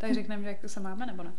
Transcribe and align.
Tak 0.00 0.14
řekneme, 0.14 0.42
že 0.42 0.48
jak 0.48 0.58
to 0.58 0.68
se 0.68 0.80
máme, 0.80 1.06
nebo 1.06 1.22
ne? 1.22 1.32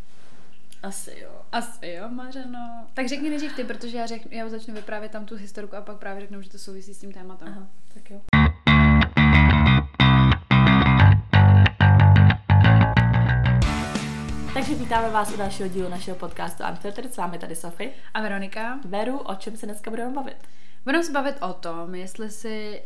Asi 0.83 1.19
jo. 1.19 1.42
Asi 1.52 1.88
jo, 1.88 2.09
Mařeno. 2.09 2.87
Tak 2.93 3.07
řekni 3.07 3.29
nejdřív 3.29 3.55
ty, 3.55 3.63
protože 3.63 3.97
já, 3.97 4.05
řeknu, 4.05 4.31
já 4.33 4.49
začnu 4.49 4.73
vyprávět 4.73 5.11
tam 5.11 5.25
tu 5.25 5.35
historku 5.35 5.75
a 5.75 5.81
pak 5.81 5.97
právě 5.97 6.22
řeknu, 6.22 6.42
že 6.42 6.50
to 6.50 6.58
souvisí 6.58 6.93
s 6.93 7.00
tím 7.00 7.11
tématem. 7.11 7.47
Aha, 7.47 7.67
tak 7.93 8.11
jo. 8.11 8.21
Takže 14.54 14.75
vítáme 14.75 15.09
vás 15.09 15.34
u 15.34 15.38
dalšího 15.38 15.70
dílu 15.70 15.89
našeho 15.89 16.18
podcastu 16.18 16.64
Unfiltered. 16.70 17.14
S 17.14 17.18
vámi 17.18 17.38
tady 17.38 17.55
Sofie. 17.55 17.91
A 18.14 18.21
Veronika? 18.21 18.80
Veru, 18.86 19.18
o 19.18 19.36
čem 19.36 19.57
se 19.57 19.66
dneska 19.66 19.89
budeme 19.89 20.14
bavit? 20.14 20.38
Budeme 20.84 21.04
se 21.04 21.12
bavit 21.12 21.36
o 21.41 21.54
tom, 21.54 21.96
jestli 21.96 22.32
si 22.32 22.82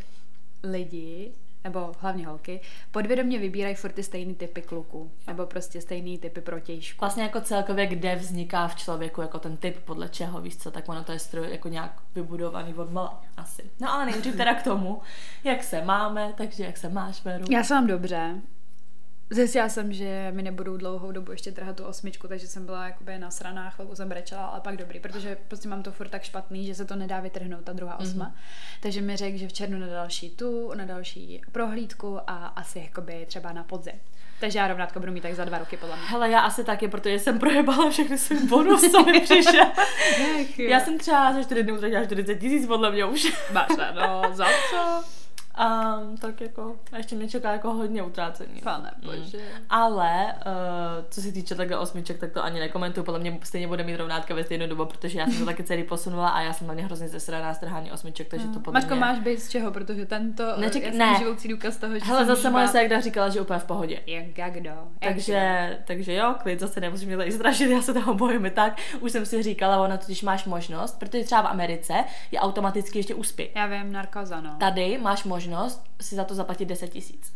lidi, 0.63 1.33
nebo 1.65 1.91
hlavně 1.99 2.27
holky, 2.27 2.61
podvědomě 2.91 3.39
vybírají 3.39 3.75
furt 3.75 3.91
ty 3.91 4.03
stejný 4.03 4.35
typy 4.35 4.61
kluků, 4.61 5.11
nebo 5.27 5.45
prostě 5.45 5.81
stejný 5.81 6.17
typy 6.17 6.41
protějšků. 6.41 6.99
Vlastně 6.99 7.23
jako 7.23 7.41
celkově, 7.41 7.87
kde 7.87 8.15
vzniká 8.15 8.67
v 8.67 8.75
člověku 8.75 9.21
jako 9.21 9.39
ten 9.39 9.57
typ, 9.57 9.79
podle 9.85 10.09
čeho, 10.09 10.41
víš 10.41 10.57
co, 10.57 10.71
tak 10.71 10.89
ono 10.89 11.03
to 11.03 11.11
je 11.11 11.19
stroj 11.19 11.51
jako 11.51 11.67
nějak 11.67 11.91
vybudovaný 12.15 12.73
od 12.73 12.91
mala, 12.91 13.23
asi. 13.37 13.71
No 13.79 13.93
ale 13.93 14.05
nejdřív 14.05 14.35
teda 14.35 14.55
k 14.55 14.63
tomu, 14.63 15.01
jak 15.43 15.63
se 15.63 15.81
máme, 15.81 16.33
takže 16.37 16.63
jak 16.63 16.77
se 16.77 16.89
máš, 16.89 17.23
Veru? 17.25 17.45
Já 17.49 17.63
se 17.63 17.73
mám 17.73 17.87
dobře. 17.87 18.41
Zjistila 19.29 19.69
jsem, 19.69 19.93
že 19.93 20.31
mi 20.35 20.41
nebudou 20.41 20.77
dlouhou 20.77 21.11
dobu 21.11 21.31
ještě 21.31 21.51
trhat 21.51 21.75
tu 21.75 21.83
osmičku, 21.83 22.27
takže 22.27 22.47
jsem 22.47 22.65
byla 22.65 22.85
jakoby 22.85 23.17
na 23.19 23.31
stranách, 23.31 23.75
chvilku 23.75 23.95
jsem 23.95 24.09
brečela, 24.09 24.45
ale 24.45 24.61
pak 24.61 24.77
dobrý, 24.77 24.99
protože 24.99 25.37
prostě 25.47 25.67
mám 25.67 25.83
to 25.83 25.91
furt 25.91 26.09
tak 26.09 26.23
špatný, 26.23 26.65
že 26.65 26.75
se 26.75 26.85
to 26.85 26.95
nedá 26.95 27.19
vytrhnout, 27.19 27.63
ta 27.63 27.73
druhá 27.73 27.99
osma. 27.99 28.25
Mm-hmm. 28.25 28.79
Takže 28.81 29.01
mi 29.01 29.17
řekl, 29.17 29.37
že 29.37 29.47
v 29.47 29.53
červnu 29.53 29.79
na 29.79 29.87
další 29.87 30.29
tu, 30.29 30.73
na 30.73 30.85
další 30.85 31.41
prohlídku 31.51 32.19
a 32.27 32.47
asi 32.47 32.79
jakoby 32.79 33.25
třeba 33.25 33.53
na 33.53 33.63
podzim. 33.63 33.93
Takže 34.39 34.59
já 34.59 34.67
rovnátko 34.67 34.99
budu 34.99 35.11
mít 35.11 35.21
tak 35.21 35.35
za 35.35 35.45
dva 35.45 35.57
roky, 35.57 35.77
podle 35.77 35.95
mě. 35.95 36.05
Hele, 36.05 36.31
já 36.31 36.39
asi 36.39 36.63
taky, 36.63 36.87
protože 36.87 37.19
jsem 37.19 37.39
projebala 37.39 37.89
všechny 37.89 38.17
svůj 38.17 38.47
bonus, 38.47 38.91
co 38.91 39.03
mi 39.03 39.19
přišel. 39.19 39.65
já 40.57 40.79
jsem 40.79 40.97
třeba 40.97 41.33
za 41.33 41.43
4 41.43 41.63
dny 41.63 41.71
utratila 41.71 42.05
40 42.05 42.35
tisíc, 42.35 42.67
podle 42.67 42.91
mě 42.91 43.05
už. 43.05 43.33
Máš 43.51 43.69
no, 43.95 44.21
za 44.33 44.45
co? 44.69 45.14
A 45.57 45.97
tak 46.21 46.41
jako, 46.41 46.75
a 46.91 46.97
ještě 46.97 47.15
mě 47.15 47.29
čeká 47.29 47.51
jako 47.51 47.73
hodně 47.73 48.03
utrácení. 48.03 48.61
Pane 48.61 48.91
bože. 49.05 49.37
Mm. 49.37 49.65
Ale, 49.69 50.25
uh, 50.25 51.05
co 51.09 51.21
se 51.21 51.31
týče 51.31 51.55
takhle 51.55 51.77
osmiček, 51.77 52.19
tak 52.19 52.31
to 52.31 52.43
ani 52.43 52.59
nekomentuju, 52.59 53.03
podle 53.03 53.19
mě 53.19 53.39
stejně 53.43 53.67
bude 53.67 53.83
mít 53.83 53.97
rovnátka 53.97 54.35
ve 54.35 54.43
stejnou 54.43 54.67
dobu, 54.67 54.85
protože 54.85 55.19
já 55.19 55.25
jsem 55.25 55.39
to 55.39 55.45
taky 55.45 55.63
celý 55.63 55.83
posunula 55.83 56.29
a 56.29 56.41
já 56.41 56.53
jsem 56.53 56.67
hlavně 56.67 56.85
hrozně 56.85 57.07
zesraná 57.07 57.53
strhání 57.53 57.91
osmiček, 57.91 58.27
takže 58.27 58.47
to 58.47 58.59
podle 58.59 58.79
Maťko, 58.79 58.95
mě... 58.95 59.01
máš 59.01 59.19
být 59.19 59.41
z 59.41 59.49
čeho, 59.49 59.71
protože 59.71 60.05
tento 60.05 60.43
Neček... 60.57 60.83
já 60.83 60.89
jsem 60.89 60.99
ne. 60.99 61.15
živoucí 61.17 61.47
důkaz 61.47 61.77
toho, 61.77 61.99
že 61.99 62.05
Hele, 62.05 62.25
zase 62.25 62.49
moje 62.49 62.67
ségra 62.67 62.99
říkala, 62.99 63.29
že 63.29 63.41
úplně 63.41 63.59
v 63.59 63.65
pohodě. 63.65 63.99
Jak, 64.05 64.37
jak 64.37 64.53
kdo? 64.53 64.71
Takže, 64.99 65.77
takže 65.87 66.13
jo, 66.13 66.35
klid, 66.43 66.59
zase 66.59 66.81
nemusím 66.81 67.07
mě 67.07 67.17
tady 67.17 67.31
strašit, 67.31 67.69
já 67.69 67.81
se 67.81 67.93
toho 67.93 68.13
bojím 68.13 68.51
tak. 68.53 68.81
Už 68.99 69.11
jsem 69.11 69.25
si 69.25 69.43
říkala, 69.43 69.83
ono 69.83 69.97
totiž 69.97 70.23
máš 70.23 70.45
možnost, 70.45 70.99
protože 70.99 71.23
třeba 71.23 71.41
v 71.41 71.47
Americe 71.47 71.93
je 72.31 72.39
automaticky 72.39 72.99
ještě 72.99 73.15
úspěch. 73.15 73.55
Já 73.55 73.65
vím, 73.65 73.91
narkoza, 73.91 74.41
no. 74.41 74.55
Tady 74.59 74.97
máš 74.97 75.23
možnost 75.23 75.44
si 76.01 76.15
za 76.15 76.23
to 76.23 76.35
zaplatit 76.35 76.67
10 76.67 76.91
tisíc. 76.91 77.33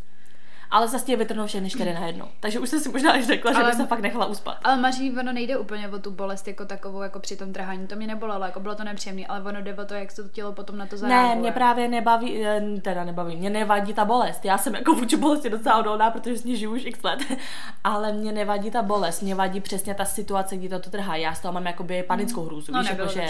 Ale 0.71 0.87
zase 0.87 1.05
tě 1.05 1.15
vytrhnou 1.15 1.47
všechny 1.47 1.69
čtyři 1.69 1.93
na 1.93 2.05
jedno. 2.05 2.29
Takže 2.39 2.59
už 2.59 2.69
jsem 2.69 2.79
si 2.79 2.89
možná 2.89 3.11
až 3.11 3.25
řekla, 3.25 3.53
že 3.53 3.63
bych 3.63 3.73
se 3.73 3.85
fakt 3.87 3.99
nechala 3.99 4.25
uspat. 4.25 4.57
Ale 4.63 4.77
Maří, 4.77 5.17
ono 5.19 5.33
nejde 5.33 5.57
úplně 5.57 5.89
o 5.89 5.99
tu 5.99 6.11
bolest 6.11 6.47
jako 6.47 6.65
takovou, 6.65 7.01
jako 7.01 7.19
při 7.19 7.35
tom 7.35 7.53
trhání. 7.53 7.87
To 7.87 7.95
mě 7.95 8.07
nebolelo, 8.07 8.45
jako 8.45 8.59
bylo 8.59 8.75
to 8.75 8.83
nepříjemné, 8.83 9.25
ale 9.25 9.41
ono 9.41 9.61
jde 9.61 9.73
o 9.73 9.85
to, 9.85 9.93
jak 9.93 10.11
se 10.11 10.23
to 10.23 10.29
tělo 10.29 10.53
potom 10.53 10.77
na 10.77 10.85
to 10.85 10.97
zareaguje. 10.97 11.35
Ne, 11.35 11.41
mě 11.41 11.51
právě 11.51 11.87
nebaví, 11.87 12.45
eh, 12.45 12.61
teda 12.81 13.03
nebaví, 13.03 13.35
mě 13.35 13.49
nevadí 13.49 13.93
ta 13.93 14.05
bolest. 14.05 14.45
Já 14.45 14.57
jsem 14.57 14.75
jako 14.75 14.93
vůči 14.93 15.17
bolesti 15.17 15.49
docela 15.49 15.77
odolná, 15.77 16.11
protože 16.11 16.37
s 16.37 16.43
ní 16.43 16.57
žiju 16.57 16.71
už 16.71 16.85
x 16.85 17.03
let. 17.03 17.19
Ale 17.83 18.13
mě 18.13 18.31
nevadí 18.31 18.71
ta 18.71 18.81
bolest, 18.81 19.21
mě 19.21 19.35
vadí 19.35 19.61
přesně 19.61 19.93
ta 19.93 20.05
situace, 20.05 20.57
kdy 20.57 20.69
to, 20.69 20.79
to 20.79 20.89
trhá. 20.89 21.15
Já 21.15 21.33
z 21.33 21.39
toho 21.39 21.51
mám 21.51 21.65
jakoby 21.65 22.03
panickou 22.03 22.45
hrůzu. 22.45 22.71
No, 22.71 22.79
víš, 22.79 22.89
jako, 22.89 23.07
že, 23.07 23.27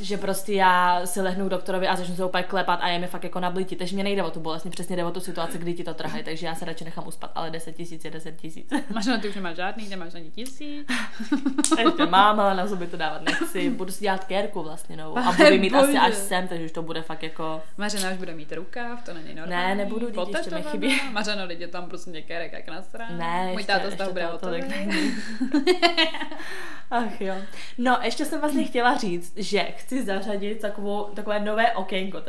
že 0.00 0.16
prostě 0.16 0.52
já 0.52 1.00
si 1.06 1.20
lehnu 1.20 1.46
k 1.46 1.50
doktorovi 1.50 1.88
a 1.88 1.96
začnu 1.96 2.16
se 2.16 2.24
úplně 2.24 2.42
klepat 2.42 2.78
a 2.82 2.88
je 2.88 2.98
mi 2.98 3.06
fakt 3.06 3.24
jako 3.24 3.40
na 3.40 3.50
blití. 3.50 3.76
Takže 3.76 3.94
mě 3.94 4.04
nejde 4.04 4.22
o 4.22 4.30
tu 4.30 4.40
bolest, 4.40 4.64
mě 4.64 4.70
přesně 4.70 4.96
jde 4.96 5.04
o 5.04 5.10
tu 5.10 5.20
situaci, 5.20 5.58
kdy 5.58 5.74
ti 5.74 5.84
to 5.84 5.94
trhají, 5.94 6.24
takže 6.24 6.46
já 6.46 6.54
se 6.54 6.64
radši 6.72 6.84
nechám 6.84 7.06
uspat, 7.06 7.30
ale 7.34 7.50
10 7.50 7.76
tisíc 7.76 8.04
je 8.04 8.10
10 8.10 8.36
tisíc. 8.36 8.70
Máš 8.94 9.06
na 9.06 9.18
ty 9.18 9.28
už 9.28 9.34
nemáš 9.34 9.56
žádný, 9.56 9.88
nemáš 9.88 10.14
ani 10.14 10.30
tisíc. 10.30 10.88
Ještě 11.78 12.06
mám, 12.06 12.40
ale 12.40 12.54
na 12.54 12.66
zuby 12.66 12.86
to 12.86 12.96
dávat 12.96 13.22
nechci. 13.22 13.70
Budu 13.70 13.92
si 13.92 14.00
dělat 14.04 14.24
kérku 14.24 14.62
vlastně 14.62 14.96
novou. 14.96 15.18
A 15.18 15.32
budu 15.32 15.58
mít 15.58 15.74
asi 15.74 15.86
bože. 15.86 15.98
až 15.98 16.14
sem, 16.14 16.48
takže 16.48 16.64
už 16.64 16.72
to 16.72 16.82
bude 16.82 17.02
fakt 17.02 17.22
jako... 17.22 17.62
Mařena 17.76 18.10
už 18.10 18.16
bude 18.16 18.34
mít 18.34 18.52
rukáv, 18.52 19.04
to 19.04 19.14
není 19.14 19.34
normální. 19.34 19.68
Ne, 19.68 19.74
nebudu, 19.74 20.10
dítě, 20.10 20.38
ještě 20.38 20.54
mi 20.54 20.62
chybí. 20.62 21.00
Mařeno, 21.12 21.44
lidi 21.44 21.66
tam 21.66 21.88
prostě 21.88 22.10
některé 22.10 22.50
jak 22.52 22.68
na 22.68 22.82
straně. 22.82 23.16
Ne, 23.16 23.42
Můj 23.42 23.52
ještě, 23.52 23.72
táta 23.72 23.90
z 23.90 23.94
toho 23.96 24.12
bude 24.12 24.28
tolik. 24.40 24.64
Ach 26.90 27.20
jo. 27.20 27.34
No, 27.78 27.98
ještě 28.02 28.24
jsem 28.24 28.40
vlastně 28.40 28.64
chtěla 28.64 28.96
říct, 28.96 29.32
že 29.36 29.62
chci 29.62 30.04
zařadit 30.04 30.60
takovou, 30.60 31.04
takové 31.04 31.40
nové 31.40 31.72
okénko 31.72 32.20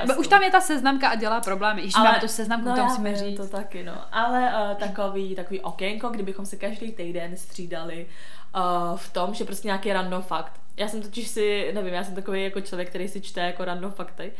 podcastu. 0.00 0.20
už 0.20 0.28
tam 0.28 0.42
je 0.42 0.50
ta 0.50 0.60
seznamka 0.60 1.08
a 1.08 1.14
dělá 1.14 1.40
problémy. 1.40 1.80
Ježiš, 1.80 1.94
máme 1.94 2.20
tu 2.20 2.28
seznamku, 2.28 2.68
no 2.68 2.74
to 2.74 2.80
já 2.80 2.86
musíme 2.86 3.16
říct. 3.16 3.36
to 3.36 3.46
taky, 3.72 3.84
no. 3.84 4.04
Ale 4.12 4.70
uh, 4.70 4.76
takový, 4.76 5.34
takový 5.34 5.60
okénko, 5.60 6.08
kdybychom 6.08 6.46
se 6.46 6.56
každý 6.56 6.92
týden 6.92 7.36
střídali 7.36 8.06
uh, 8.54 8.96
v 8.96 9.12
tom, 9.12 9.34
že 9.34 9.44
prostě 9.44 9.68
nějaký 9.68 9.92
random 9.92 10.22
fakt. 10.22 10.60
Já 10.76 10.88
jsem 10.88 11.02
totiž 11.02 11.28
si, 11.28 11.70
nevím, 11.74 11.94
já 11.94 12.04
jsem 12.04 12.14
takový 12.14 12.44
jako 12.44 12.60
člověk, 12.60 12.88
který 12.88 13.08
si 13.08 13.20
čte 13.20 13.40
jako 13.40 13.64
random 13.64 13.92
fakty 13.92 14.32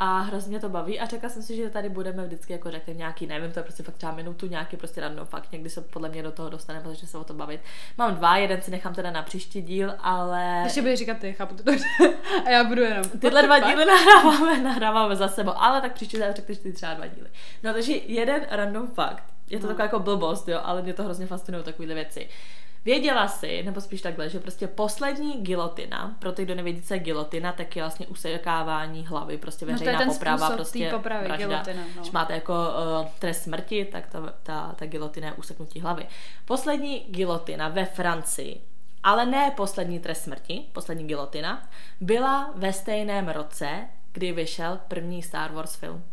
a 0.00 0.18
hrozně 0.20 0.50
mě 0.50 0.60
to 0.60 0.68
baví 0.68 1.00
a 1.00 1.06
řekla 1.06 1.28
jsem 1.28 1.42
si, 1.42 1.56
že 1.56 1.70
tady 1.70 1.88
budeme 1.88 2.24
vždycky 2.24 2.52
jako 2.52 2.70
řekneme 2.70 2.98
nějaký, 2.98 3.26
nevím, 3.26 3.52
to 3.52 3.58
je 3.58 3.62
prostě 3.62 3.82
fakt 3.82 3.94
třeba 3.94 4.12
minutu, 4.12 4.46
nějaký 4.46 4.76
prostě 4.76 5.00
random 5.00 5.26
fakt, 5.26 5.52
někdy 5.52 5.70
se 5.70 5.80
podle 5.80 6.08
mě 6.08 6.22
do 6.22 6.32
toho 6.32 6.48
dostaneme, 6.50 6.84
protože 6.84 7.06
se 7.06 7.18
o 7.18 7.24
to 7.24 7.34
bavit. 7.34 7.60
Mám 7.98 8.14
dva, 8.14 8.36
jeden 8.36 8.62
si 8.62 8.70
nechám 8.70 8.94
teda 8.94 9.10
na 9.10 9.22
příští 9.22 9.62
díl, 9.62 9.94
ale 10.00 10.60
Ještě 10.64 10.80
budeš 10.80 10.98
říkat 10.98 11.18
ty, 11.18 11.32
chápu 11.32 11.54
to 11.54 11.62
dobře. 11.62 11.84
A 12.46 12.50
já 12.50 12.64
budu 12.64 12.82
jenom. 12.82 13.04
Tyhle 13.04 13.42
dva 13.42 13.58
díly 13.70 13.84
nahráváme, 13.84 14.62
nahráváme 14.62 15.16
za 15.16 15.28
sebou, 15.28 15.52
ale 15.56 15.80
tak 15.80 15.92
příště 15.92 16.32
řekneš 16.36 16.58
ty 16.58 16.72
třeba 16.72 16.94
dva 16.94 17.06
díly. 17.06 17.28
No 17.62 17.72
takže 17.72 17.92
jeden 17.92 18.46
random 18.50 18.86
fakt. 18.86 19.24
Je 19.50 19.58
to 19.58 19.66
No. 19.66 19.68
taková 19.68 19.84
jako 19.84 19.98
blbost, 19.98 20.48
jo, 20.48 20.60
ale 20.64 20.82
mě 20.82 20.94
to 20.94 21.02
hrozně 21.02 21.26
fascinují 21.26 21.64
takovéhle 21.64 21.94
věci. 21.94 22.28
Věděla 22.84 23.28
si, 23.28 23.62
nebo 23.62 23.80
spíš 23.80 24.02
takhle, 24.02 24.28
že 24.28 24.40
prostě 24.40 24.66
poslední 24.66 25.32
gilotina, 25.42 26.16
pro 26.18 26.32
ty, 26.32 26.44
kdo 26.44 26.54
nevědí, 26.54 26.82
co 26.82 26.94
je 26.94 27.00
gilotina, 27.00 27.52
tak 27.52 27.76
je 27.76 27.82
vlastně 27.82 28.06
usekávání 28.06 29.06
hlavy, 29.06 29.38
prostě 29.38 29.66
No 29.66 29.68
to 29.68 29.72
je 29.72 29.78
veřejná 29.78 29.98
ten 29.98 30.08
poprava, 30.08 30.50
prostě 30.50 30.90
popravy, 30.90 31.26
vražda. 31.26 31.46
gilotina, 31.46 31.82
no. 31.96 32.00
Když 32.00 32.10
máte 32.12 32.32
jako 32.34 32.52
uh, 32.52 33.08
trest 33.18 33.42
smrti, 33.42 33.84
tak 33.84 34.06
ta, 34.06 34.34
ta, 34.42 34.74
ta 34.76 34.86
gilotina 34.86 35.26
je 35.26 35.32
useknutí 35.32 35.80
hlavy. 35.80 36.06
Poslední 36.44 37.06
gilotina 37.08 37.68
ve 37.68 37.84
Francii 37.84 38.60
ale 39.02 39.26
ne 39.26 39.52
poslední 39.56 40.00
trest 40.00 40.22
smrti, 40.22 40.64
poslední 40.72 41.06
gilotina, 41.06 41.68
byla 42.00 42.52
ve 42.54 42.72
stejném 42.72 43.28
roce, 43.28 43.88
kdy 44.12 44.32
vyšel 44.32 44.78
první 44.88 45.22
Star 45.22 45.52
Wars 45.52 45.76
film. 45.76 46.04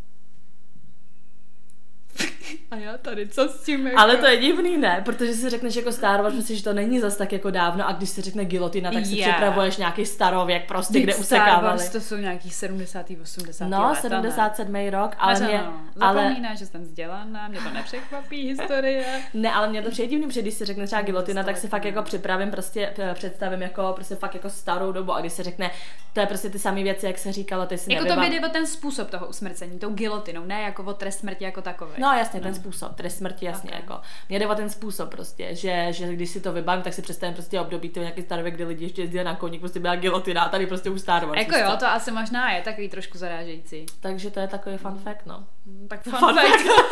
A 2.72 2.76
já 2.76 2.98
tady, 2.98 3.28
co 3.28 3.50
s 3.50 3.64
tím 3.64 3.88
jako... 3.88 4.00
Ale 4.00 4.18
to 4.18 4.26
je 4.28 4.38
divný, 4.38 4.78
ne? 4.78 5.02
Protože 5.06 5.34
si 5.34 5.50
řekneš 5.50 5.76
jako 5.76 5.92
Star 5.92 6.22
Wars, 6.22 6.34
prostě, 6.36 6.56
že 6.56 6.64
to 6.64 6.74
není 6.74 7.00
zas 7.00 7.16
tak 7.18 7.34
jako 7.34 7.52
dávno 7.52 7.88
a 7.88 7.92
když 7.92 8.10
se 8.10 8.22
řekne 8.22 8.46
gilotina, 8.46 8.92
tak 8.92 9.06
si 9.06 9.16
Yeah. 9.16 9.32
připravuješ 9.32 9.78
nějaký 9.78 10.06
starověk 10.06 10.68
prostě, 10.68 10.92
Vždyť 10.92 11.04
kde 11.04 11.14
Star 11.14 11.22
usekávali. 11.22 11.68
Wars 11.78 11.90
to 11.90 12.02
jsou 12.02 12.16
nějaký 12.16 12.50
70. 12.50 13.06
80. 13.22 13.68
No, 13.70 13.88
let, 13.90 13.96
77. 14.02 14.76
rok, 14.90 15.12
ale 15.18 15.34
Ale 15.36 15.40
mě, 15.48 15.64
ale... 16.00 16.26
ale, 16.26 16.58
že 16.58 16.66
jsem 16.66 16.82
vzdělaná, 16.82 17.48
mě 17.48 17.60
to 17.60 17.70
nepřekvapí 17.70 18.48
historie. 18.48 19.06
ne, 19.34 19.52
ale 19.54 19.68
mě 19.70 19.82
to 19.82 19.90
přijde 19.92 20.08
divný, 20.10 20.28
protože 20.28 20.42
když 20.42 20.54
se 20.54 20.66
řekne 20.66 20.86
třeba 20.88 21.02
gilotina, 21.02 21.44
tak 21.44 21.58
si 21.58 21.68
fakt 21.68 21.84
no. 21.84 21.90
jako 21.90 22.02
připravím, 22.02 22.52
prostě 22.52 22.94
eh, 22.98 23.14
představím 23.14 23.62
jako 23.62 23.92
prostě 23.96 24.16
fakt 24.16 24.34
jako 24.34 24.50
starou 24.50 24.92
dobu 24.92 25.14
a 25.14 25.20
když 25.22 25.34
se 25.34 25.44
řekne, 25.44 25.72
to 26.14 26.20
je 26.20 26.26
prostě 26.26 26.50
ty 26.50 26.60
samé 26.60 26.84
věci, 26.84 27.06
jak 27.06 27.18
se 27.18 27.32
říkalo, 27.32 27.66
ty 27.66 27.78
si 27.78 27.94
Jako 27.94 28.06
to 28.06 28.14
nevybav- 28.14 28.30
by 28.30 28.36
jde 28.40 28.48
o 28.48 28.50
ten 28.50 28.68
způsob 28.68 29.10
toho 29.10 29.28
usmrcení, 29.28 29.80
tou 29.80 29.90
gilotinou, 29.94 30.46
ne 30.46 30.62
jako 30.62 30.84
o 30.84 30.94
trest 30.94 31.20
smrti 31.20 31.44
jako 31.44 31.62
takový. 31.62 31.92
No 31.98 32.05
jasně, 32.14 32.40
ten 32.42 32.56
způsob, 32.56 32.96
trest 32.96 33.18
smrti, 33.18 33.46
jasně, 33.46 33.70
Ok. 33.72 33.76
jako. 33.76 34.02
Mě 34.30 34.40
jde 34.40 34.48
o 34.48 34.56
ten 34.56 34.70
způsob 34.70 35.10
prostě, 35.10 35.56
že, 35.56 35.88
že 35.90 36.08
když 36.14 36.30
si 36.30 36.42
to 36.42 36.54
vybavím, 36.54 36.84
tak 36.84 36.94
si 36.94 37.02
představím 37.02 37.34
prostě 37.34 37.60
období 37.60 37.90
to 37.90 38.00
nějaký 38.00 38.22
starověk, 38.22 38.54
kdy 38.56 38.64
lidi 38.66 38.86
ještě 38.86 39.02
jezdili 39.02 39.24
na 39.24 39.36
koník, 39.36 39.60
prostě 39.60 39.80
byla 39.80 39.96
gilotina 39.96 40.42
a 40.44 40.50
tady 40.50 40.68
prostě 40.68 40.90
už 40.90 41.02
Star 41.02 41.26
Wars. 41.26 41.40
Jako 41.40 41.58
jo, 41.58 41.78
to 41.80 41.88
asi 41.88 42.12
možná 42.12 42.52
je 42.52 42.62
takový 42.62 42.90
trošku 42.90 43.18
zarážející. 43.18 43.86
Takže 44.00 44.32
to 44.32 44.40
je 44.40 44.48
takový 44.48 44.78
fun 44.78 44.98
fact, 44.98 45.26
no. 45.26 45.44
Tak 45.88 46.04
fun, 46.04 46.20
Fun 46.20 46.36
fact. 46.36 46.48
fact. 46.48 46.66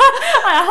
A 0.46 0.52
já, 0.54 0.64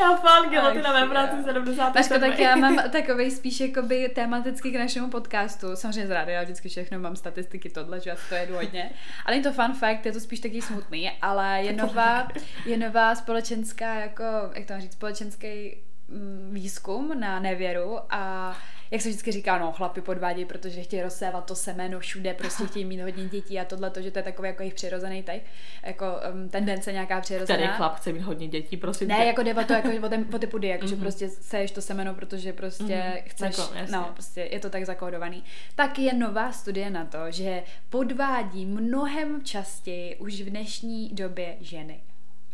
já 0.00 0.16
fan 0.16 0.50
gilotina 0.50 0.92
ve 0.92 1.00
jo. 1.00 1.42
70. 1.44 1.94
Vaško, 1.94 2.18
tak 2.18 2.38
já 2.38 2.56
mám 2.56 2.76
takový 2.92 3.30
spíš 3.30 3.60
jakoby 3.60 4.08
tematicky 4.14 4.70
k 4.70 4.78
našemu 4.78 5.10
podcastu. 5.10 5.76
Samozřejmě 5.76 6.06
z 6.06 6.10
rádia 6.10 6.42
vždycky 6.42 6.68
všechno 6.68 6.98
mám 6.98 7.16
statistiky 7.16 7.70
tohle, 7.70 8.00
že 8.00 8.10
já 8.10 8.16
to 8.28 8.34
jedu 8.34 8.54
hodně. 8.54 8.90
Ale 9.26 9.36
je 9.36 9.42
to 9.42 9.52
fun 9.52 9.74
fact, 9.74 10.06
je 10.06 10.12
to 10.12 10.20
spíš 10.20 10.40
taky 10.40 10.62
smutný, 10.62 11.10
ale 11.22 11.62
je 11.62 11.72
nová, 11.72 12.25
je 12.66 12.76
nová 12.76 13.14
společenská, 13.14 13.94
jako, 13.94 14.24
jak 14.54 14.66
to 14.66 14.72
mám 14.72 14.82
říct, 14.82 14.92
společenský 14.92 15.76
mm, 16.08 16.50
výzkum 16.52 17.20
na 17.20 17.40
nevěru 17.40 17.98
a 18.10 18.52
jak 18.90 19.02
se 19.02 19.08
vždycky 19.08 19.32
říká, 19.32 19.58
no, 19.58 19.72
chlapi 19.72 20.00
podvádějí, 20.00 20.44
protože 20.44 20.82
chtějí 20.82 21.02
rozsévat 21.02 21.44
to 21.44 21.54
semeno 21.54 22.00
všude, 22.00 22.34
prostě 22.34 22.66
chtějí 22.70 22.84
mít 22.84 23.00
hodně 23.00 23.24
dětí 23.24 23.60
a 23.60 23.64
tohle, 23.64 23.90
to, 23.90 24.02
že 24.02 24.10
to 24.10 24.18
je 24.18 24.22
takový 24.22 24.48
jako 24.48 24.62
jejich 24.62 24.74
přirozený 24.74 25.22
typ, 25.22 25.42
jako 25.82 26.06
um, 26.32 26.48
tendence 26.48 26.92
nějaká 26.92 27.20
přirozená. 27.20 27.58
Který 27.58 27.76
chlap 27.76 27.96
chce 27.96 28.12
mít 28.12 28.20
hodně 28.20 28.48
dětí, 28.48 28.76
prosím. 28.76 29.08
Ne, 29.08 29.26
jako 29.26 29.42
jde 29.42 29.54
o 29.54 29.64
to, 29.64 29.72
jako 29.72 29.88
o, 30.06 30.08
ten, 30.08 30.26
o 30.34 30.38
ty 30.38 30.46
pudy, 30.46 30.68
jako, 30.68 30.84
mm-hmm. 30.84 30.88
že 30.88 30.96
prostě 30.96 31.28
seješ 31.28 31.70
to 31.70 31.82
semeno, 31.82 32.14
protože 32.14 32.52
prostě 32.52 32.84
mm-hmm. 32.84 33.22
chceš, 33.26 33.58
jako, 33.58 33.92
no, 33.92 34.10
prostě 34.12 34.48
je 34.52 34.60
to 34.60 34.70
tak 34.70 34.84
zakódovaný. 34.84 35.44
Tak 35.74 35.98
je 35.98 36.14
nová 36.14 36.52
studie 36.52 36.90
na 36.90 37.04
to, 37.04 37.18
že 37.30 37.62
podvádí 37.90 38.66
mnohem 38.66 39.44
častěji 39.44 40.16
už 40.16 40.40
v 40.40 40.50
dnešní 40.50 41.08
době 41.08 41.56
ženy. 41.60 42.00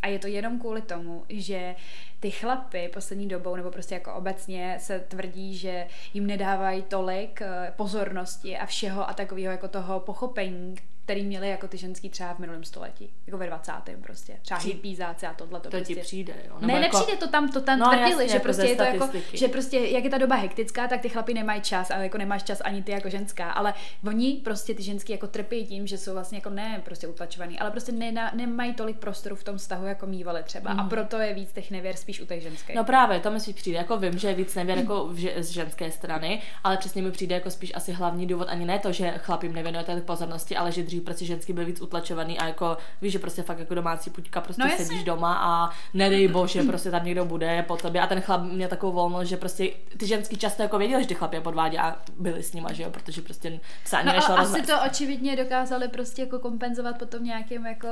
A 0.02 0.06
je 0.06 0.18
to 0.18 0.26
jenom 0.26 0.60
kvůli 0.60 0.82
tomu, 0.82 1.24
že 1.28 1.74
ty 2.20 2.30
chlapy 2.30 2.90
poslední 2.92 3.28
dobou, 3.28 3.56
nebo 3.56 3.70
prostě 3.70 3.94
jako 3.94 4.14
obecně 4.14 4.76
se 4.80 5.00
tvrdí, 5.00 5.56
že 5.56 5.86
jim 6.14 6.26
nedávají 6.26 6.82
tolik 6.82 7.42
eh, 7.42 7.72
pozornosti 7.76 8.58
a 8.58 8.66
všeho 8.66 9.08
a 9.08 9.14
takového 9.14 9.52
jako 9.52 9.68
toho 9.68 10.00
pochopení, 10.00 10.74
který 11.04 11.24
měli 11.24 11.48
jako 11.48 11.68
ty 11.68 11.78
ženský 11.78 12.10
třeba 12.10 12.34
v 12.34 12.38
minulém 12.38 12.64
století, 12.64 13.10
jako 13.26 13.38
ve 13.38 13.46
20. 13.46 13.72
prostě. 14.02 14.38
Třeba 14.42 14.60
Při... 14.60 14.68
hippízáci 14.68 15.26
a 15.26 15.34
tohle 15.34 15.60
to, 15.60 15.70
to 15.70 15.76
prostě. 15.76 15.94
ti 15.94 16.00
přijde, 16.00 16.34
jo. 16.48 16.54
Nebo 16.60 16.66
ne, 16.66 16.72
jako... 16.72 16.98
nepřijde 16.98 17.18
to 17.18 17.28
tam, 17.28 17.52
to 17.52 17.60
tam 17.60 17.78
no, 17.78 17.86
tvrdili, 17.86 18.10
jasně, 18.10 18.28
že 18.28 18.34
jako 18.34 18.44
prostě 18.44 18.66
je 18.66 18.76
to 18.76 18.82
jako, 18.82 19.08
že 19.32 19.48
prostě, 19.48 19.78
jak 19.78 20.04
je 20.04 20.10
ta 20.10 20.18
doba 20.18 20.36
hektická, 20.36 20.88
tak 20.88 21.00
ty 21.00 21.08
chlapi 21.08 21.34
nemají 21.34 21.60
čas, 21.60 21.90
ale 21.90 22.02
jako 22.02 22.18
nemáš 22.18 22.42
čas 22.42 22.60
ani 22.60 22.82
ty 22.82 22.92
jako 22.92 23.08
ženská, 23.08 23.50
ale 23.50 23.74
oni 24.06 24.40
prostě 24.44 24.74
ty 24.74 24.82
ženský 24.82 25.12
jako 25.12 25.26
trpí 25.26 25.66
tím, 25.66 25.86
že 25.86 25.98
jsou 25.98 26.12
vlastně 26.12 26.38
jako 26.38 26.50
ne 26.50 26.80
prostě 26.84 27.08
utlačovaný, 27.08 27.58
ale 27.58 27.70
prostě 27.70 27.92
ne, 27.92 28.30
nemají 28.34 28.74
tolik 28.74 28.98
prostoru 28.98 29.36
v 29.36 29.44
tom 29.44 29.56
vztahu, 29.56 29.86
jako 29.86 30.06
mývali 30.06 30.42
třeba. 30.42 30.72
Mm. 30.72 30.80
A 30.80 30.88
proto 30.88 31.18
je 31.18 31.34
víc 31.34 31.52
těch 31.52 31.70
nevěr 31.70 31.96
spíš 31.96 32.20
u 32.20 32.26
těch 32.26 32.42
ženských. 32.42 32.76
No 32.76 32.84
právě, 32.84 33.20
to 33.20 33.30
mi 33.30 33.40
spíš 33.40 33.54
přijde, 33.54 33.78
jako 33.78 33.96
vím, 33.96 34.18
že 34.18 34.28
je 34.28 34.34
víc 34.34 34.54
nevěr 34.54 34.78
jako 34.78 35.08
v, 35.08 35.42
z 35.42 35.50
ženské 35.50 35.90
strany, 35.90 36.42
ale 36.64 36.76
přesně 36.76 37.02
mi 37.02 37.10
přijde 37.10 37.34
jako 37.34 37.50
spíš 37.50 37.72
asi 37.74 37.92
hlavní 37.92 38.26
důvod 38.26 38.48
ani 38.48 38.64
ne 38.64 38.78
to, 38.78 38.92
že 38.92 39.14
chlapím 39.18 39.52
nevěnuje 39.52 39.84
pozornosti, 40.00 40.56
ale 40.56 40.72
že 40.72 40.82
dřív 40.92 41.04
prostě 41.04 41.24
ženský 41.24 41.52
byl 41.52 41.64
víc 41.64 41.80
utlačovaný 41.80 42.38
a 42.38 42.46
jako 42.46 42.76
víš, 43.02 43.12
že 43.12 43.18
prostě 43.18 43.42
fakt 43.42 43.58
jako 43.58 43.74
domácí 43.74 44.10
puťka 44.10 44.40
prostě 44.40 44.62
no, 44.62 44.70
sedíš 44.76 45.04
doma 45.04 45.38
a 45.42 45.70
nedej 45.94 46.28
bože, 46.28 46.62
prostě 46.62 46.90
tam 46.90 47.04
někdo 47.04 47.24
bude 47.24 47.64
po 47.68 47.76
tobě 47.76 48.00
a 48.00 48.06
ten 48.06 48.20
chlap 48.20 48.42
měl 48.42 48.68
takovou 48.68 48.92
volnost, 48.92 49.28
že 49.28 49.36
prostě 49.36 49.70
ty 49.96 50.06
ženský 50.06 50.36
často 50.36 50.62
jako 50.62 50.78
věděli, 50.78 51.02
že 51.02 51.08
ty 51.08 51.14
chlapy 51.14 51.40
podvádí 51.40 51.78
a 51.78 51.96
byli 52.18 52.42
s 52.42 52.52
nima, 52.52 52.72
že 52.72 52.82
jo, 52.82 52.90
protože 52.90 53.22
prostě 53.22 53.60
se 53.84 53.96
ani 53.96 54.06
no 54.06 54.12
nešlo 54.12 54.34
a 54.34 54.40
asi 54.40 54.62
to 54.62 54.72
očividně 54.86 55.36
dokázali 55.36 55.88
prostě 55.88 56.22
jako 56.22 56.38
kompenzovat 56.38 56.98
potom 56.98 57.24
nějakým 57.24 57.66
jako, 57.66 57.88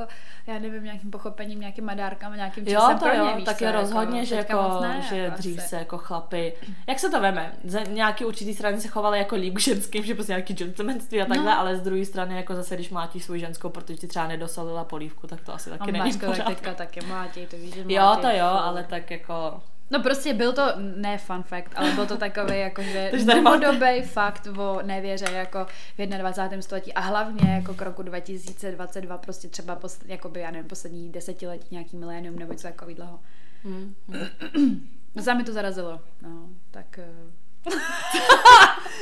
já 0.47 0.59
nevím, 0.59 0.83
nějakým 0.83 1.11
pochopením, 1.11 1.59
nějakým 1.59 1.85
madárkama, 1.85 2.35
nějakým 2.35 2.65
časem 2.65 2.91
jo, 2.91 2.99
to 2.99 3.05
pro 3.05 3.13
ně, 3.13 3.31
jo, 3.39 3.45
tak 3.45 3.61
je 3.61 3.71
rozhodně, 3.71 4.19
jako, 4.19 4.29
že, 4.29 4.35
jako, 4.35 4.79
ne, 4.81 5.01
že 5.09 5.17
jako 5.17 5.37
dřív 5.37 5.57
asi. 5.57 5.67
se 5.67 5.75
jako 5.75 5.97
chlapy, 5.97 6.53
jak 6.87 6.99
se 6.99 7.09
to 7.09 7.21
veme, 7.21 7.53
z 7.63 7.89
nějaký 7.89 8.25
určitý 8.25 8.53
strany 8.53 8.81
se 8.81 8.87
chovali 8.87 9.17
jako 9.17 9.35
líp 9.35 9.59
ženským, 9.59 10.03
že 10.03 10.15
prostě 10.15 10.31
nějaký 10.31 10.53
gentlemanství 10.53 11.21
a 11.21 11.25
takhle, 11.25 11.51
no. 11.51 11.59
ale 11.59 11.77
z 11.77 11.81
druhé 11.81 12.05
strany 12.05 12.35
jako 12.35 12.55
zase, 12.55 12.75
když 12.75 12.89
mátíš 12.91 13.23
svou 13.23 13.37
ženskou 13.37 13.69
protože 13.69 13.97
ti 13.97 14.07
třeba 14.07 14.27
nedosolila 14.27 14.83
polívku, 14.83 15.27
tak 15.27 15.41
to 15.41 15.53
asi 15.53 15.69
taky 15.69 15.83
a 15.83 15.91
není 15.91 16.19
tak 16.19 16.47
teďka 16.47 16.73
taky 16.73 17.05
mlátí, 17.05 17.45
to 17.45 17.55
víš, 17.57 17.73
že 17.73 17.83
mlátí, 17.83 17.93
Jo, 17.93 18.17
to 18.21 18.37
jo, 18.37 18.45
ale 18.45 18.83
tak 18.83 19.11
jako... 19.11 19.61
No 19.91 20.03
prostě 20.03 20.33
byl 20.33 20.53
to, 20.53 20.63
ne 20.95 21.17
fun 21.17 21.43
fact, 21.43 21.71
ale 21.75 21.91
byl 21.91 22.05
to 22.05 22.17
takový 22.17 22.59
jako, 22.59 22.81
že 22.81 23.11
dlouhodobý 23.25 24.01
fakt 24.01 24.47
o 24.57 24.81
nevěře 24.81 25.25
jako 25.31 25.65
v 25.97 26.05
21. 26.05 26.61
století 26.61 26.93
a 26.93 26.99
hlavně 26.99 27.51
jako 27.51 27.73
k 27.73 27.81
roku 27.81 28.03
2022 28.03 29.17
prostě 29.17 29.47
třeba 29.47 29.75
posled, 29.75 30.09
jakoby, 30.09 30.39
já 30.39 30.51
nevím, 30.51 30.67
poslední 30.67 31.11
desetiletí 31.11 31.67
nějaký 31.71 31.97
milénium 31.97 32.39
nebo 32.39 32.51
něco 32.51 32.67
takového. 32.67 33.19
Hmm. 33.63 33.95
hmm. 34.07 34.87
Za 35.15 35.43
to 35.45 35.53
zarazilo, 35.53 36.01
no, 36.21 36.49
tak 36.71 36.99
eh, 36.99 37.31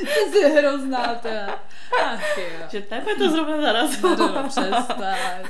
ty 0.00 0.30
jsi 0.32 0.50
hrozná, 0.50 1.14
teda. 1.14 1.58
Ach, 2.04 2.38
jo. 2.38 2.44
Že 2.70 2.80
tebe 2.80 3.14
to 3.14 3.30
zrovna 3.30 3.60
zarazilo. 3.60 4.16
No, 4.16 4.28
no, 4.28 4.48
přestaň. 4.48 5.44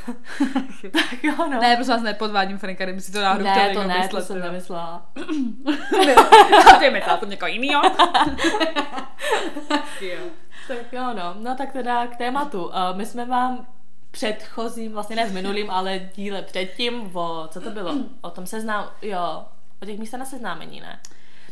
tak 0.92 1.24
jo, 1.24 1.34
no. 1.38 1.60
Ne, 1.60 1.76
prosím 1.76 1.94
vás, 1.94 2.02
nepodvádím 2.02 2.58
Franka, 2.58 2.84
kdyby 2.84 3.00
si 3.00 3.12
to 3.12 3.20
náhodou 3.20 3.44
ne, 3.44 3.70
to 3.74 3.82
ne, 3.82 3.98
myslet, 3.98 4.20
to 4.20 4.26
jsem 4.26 4.40
nemyslela. 4.40 5.06
Ty 6.78 6.90
myslela 6.90 7.16
to 7.16 7.26
někoho 7.26 7.48
jinýho. 7.48 7.82
tak 10.68 10.92
jo, 10.92 11.14
no. 11.14 11.34
No 11.38 11.56
tak 11.56 11.72
teda 11.72 12.06
k 12.06 12.16
tématu. 12.16 12.64
Uh, 12.64 12.72
my 12.94 13.06
jsme 13.06 13.24
vám 13.24 13.66
předchozím, 14.10 14.92
vlastně 14.92 15.16
ne 15.16 15.26
v 15.26 15.32
minulým, 15.32 15.70
ale 15.70 15.98
díle 16.14 16.42
předtím, 16.42 17.16
o, 17.16 17.48
co 17.50 17.60
to 17.60 17.70
bylo? 17.70 17.94
O 18.20 18.30
tom 18.30 18.46
seznám, 18.46 18.90
jo, 19.02 19.44
o 19.82 19.86
těch 19.86 19.98
místech 19.98 20.20
na 20.20 20.26
seznámení, 20.26 20.80
ne? 20.80 21.00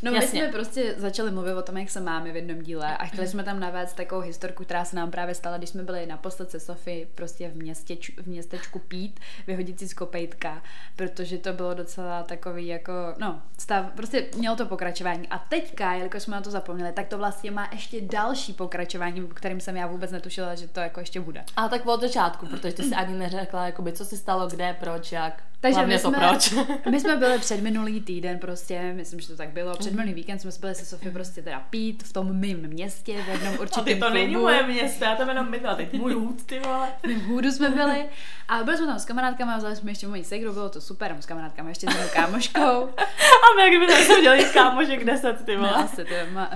No 0.02 0.12
Jasně. 0.12 0.40
my 0.40 0.46
jsme 0.46 0.52
prostě 0.52 0.94
začali 0.96 1.30
mluvit 1.30 1.54
o 1.54 1.62
tom, 1.62 1.76
jak 1.76 1.90
se 1.90 2.00
máme 2.00 2.32
v 2.32 2.36
jednom 2.36 2.62
díle 2.62 2.96
a 2.96 3.04
chtěli 3.04 3.26
jsme 3.26 3.44
tam 3.44 3.60
navést 3.60 3.96
takovou 3.96 4.20
historku, 4.20 4.64
která 4.64 4.84
se 4.84 4.96
nám 4.96 5.10
právě 5.10 5.34
stala, 5.34 5.58
když 5.58 5.70
jsme 5.70 5.82
byli 5.82 6.06
na 6.06 6.20
se 6.48 6.60
Sofy 6.60 7.08
prostě 7.14 7.48
v, 7.48 7.56
městěč, 7.56 8.10
v 8.18 8.26
městečku 8.26 8.78
Pít, 8.78 9.20
vyhodit 9.46 9.78
si 9.78 9.88
z 9.88 9.94
kopejtka, 9.94 10.62
protože 10.96 11.38
to 11.38 11.52
bylo 11.52 11.74
docela 11.74 12.22
takový 12.22 12.66
jako, 12.66 12.92
no, 13.18 13.42
stav, 13.58 13.86
prostě 13.96 14.26
mělo 14.36 14.56
to 14.56 14.66
pokračování. 14.66 15.28
A 15.28 15.38
teďka, 15.38 15.92
jelikož 15.92 16.22
jsme 16.22 16.36
na 16.36 16.42
to 16.42 16.50
zapomněli, 16.50 16.92
tak 16.92 17.08
to 17.08 17.18
vlastně 17.18 17.50
má 17.50 17.68
ještě 17.72 18.00
další 18.00 18.52
pokračování, 18.52 19.28
kterým 19.34 19.60
jsem 19.60 19.76
já 19.76 19.86
vůbec 19.86 20.10
netušila, 20.10 20.54
že 20.54 20.68
to 20.68 20.80
jako 20.80 21.00
ještě 21.00 21.20
bude. 21.20 21.44
A 21.56 21.68
tak 21.68 21.86
od 21.86 22.00
začátku, 22.00 22.46
protože 22.46 22.74
ty 22.74 22.82
jsi 22.82 22.94
ani 22.94 23.18
neřekla, 23.18 23.66
jakoby, 23.66 23.92
co 23.92 24.04
se 24.04 24.16
stalo, 24.16 24.48
kde, 24.48 24.76
proč, 24.80 25.12
jak. 25.12 25.42
Takže 25.60 25.86
my 25.86 25.98
jsme, 25.98 26.10
to 26.12 26.20
proč. 26.20 26.54
my 26.90 27.00
jsme 27.00 27.16
byli 27.16 27.38
před 27.40 27.62
minulý 27.62 28.00
týden 28.00 28.38
prostě, 28.38 28.92
myslím, 28.96 29.20
že 29.20 29.28
to 29.28 29.36
tak 29.36 29.48
bylo, 29.48 29.76
před 29.76 29.92
minulý 29.92 30.14
víkend 30.14 30.38
jsme 30.38 30.50
byli 30.60 30.74
se 30.74 30.84
Sofie 30.84 31.12
prostě 31.12 31.42
teda 31.42 31.60
pít 31.70 32.02
v 32.02 32.12
tom 32.12 32.36
mým 32.36 32.58
městě, 32.58 33.22
v 33.22 33.28
jednom 33.28 33.54
určitém 33.60 33.82
A 33.82 33.84
ty 33.84 33.94
to 33.94 34.00
klubu. 34.00 34.14
není 34.14 34.36
moje 34.36 34.62
město, 34.66 35.04
já 35.04 35.16
tam 35.16 35.28
jenom 35.28 35.50
bydla, 35.50 35.74
teď 35.74 35.92
můj 35.92 36.14
hůd, 36.14 36.46
ty 36.46 36.60
vole. 36.60 36.88
V 37.02 37.06
mým 37.06 37.20
hůdu 37.20 37.50
jsme 37.50 37.70
byli 37.70 38.04
a 38.48 38.62
byli 38.64 38.76
jsme 38.76 38.86
tam 38.86 38.98
s 38.98 39.04
kamarádkama, 39.04 39.56
vzali 39.56 39.76
jsme 39.76 39.90
ještě 39.90 40.06
moji 40.06 40.24
segru, 40.24 40.52
bylo 40.52 40.68
to 40.68 40.80
super, 40.80 41.16
s 41.20 41.26
kamarádkama, 41.26 41.68
ještě 41.68 41.86
s 41.90 41.94
mou 41.94 42.08
kámoškou. 42.12 42.88
a 42.88 43.56
my 43.56 43.62
jak 43.62 43.80
by 43.80 44.06
tam 44.06 44.22
dělali 44.22 44.44
kámošek 44.44 45.04
10, 45.04 45.44
ty 45.44 45.56
vole. 45.56 45.70
No, 45.70 45.76
asi, 45.78 46.04
ty, 46.04 46.14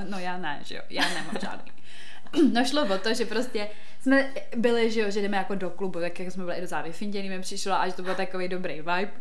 no 0.08 0.18
já 0.18 0.36
ne, 0.38 0.60
že 0.64 0.74
jo, 0.74 0.82
já 0.90 1.02
nemám 1.08 1.36
žádný. 1.42 1.72
no 2.52 2.64
šlo 2.64 2.82
o 2.94 2.98
to, 2.98 3.14
že 3.14 3.26
prostě 3.26 3.68
jsme 4.00 4.32
byli, 4.56 4.90
že 4.90 5.00
jo, 5.00 5.10
že 5.10 5.20
jdeme 5.20 5.36
jako 5.36 5.54
do 5.54 5.70
klubu, 5.70 6.00
tak 6.00 6.20
jak 6.20 6.32
jsme 6.32 6.44
byli 6.44 6.56
i 6.56 6.60
do 6.60 6.66
závy 6.66 6.92
finděný 6.92 7.28
mi 7.28 7.40
přišlo 7.40 7.72
a 7.72 7.88
že 7.88 7.94
to 7.94 8.02
byl 8.02 8.14
takový 8.14 8.48
dobrý 8.48 8.74
vibe. 8.74 9.12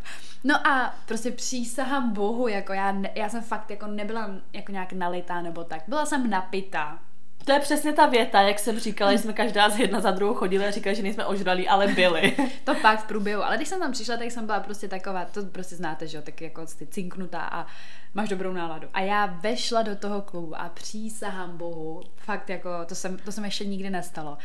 No 0.44 0.66
a 0.66 0.94
prostě 1.06 1.30
přísahám 1.30 2.12
bohu, 2.12 2.48
jako 2.48 2.72
já, 2.72 2.96
já 3.14 3.28
jsem 3.28 3.42
fakt 3.42 3.70
jako 3.70 3.86
nebyla 3.86 4.30
jako 4.52 4.72
nějak 4.72 4.92
nalitá 4.92 5.42
nebo 5.42 5.64
tak, 5.64 5.82
byla 5.88 6.06
jsem 6.06 6.30
napitá. 6.30 6.98
To 7.44 7.52
je 7.52 7.60
přesně 7.60 7.92
ta 7.92 8.06
věta, 8.06 8.40
jak 8.40 8.58
jsem 8.58 8.78
říkala, 8.78 9.12
že 9.12 9.18
jsme 9.18 9.32
každá 9.32 9.68
z 9.70 9.78
jedna 9.78 10.00
za 10.00 10.10
druhou 10.10 10.34
chodili 10.34 10.66
a 10.66 10.70
říkali, 10.70 10.96
že 10.96 11.02
nejsme 11.02 11.24
ožralí, 11.24 11.68
ale 11.68 11.86
byli. 11.86 12.36
to 12.64 12.74
pak 12.74 13.00
v 13.00 13.06
průběhu, 13.06 13.42
ale 13.42 13.56
když 13.56 13.68
jsem 13.68 13.80
tam 13.80 13.92
přišla, 13.92 14.16
tak 14.16 14.30
jsem 14.30 14.46
byla 14.46 14.60
prostě 14.60 14.88
taková, 14.88 15.24
to 15.24 15.42
prostě 15.42 15.76
znáte, 15.76 16.06
že 16.06 16.16
jo, 16.16 16.22
tak 16.26 16.40
jako 16.40 16.66
jste 16.66 16.86
cinknutá 16.86 17.40
a 17.40 17.66
máš 18.14 18.28
dobrou 18.28 18.52
náladu. 18.52 18.88
A 18.94 19.00
já 19.00 19.26
vešla 19.26 19.82
do 19.82 19.96
toho 19.96 20.22
klubu 20.22 20.60
a 20.60 20.68
přísahám 20.68 21.56
bohu, 21.56 22.02
fakt 22.16 22.50
jako, 22.50 22.70
to 22.86 22.94
jsem, 22.94 23.18
to 23.18 23.32
jsem 23.32 23.44
ještě 23.44 23.64
nikdy 23.64 23.90
nestalo. 23.90 24.38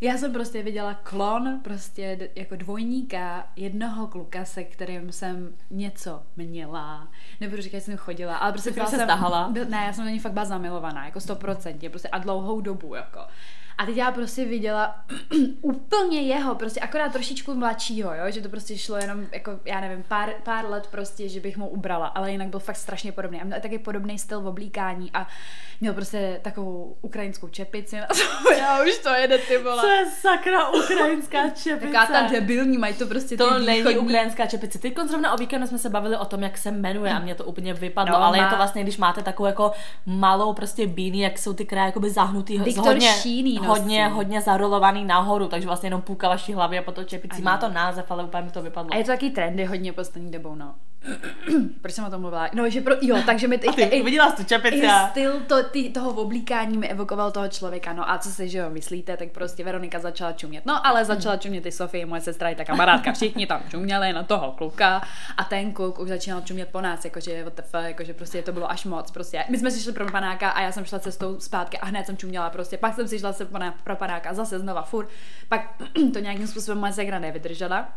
Já 0.00 0.18
jsem 0.18 0.32
prostě 0.32 0.62
viděla 0.62 0.94
klon, 0.94 1.60
prostě 1.64 2.30
jako 2.36 2.56
dvojníka 2.56 3.46
jednoho 3.56 4.06
kluka, 4.06 4.44
se 4.44 4.64
kterým 4.64 5.12
jsem 5.12 5.54
něco 5.70 6.22
měla. 6.36 7.08
Nebudu 7.40 7.62
říkat, 7.62 7.78
že 7.78 7.84
jsem 7.84 7.96
chodila, 7.96 8.36
ale 8.36 8.52
prostě 8.52 8.70
byla 8.70 8.86
jsem, 8.86 9.00
stahala. 9.00 9.52
ne, 9.68 9.84
já 9.86 9.92
jsem 9.92 10.04
na 10.04 10.10
ní 10.10 10.18
fakt 10.18 10.32
byla 10.32 10.44
zamilovaná, 10.44 11.04
jako 11.04 11.20
stoprocentně, 11.20 11.90
prostě 11.90 12.08
a 12.08 12.18
dlouhou 12.18 12.60
dobu, 12.60 12.94
jako. 12.94 13.20
A 13.78 13.86
teď 13.86 13.96
já 13.96 14.10
prostě 14.10 14.44
viděla 14.44 14.94
úplně 15.62 16.22
jeho, 16.22 16.54
prostě 16.54 16.80
akorát 16.80 17.12
trošičku 17.12 17.54
mladšího, 17.54 18.14
jo, 18.14 18.30
že 18.30 18.40
to 18.40 18.48
prostě 18.48 18.78
šlo 18.78 18.96
jenom, 18.96 19.26
jako, 19.32 19.50
já 19.64 19.80
nevím, 19.80 20.04
pár, 20.08 20.30
pár 20.42 20.70
let 20.70 20.88
prostě, 20.90 21.28
že 21.28 21.40
bych 21.40 21.56
mu 21.56 21.68
ubrala, 21.68 22.06
ale 22.06 22.32
jinak 22.32 22.48
byl 22.48 22.60
fakt 22.60 22.76
strašně 22.76 23.12
podobný. 23.12 23.40
A 23.40 23.44
měl 23.44 23.60
taky 23.60 23.78
podobný 23.78 24.18
styl 24.18 24.40
v 24.40 24.46
oblíkání 24.46 25.10
a 25.14 25.26
měl 25.80 25.94
prostě 25.94 26.40
takovou 26.42 26.96
ukrajinskou 27.02 27.48
čepici 27.48 27.96
na 27.96 28.06
já 28.58 28.82
už 28.82 28.98
to 28.98 29.08
jede, 29.08 29.38
ty 29.38 29.58
vole. 29.58 29.80
Co 29.80 29.86
je 29.86 30.06
sakra 30.20 30.68
ukrajinská 30.70 31.50
čepice? 31.62 31.92
Taká 31.92 32.06
ta 32.06 32.28
debilní, 32.32 32.78
mají 32.78 32.94
to 32.94 33.06
prostě 33.06 33.36
To 33.36 33.54
ty 33.54 33.66
není 33.66 33.78
východní... 33.78 33.98
ukrajinská 33.98 34.46
čepice. 34.46 34.78
Teď 34.78 34.98
zrovna 35.08 35.32
o 35.32 35.36
víkendu 35.36 35.66
jsme 35.66 35.78
se 35.78 35.90
bavili 35.90 36.16
o 36.16 36.24
tom, 36.24 36.42
jak 36.42 36.58
se 36.58 36.70
jmenuje 36.70 37.12
a 37.12 37.18
mě 37.18 37.34
to 37.34 37.44
úplně 37.44 37.74
vypadlo, 37.74 38.18
no, 38.18 38.24
ale 38.24 38.38
má... 38.38 38.44
je 38.44 38.50
to 38.50 38.56
vlastně, 38.56 38.82
když 38.82 38.98
máte 38.98 39.22
takovou 39.22 39.46
jako 39.46 39.72
malou 40.06 40.52
prostě 40.52 40.86
bíny, 40.86 41.20
jak 41.20 41.38
jsou 41.38 41.52
ty 41.52 41.64
kraje 41.64 41.86
jakoby 41.86 42.10
zahnutý. 42.10 42.58
Viktor 42.58 42.86
hodně, 42.86 43.08
Šíný 43.08 43.54
no 43.54 43.67
hodně, 43.68 44.08
hodně 44.08 44.40
zarolovaný 44.40 45.04
nahoru, 45.04 45.48
takže 45.48 45.66
vlastně 45.66 45.86
jenom 45.86 46.02
půlka 46.02 46.28
vaší 46.28 46.52
hlavy 46.54 46.78
a 46.78 46.82
potom 46.82 47.04
čepici. 47.04 47.42
Má 47.42 47.56
to 47.56 47.68
název, 47.68 48.10
ale 48.10 48.24
úplně 48.24 48.42
mi 48.42 48.50
to 48.50 48.62
vypadlo. 48.62 48.94
A 48.94 48.96
je 48.96 49.04
to 49.04 49.10
taky 49.10 49.30
trendy 49.30 49.64
hodně 49.64 49.92
poslední 49.92 50.30
dobou, 50.30 50.54
no. 50.54 50.74
proč 51.82 51.94
jsem 51.94 52.04
o 52.04 52.10
tom 52.10 52.20
mluvila? 52.20 52.50
No, 52.54 52.70
že 52.70 52.80
pro, 52.80 52.94
jo, 53.00 53.16
takže 53.26 53.48
mi... 53.48 53.56
A 53.56 53.72
ty, 53.72 53.82
i- 53.82 54.02
viděla 54.02 54.30
jsi 54.30 54.36
tu 54.36 54.44
čepici 54.44 54.88
styl 55.10 55.40
to, 55.46 55.62
ty, 55.62 55.88
toho 55.90 56.10
oblíkání 56.10 56.78
mi 56.78 56.88
evokoval 56.88 57.30
toho 57.30 57.48
člověka. 57.48 57.92
No 57.92 58.10
a 58.10 58.18
co 58.18 58.30
si, 58.30 58.48
že 58.48 58.58
jo, 58.58 58.70
myslíte, 58.70 59.16
tak 59.16 59.28
prostě 59.28 59.64
Veronika 59.64 59.98
začala 59.98 60.32
čumět. 60.32 60.66
No 60.66 60.86
ale 60.86 61.04
začala 61.04 61.36
čumět 61.36 61.66
i 61.66 61.72
Sofie, 61.72 62.06
moje 62.06 62.20
sestra 62.20 62.48
i 62.48 62.54
ta 62.54 62.64
kamarádka. 62.64 63.12
Všichni 63.12 63.46
tam 63.46 63.62
čuměli 63.70 64.12
na 64.12 64.22
toho 64.22 64.52
kluka 64.52 65.02
a 65.36 65.44
ten 65.44 65.72
kluk 65.72 65.98
už 65.98 66.08
začínal 66.08 66.40
čumět 66.40 66.68
po 66.68 66.80
nás, 66.80 67.04
jakože 67.04 67.44
WTF, 67.44 67.74
jakože 67.82 68.14
prostě 68.14 68.42
to 68.42 68.52
bylo 68.52 68.70
až 68.70 68.84
moc. 68.84 69.10
Prostě. 69.10 69.44
My 69.48 69.58
jsme 69.58 69.70
si 69.70 69.80
šli 69.82 69.92
pro 69.92 70.10
panáka 70.10 70.50
a 70.50 70.60
já 70.62 70.72
jsem 70.72 70.84
šla 70.84 70.98
cestou 70.98 71.40
zpátky 71.40 71.78
a 71.78 71.86
hned 71.86 72.06
jsem 72.06 72.16
čuměla 72.16 72.50
prostě. 72.50 72.76
Pak 72.76 72.94
jsem 72.94 73.08
si 73.08 73.18
šla 73.18 73.32
se 73.32 73.48
pro 73.84 73.96
panáka 73.96 74.34
zase 74.34 74.58
znova 74.58 74.82
furt. 74.82 75.08
Pak 75.48 75.74
to 76.12 76.18
nějakým 76.18 76.46
způsobem 76.46 76.78
moje 76.78 76.92
segra 76.92 77.18
nevydržela. 77.18 77.88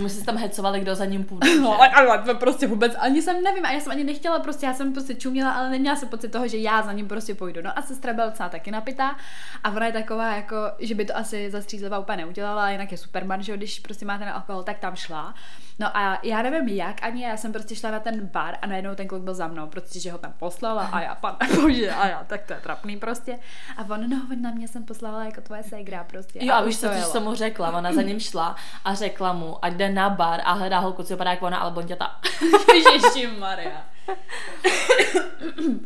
My 0.00 0.10
jsme 0.10 0.24
tam 0.24 0.36
hecovali, 0.36 0.80
kdo 0.80 0.94
za 0.94 1.04
ním 1.04 1.24
půjde. 1.24 1.60
No, 1.60 1.74
ale, 1.74 1.88
ale 1.88 2.18
to 2.18 2.34
prostě 2.34 2.66
vůbec, 2.66 2.92
ani 2.98 3.22
jsem 3.22 3.42
nevím, 3.42 3.64
a 3.64 3.72
já 3.72 3.80
jsem 3.80 3.92
ani 3.92 4.04
nechtěla, 4.04 4.38
prostě 4.38 4.66
já 4.66 4.74
jsem 4.74 4.92
prostě 4.92 5.14
čuměla, 5.14 5.52
ale 5.52 5.70
neměla 5.70 5.96
jsem 5.96 6.08
pocit 6.08 6.28
toho, 6.28 6.48
že 6.48 6.56
já 6.56 6.82
za 6.82 6.92
ním 6.92 7.08
prostě 7.08 7.34
půjdu. 7.34 7.62
No 7.62 7.78
a 7.78 7.82
sestra 7.82 8.12
byla 8.12 8.26
docela 8.26 8.48
taky 8.48 8.70
napitá 8.70 9.16
a 9.64 9.70
ona 9.70 9.86
je 9.86 9.92
taková, 9.92 10.36
jako, 10.36 10.56
že 10.78 10.94
by 10.94 11.04
to 11.04 11.16
asi 11.16 11.50
zastřízlivá 11.50 11.98
úplně 11.98 12.16
neudělala, 12.16 12.62
ale 12.62 12.72
jinak 12.72 12.92
je 12.92 12.98
superman, 12.98 13.42
že 13.42 13.56
když 13.56 13.80
prostě 13.80 14.06
má 14.06 14.18
ten 14.18 14.28
alkohol, 14.28 14.62
tak 14.62 14.78
tam 14.78 14.96
šla. 14.96 15.34
No 15.78 15.96
a 15.96 16.18
já 16.22 16.42
nevím 16.42 16.68
jak 16.68 17.02
ani, 17.02 17.22
já 17.22 17.36
jsem 17.36 17.52
prostě 17.52 17.76
šla 17.76 17.90
na 17.90 18.00
ten 18.00 18.26
bar 18.26 18.56
a 18.62 18.66
najednou 18.66 18.94
ten 18.94 19.08
kluk 19.08 19.22
byl 19.22 19.34
za 19.34 19.48
mnou, 19.48 19.66
protože 19.66 20.12
ho 20.12 20.18
tam 20.18 20.32
poslala 20.32 20.86
a 20.86 21.00
já, 21.00 21.14
pan 21.14 21.36
bože, 21.54 21.90
a 21.90 22.08
já, 22.08 22.24
tak 22.24 22.42
to 22.42 22.52
je 22.52 22.60
trapný 22.60 22.96
prostě. 22.96 23.38
A 23.76 23.82
on, 23.82 24.10
no, 24.10 24.26
on 24.32 24.42
na 24.42 24.50
mě 24.50 24.68
jsem 24.68 24.84
poslala 24.84 25.24
jako 25.24 25.40
tvoje 25.40 25.62
ségra 25.62 26.04
prostě. 26.04 26.38
Jo, 26.42 26.54
a 26.54 26.60
už 26.60 26.66
víš 26.66 26.80
co, 26.80 26.88
to 26.88 27.10
co 27.12 27.20
mu 27.20 27.34
řekla, 27.34 27.78
ona 27.78 27.92
za 27.92 28.02
ním 28.02 28.20
šla 28.20 28.56
a 28.84 28.94
řekla 28.94 29.32
mu, 29.32 29.64
ať 29.64 29.72
jde 29.72 29.92
na 29.92 30.10
bar 30.10 30.40
a 30.44 30.52
hledá 30.52 30.78
holku, 30.78 31.02
co 31.02 31.14
vypadá 31.14 31.30
jako 31.30 31.46
ona, 31.46 31.58
ale 31.58 31.70
bonděta. 31.70 32.20
Ježiši 32.74 33.26
Maria. 33.26 33.84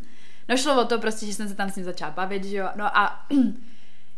No 0.50 0.56
šlo 0.56 0.82
o 0.82 0.84
to 0.84 0.98
prostě, 0.98 1.26
že 1.26 1.34
jsem 1.34 1.48
se 1.48 1.54
tam 1.54 1.70
s 1.70 1.76
ním 1.76 1.84
začala 1.84 2.12
bavit, 2.12 2.44
že 2.44 2.56
jo, 2.56 2.68
no 2.76 2.98
a 2.98 3.26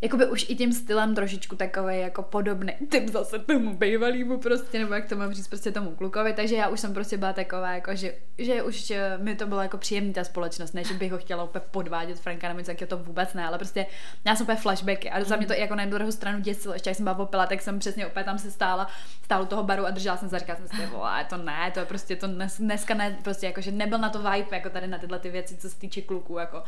jakoby 0.02 0.26
už 0.26 0.46
i 0.48 0.56
tím 0.56 0.72
stylem 0.72 1.14
trošičku 1.14 1.56
takový 1.56 1.98
jako 1.98 2.22
podobný 2.22 2.72
typ 2.88 3.08
zase 3.08 3.38
tomu 3.38 3.74
bývalýmu 3.74 4.38
prostě, 4.38 4.78
nebo 4.78 4.94
jak 4.94 5.08
to 5.08 5.16
mám 5.16 5.32
říct, 5.32 5.48
prostě 5.48 5.72
tomu 5.72 5.90
klukovi, 5.90 6.32
takže 6.32 6.56
já 6.56 6.68
už 6.68 6.80
jsem 6.80 6.94
prostě 6.94 7.16
byla 7.16 7.32
taková, 7.32 7.70
jako, 7.70 7.96
že, 7.96 8.14
že 8.38 8.62
už 8.62 8.90
eh, 8.90 9.18
mi 9.18 9.34
to 9.34 9.46
bylo 9.46 9.62
jako 9.62 9.78
příjemný 9.78 10.12
ta 10.12 10.24
společnost, 10.24 10.72
ne, 10.72 10.84
že 10.84 10.94
bych 10.94 11.12
ho 11.12 11.18
chtěla 11.18 11.44
úplně 11.44 11.64
podvádět 11.70 12.20
Franka 12.20 12.48
nebo 12.48 12.60
něco, 12.60 12.86
to 12.86 12.96
vůbec 12.98 13.34
ne, 13.34 13.46
ale 13.46 13.58
prostě 13.58 13.86
já 14.24 14.36
jsem 14.36 14.44
úplně 14.44 14.58
flashbacky 14.58 15.10
a 15.10 15.24
za 15.24 15.36
mě 15.36 15.46
to 15.46 15.52
jako 15.52 15.74
na 15.74 15.84
druhou 15.84 16.12
stranu 16.12 16.40
děsilo, 16.40 16.74
ještě 16.74 16.90
jak 16.90 16.96
jsem 16.96 17.04
byla 17.04 17.46
tak 17.46 17.62
jsem 17.62 17.78
přesně 17.78 18.06
opět 18.06 18.24
tam 18.24 18.38
se 18.38 18.50
stála, 18.50 18.88
stála 19.24 19.42
u 19.42 19.46
toho 19.46 19.62
baru 19.62 19.86
a 19.86 19.90
držela 19.90 20.16
jsem 20.16 20.28
se, 20.28 20.38
říkala 20.38 20.58
jsem 20.58 20.68
si, 20.68 20.86
vole, 20.86 21.24
to 21.24 21.36
ne, 21.36 21.70
to 21.74 21.80
je 21.80 21.86
prostě 21.86 22.16
to 22.16 22.26
dnes, 22.26 22.58
dneska 22.58 22.94
ne, 22.94 23.18
prostě 23.22 23.46
jako, 23.46 23.60
že 23.60 23.72
nebyl 23.72 23.98
na 23.98 24.08
to 24.08 24.18
vibe, 24.18 24.56
jako 24.56 24.70
tady 24.70 24.86
na 24.86 24.98
tyhle 24.98 25.18
ty 25.18 25.30
věci, 25.30 25.56
co 25.56 25.70
se 25.70 25.78
týče 25.78 26.02
kluků, 26.02 26.38
jako. 26.38 26.62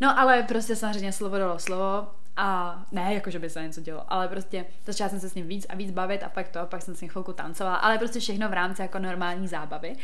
No 0.00 0.18
ale 0.18 0.42
prostě 0.42 0.76
samozřejmě 0.76 1.12
slovo 1.12 1.38
dalo 1.38 1.58
slovo 1.58 2.08
a 2.38 2.78
ne, 2.92 3.14
jako 3.14 3.30
že 3.30 3.38
by 3.38 3.50
se 3.50 3.62
něco 3.62 3.80
dělo, 3.80 4.12
ale 4.12 4.28
prostě 4.28 4.66
začala 4.86 5.10
jsem 5.10 5.20
se 5.20 5.28
s 5.28 5.34
ním 5.34 5.46
víc 5.46 5.66
a 5.68 5.74
víc 5.74 5.90
bavit 5.90 6.22
a 6.22 6.28
pak 6.28 6.48
to, 6.48 6.66
pak 6.66 6.82
jsem 6.82 6.96
s 6.96 7.00
ním 7.00 7.10
chvilku 7.10 7.32
tancovala, 7.32 7.76
ale 7.76 7.98
prostě 7.98 8.20
všechno 8.20 8.48
v 8.48 8.52
rámci 8.52 8.82
jako 8.82 8.98
normální 8.98 9.48
zábavy. 9.48 9.96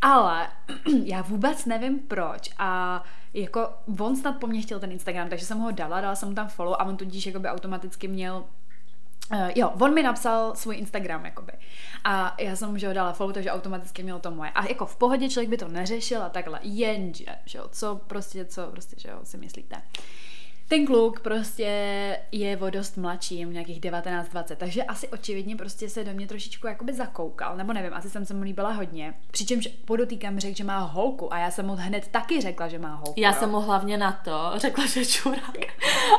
Ale 0.00 0.48
já 1.04 1.22
vůbec 1.22 1.66
nevím 1.66 1.98
proč 1.98 2.50
a 2.58 3.02
jako 3.34 3.70
on 3.98 4.16
snad 4.16 4.38
po 4.38 4.46
mně 4.46 4.62
chtěl 4.62 4.80
ten 4.80 4.92
Instagram, 4.92 5.28
takže 5.28 5.46
jsem 5.46 5.58
ho 5.58 5.70
dala, 5.70 6.00
dala 6.00 6.14
jsem 6.14 6.28
mu 6.28 6.34
tam 6.34 6.48
follow 6.48 6.74
a 6.78 6.84
on 6.84 6.96
tudíž 6.96 7.26
jakoby 7.26 7.48
automaticky 7.48 8.08
měl 8.08 8.44
Uh, 9.32 9.50
jo, 9.54 9.72
on 9.80 9.94
mi 9.94 10.02
napsal 10.02 10.54
svůj 10.54 10.76
Instagram, 10.76 11.24
jakoby. 11.24 11.52
A 12.04 12.34
já 12.40 12.56
jsem 12.56 12.70
mu, 12.70 12.78
že 12.78 12.88
ho 12.88 12.94
dala 12.94 13.12
follow, 13.12 13.34
takže 13.34 13.50
automaticky 13.50 14.02
měl 14.02 14.18
to 14.18 14.30
moje. 14.30 14.50
A 14.50 14.66
jako 14.66 14.86
v 14.86 14.96
pohodě 14.96 15.28
člověk 15.28 15.50
by 15.50 15.56
to 15.56 15.68
neřešil 15.68 16.22
a 16.22 16.28
takhle, 16.28 16.60
jenže, 16.62 17.24
že 17.44 17.58
jo, 17.58 17.68
co 17.72 18.00
prostě, 18.06 18.44
co 18.44 18.66
prostě, 18.66 18.96
že 18.98 19.08
jo, 19.08 19.20
si 19.22 19.36
myslíte. 19.36 19.76
Ten 20.72 20.86
kluk 20.86 21.20
prostě 21.20 21.68
je 22.32 22.56
o 22.56 22.70
dost 22.70 22.96
mladší, 22.96 23.38
je 23.38 23.46
mu 23.46 23.52
nějakých 23.52 23.80
19-20, 23.80 24.56
takže 24.56 24.84
asi 24.84 25.08
očividně 25.08 25.56
prostě 25.56 25.88
se 25.88 26.04
do 26.04 26.12
mě 26.12 26.26
trošičku 26.26 26.66
jakoby 26.66 26.92
zakoukal, 26.92 27.56
nebo 27.56 27.72
nevím, 27.72 27.94
asi 27.94 28.10
jsem 28.10 28.24
se 28.24 28.34
mu 28.34 28.42
líbila 28.42 28.72
hodně. 28.72 29.14
Přičemž 29.30 29.66
podotýkám 29.66 30.38
řekl, 30.38 30.56
že 30.56 30.64
má 30.64 30.78
holku 30.78 31.34
a 31.34 31.38
já 31.38 31.50
jsem 31.50 31.66
mu 31.66 31.74
hned 31.74 32.08
taky 32.08 32.40
řekla, 32.40 32.68
že 32.68 32.78
má 32.78 32.94
holku. 32.94 33.14
Já 33.16 33.30
jo. 33.30 33.36
jsem 33.38 33.50
mu 33.50 33.60
hlavně 33.60 33.96
na 33.98 34.12
to 34.12 34.52
řekla, 34.56 34.86
že 34.86 35.06
čurák. 35.06 35.58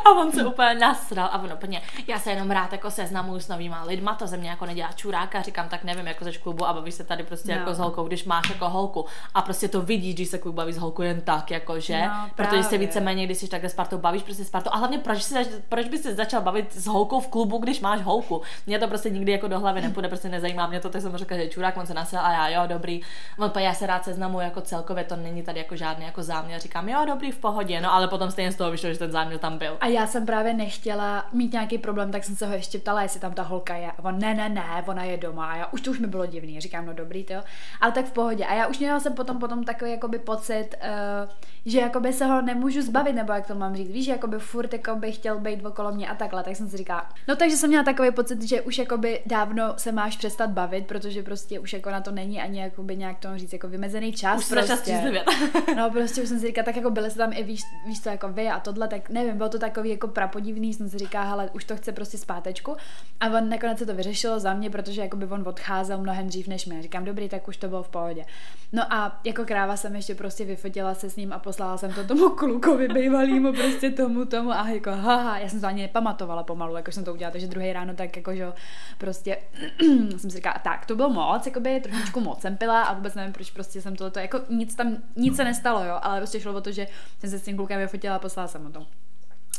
A 0.06 0.10
on 0.10 0.32
se 0.32 0.46
úplně 0.46 0.76
nasral 0.76 1.30
a 1.32 1.42
on 1.42 1.54
úplně, 1.54 1.82
já 2.08 2.20
se 2.20 2.30
jenom 2.30 2.52
rád 2.52 2.72
jako 2.72 2.92
seznamuju 2.92 3.40
s 3.40 3.48
novýma 3.48 3.84
lidma, 3.84 4.16
to 4.16 4.28
ze 4.28 4.38
mě 4.38 4.50
jako 4.50 4.66
nedělá 4.66 4.92
čuráka, 4.92 5.42
říkám 5.42 5.70
tak 5.70 5.84
nevím, 5.84 6.08
jako 6.08 6.24
ze 6.24 6.32
klubu 6.32 6.66
a 6.66 6.74
bavíš 6.74 6.94
se 6.94 7.04
tady 7.04 7.24
prostě 7.24 7.52
No. 7.52 7.60
jako 7.60 7.74
s 7.74 7.80
holkou, 7.80 8.04
když 8.04 8.26
máš 8.26 8.50
jako 8.50 8.70
holku 8.70 9.06
a 9.34 9.42
prostě 9.42 9.68
to 9.68 9.82
vidíš, 9.82 10.14
když 10.16 10.30
se 10.30 10.38
kluk 10.38 10.56
baví 10.56 10.74
s 10.74 10.78
holkou 10.78 11.02
jen 11.02 11.22
tak, 11.22 11.52
jako 11.52 11.80
že, 11.80 12.02
No, 12.02 12.30
protože 12.36 12.64
se 12.64 12.78
víceméně, 12.78 13.26
když 13.26 13.38
jsi 13.38 13.48
takhle 13.48 13.70
s 13.70 13.74
partou 13.74 13.98
bavíš 13.98 14.24
prostě 14.24 14.43
s 14.44 14.50
partou 14.50 14.70
a 14.74 14.78
hlavně 14.78 14.98
proč, 14.98 15.24
si, 15.24 15.36
proč 15.70 15.88
bys 15.88 16.02
se 16.02 16.16
začal 16.16 16.42
bavit 16.42 16.74
s 16.74 16.88
holkou 16.88 17.20
v 17.20 17.28
klubu, 17.28 17.58
když 17.58 17.82
máš 17.82 18.02
holku? 18.02 18.42
Mně 18.68 18.80
to 18.80 18.88
prostě 18.88 19.10
nikdy 19.10 19.32
jako 19.32 19.48
do 19.48 19.60
hlavy 19.60 19.82
nepůjde, 19.82 20.08
prostě 20.08 20.30
nezajímá 20.30 20.68
mě 20.68 20.80
to, 20.80 20.90
tak 20.90 21.02
jsem 21.02 21.18
řekla, 21.18 21.38
že 21.38 21.48
čurák, 21.48 21.78
on 21.78 21.86
se 21.86 21.94
nasel 21.94 22.20
a 22.20 22.32
já, 22.32 22.48
jo, 22.50 22.68
dobrý. 22.68 23.02
On 23.38 23.52
já 23.58 23.74
se 23.74 23.88
rád 23.88 24.04
seznamuju 24.04 24.44
jako 24.44 24.62
celkově, 24.62 25.04
to 25.04 25.16
není 25.16 25.44
tady 25.44 25.60
jako 25.60 25.76
žádný 25.76 26.06
jako 26.06 26.24
záměr. 26.24 26.62
Říkám, 26.62 26.90
jo, 26.90 27.06
dobrý, 27.08 27.32
v 27.32 27.38
pohodě, 27.38 27.82
no 27.82 27.94
ale 27.94 28.08
potom 28.08 28.32
stejně 28.32 28.52
z 28.52 28.56
toho 28.56 28.72
vyšlo, 28.72 28.94
že 28.94 29.00
ten 29.00 29.12
záměr 29.12 29.40
tam 29.40 29.58
byl. 29.58 29.78
A 29.80 29.88
já 29.88 30.08
jsem 30.08 30.26
právě 30.26 30.54
nechtěla 30.54 31.26
mít 31.32 31.54
nějaký 31.54 31.78
problém, 31.78 32.12
tak 32.12 32.24
jsem 32.24 32.36
se 32.36 32.48
ho 32.48 32.54
ještě 32.54 32.80
ptala, 32.80 33.02
jestli 33.02 33.20
tam 33.20 33.34
ta 33.34 33.44
holka 33.44 33.76
je. 33.76 33.92
A 33.92 34.04
on, 34.04 34.20
ne, 34.20 34.34
ne, 34.34 34.50
ne, 34.50 34.84
ona 34.88 35.04
je 35.04 35.18
doma. 35.18 35.46
A 35.46 35.56
já 35.56 35.68
už 35.72 35.82
to 35.82 35.92
už 35.92 36.00
mi 36.00 36.08
bylo 36.08 36.26
divný. 36.26 36.62
Říkám, 36.62 36.86
no 36.86 36.94
dobrý, 36.94 37.24
to. 37.24 37.34
Ale 37.82 37.92
tak 37.92 38.06
v 38.06 38.12
pohodě. 38.12 38.46
A 38.46 38.54
já 38.54 38.68
už 38.68 38.80
měla 38.80 39.00
jsem 39.00 39.14
potom, 39.14 39.40
potom 39.40 39.64
takový 39.64 39.92
jakoby 39.92 40.20
pocit, 40.20 40.70
uh, 40.76 41.30
že 41.66 41.80
jakoby 41.80 42.14
se 42.14 42.26
ho 42.26 42.42
nemůžu 42.42 42.82
zbavit, 42.82 43.14
nebo 43.14 43.34
jak 43.34 43.48
to 43.48 43.56
mám 43.56 43.76
říct. 43.76 43.92
Víš, 43.92 44.06
že 44.06 44.12
jakoby 44.34 44.46
furt 44.46 44.74
jakoby 44.74 45.12
chtěl 45.12 45.40
být 45.40 45.66
okolo 45.66 45.92
mě 45.92 46.10
a 46.10 46.16
takhle. 46.16 46.44
Tak 46.44 46.56
jsem 46.56 46.70
si 46.70 46.78
říkala, 46.78 47.10
no 47.28 47.36
takže 47.36 47.58
jsem 47.58 47.70
měla 47.70 47.84
takový 47.84 48.12
pocit, 48.12 48.42
že 48.42 48.62
už 48.62 48.78
jakoby 48.78 49.22
dávno 49.26 49.74
se 49.78 49.92
máš 49.92 50.18
přestat 50.18 50.50
bavit, 50.50 50.88
protože 50.88 51.24
prostě 51.24 51.60
už 51.60 51.74
jako 51.74 51.90
na 51.90 52.02
to 52.02 52.12
není 52.12 52.42
ani 52.42 52.60
jakoby 52.60 52.98
nějak 52.98 53.20
to 53.20 53.38
říct 53.38 53.54
jako 53.54 53.68
vymezený 53.68 54.14
čas. 54.14 54.40
Už 54.40 54.46
se 54.46 54.56
prostě. 54.56 55.14
No 55.78 55.90
prostě 55.92 56.22
už 56.22 56.30
jsem 56.30 56.40
si 56.40 56.48
říkala, 56.48 56.66
tak 56.66 56.76
jako 56.76 56.90
byli 56.90 57.10
jste 57.10 57.18
tam 57.18 57.34
i 57.34 57.44
víš, 57.44 57.62
víš 57.88 58.00
to 58.00 58.10
jako 58.10 58.30
vy 58.30 58.48
a 58.48 58.60
tohle, 58.60 58.88
tak 58.88 59.10
nevím, 59.10 59.38
bylo 59.38 59.50
to 59.50 59.60
takový 59.60 59.90
jako 59.90 60.08
prapodivný, 60.08 60.74
jsem 60.74 60.90
si 60.90 60.98
říkala, 60.98 61.26
hele, 61.26 61.50
už 61.54 61.64
to 61.64 61.76
chce 61.76 61.92
prostě 61.92 62.18
zpátečku. 62.18 62.76
A 63.20 63.26
on 63.26 63.50
nakonec 63.50 63.80
se 63.80 63.86
to 63.86 63.94
vyřešilo 63.94 64.40
za 64.40 64.54
mě, 64.54 64.70
protože 64.70 65.02
jako 65.02 65.18
by 65.18 65.26
on 65.26 65.48
odcházel 65.48 65.98
mnohem 65.98 66.28
dřív 66.28 66.48
než 66.48 66.66
mě. 66.66 66.82
Říkám, 66.82 67.06
dobrý, 67.06 67.30
tak 67.30 67.48
už 67.48 67.58
to 67.58 67.68
bylo 67.68 67.84
v 67.84 67.90
pohodě. 67.90 68.26
No 68.72 68.94
a 68.94 69.20
jako 69.24 69.46
kráva 69.46 69.78
jsem 69.78 69.96
ještě 69.96 70.16
prostě 70.16 70.46
vyfotila 70.46 70.94
se 70.94 71.10
s 71.10 71.16
ním 71.16 71.34
a 71.34 71.40
poslala 71.40 71.78
jsem 71.78 71.94
to 71.94 72.04
tomu 72.04 72.30
klukovi 72.30 72.88
bývalýmu, 72.88 73.54
prostě 73.54 73.90
tomu, 73.90 74.13
tomu 74.26 74.52
a 74.52 74.68
jako 74.70 74.92
haha, 74.92 75.40
já 75.40 75.50
jsem 75.50 75.62
to 75.62 75.68
ani 75.68 75.82
nepamatovala 75.82 76.44
pomalu, 76.44 76.76
jako 76.76 76.92
jsem 76.92 77.04
to 77.04 77.14
udělala, 77.14 77.32
takže 77.32 77.48
druhý 77.48 77.74
ráno 77.74 77.94
tak 77.94 78.16
jako, 78.18 78.36
že 78.36 78.54
prostě 78.98 79.38
jsem 80.18 80.20
si 80.20 80.30
říkala, 80.30 80.56
tak 80.64 80.86
to 80.86 80.96
bylo 80.96 81.10
moc, 81.10 81.46
jakoby 81.46 81.80
trošičku 81.80 82.20
moc 82.20 82.42
jsem 82.42 82.58
pila 82.58 82.84
a 82.84 82.94
vůbec 82.94 83.16
nevím, 83.16 83.34
proč 83.34 83.52
prostě 83.52 83.82
jsem 83.82 83.96
tohleto, 83.96 84.20
jako 84.20 84.40
nic 84.50 84.76
tam, 84.76 84.98
nic 85.16 85.36
se 85.36 85.44
nestalo, 85.44 85.84
jo, 85.84 86.00
ale 86.02 86.18
prostě 86.20 86.40
šlo 86.40 86.54
o 86.54 86.62
to, 86.62 86.72
že 86.72 86.88
jsem 87.20 87.30
se 87.30 87.40
s 87.40 87.44
tím 87.44 87.58
klukem 87.58 87.80
vyfotila 87.80 88.16
a 88.16 88.20
poslala 88.20 88.48
jsem 88.48 88.64
mu 88.64 88.70
to. 88.70 88.86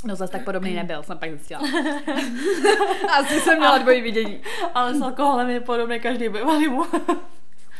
No 0.05 0.17
zase 0.17 0.33
tak 0.33 0.45
podobný 0.45 0.75
nebyl, 0.75 1.03
jsem 1.03 1.19
pak 1.19 1.31
zjistila. 1.31 1.61
Asi 3.19 3.41
jsem 3.41 3.59
měla 3.59 3.79
dvojí 3.79 4.03
vidění. 4.03 4.41
ale 4.75 4.95
s 4.95 5.03
alkoholem 5.03 5.51
je 5.51 5.61
podobný 5.61 6.01
každý 6.01 6.29
bývalý 6.29 6.69
mu. 6.69 6.85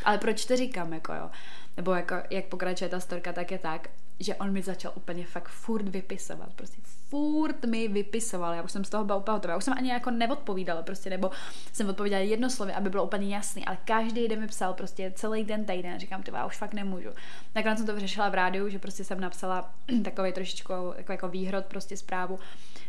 Ale 0.05 0.17
proč 0.17 0.45
to 0.45 0.55
říkám, 0.55 0.93
jako 0.93 1.13
jo? 1.13 1.29
Nebo 1.77 1.91
jako, 1.91 2.15
jak 2.29 2.45
pokračuje 2.45 2.89
ta 2.89 2.99
storka, 2.99 3.33
tak 3.33 3.51
je 3.51 3.57
tak, 3.57 3.87
že 4.19 4.35
on 4.35 4.51
mi 4.51 4.61
začal 4.61 4.91
úplně 4.95 5.25
fakt 5.25 5.47
furt 5.47 5.87
vypisovat, 5.87 6.53
prostě 6.53 6.81
furt 7.09 7.65
mi 7.65 7.87
vypisoval, 7.87 8.53
já 8.53 8.61
už 8.61 8.71
jsem 8.71 8.83
z 8.83 8.89
toho 8.89 9.05
byla 9.05 9.17
úplně 9.17 9.33
hotová, 9.33 9.51
já 9.51 9.57
už 9.57 9.63
jsem 9.63 9.73
ani 9.77 9.89
jako 9.89 10.11
neodpovídala 10.11 10.81
prostě, 10.81 11.09
nebo 11.09 11.31
jsem 11.73 11.89
odpovídala 11.89 12.23
jedno 12.23 12.49
slovo, 12.49 12.71
aby 12.75 12.89
bylo 12.89 13.03
úplně 13.03 13.35
jasný, 13.35 13.65
ale 13.65 13.77
každý 13.85 14.27
den 14.27 14.39
mi 14.39 14.47
psal 14.47 14.73
prostě 14.73 15.11
celý 15.15 15.43
den 15.43 15.65
týden, 15.65 15.99
říkám, 15.99 16.23
ty 16.23 16.31
já 16.33 16.45
už 16.45 16.57
fakt 16.57 16.73
nemůžu. 16.73 17.09
Nakonec 17.55 17.77
jsem 17.77 17.87
to 17.87 17.93
vyřešila 17.93 18.29
v 18.29 18.33
rádiu, 18.33 18.69
že 18.69 18.79
prostě 18.79 19.03
jsem 19.03 19.19
napsala 19.19 19.73
takový 20.03 20.31
trošičku 20.31 20.73
jako, 20.97 21.11
jako 21.11 21.27
výhrod 21.27 21.65
prostě 21.65 21.97
zprávu 21.97 22.39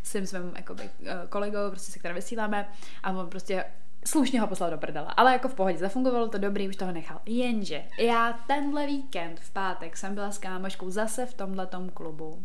s 0.03 0.13
tím 0.13 0.27
svým 0.27 0.53
jakoby, 0.57 0.91
eh, 1.07 1.15
kolegou, 1.29 1.71
prostě 1.71 1.93
se 1.93 1.99
kterým 1.99 2.15
vysíláme 2.15 2.69
a 3.03 3.11
on 3.11 3.29
prostě 3.29 3.65
slušně 4.07 4.41
ho 4.41 4.47
poslal 4.47 4.71
do 4.71 4.79
prdela, 4.79 5.11
ale 5.11 5.33
jako 5.33 5.49
v 5.49 5.55
pohodě, 5.55 5.79
zafungovalo 5.79 6.29
to 6.29 6.39
dobrý, 6.39 6.69
už 6.69 6.77
toho 6.77 6.93
nechal. 6.93 7.21
Jenže 7.27 7.85
já 7.99 8.33
tenhle 8.47 8.87
víkend 8.87 9.41
v 9.41 9.51
pátek 9.51 9.97
jsem 9.97 10.15
byla 10.15 10.31
s 10.31 10.39
kámoškou 10.39 10.91
zase 10.91 11.27
v 11.27 11.35
tomhle 11.35 11.69
klubu. 11.95 12.45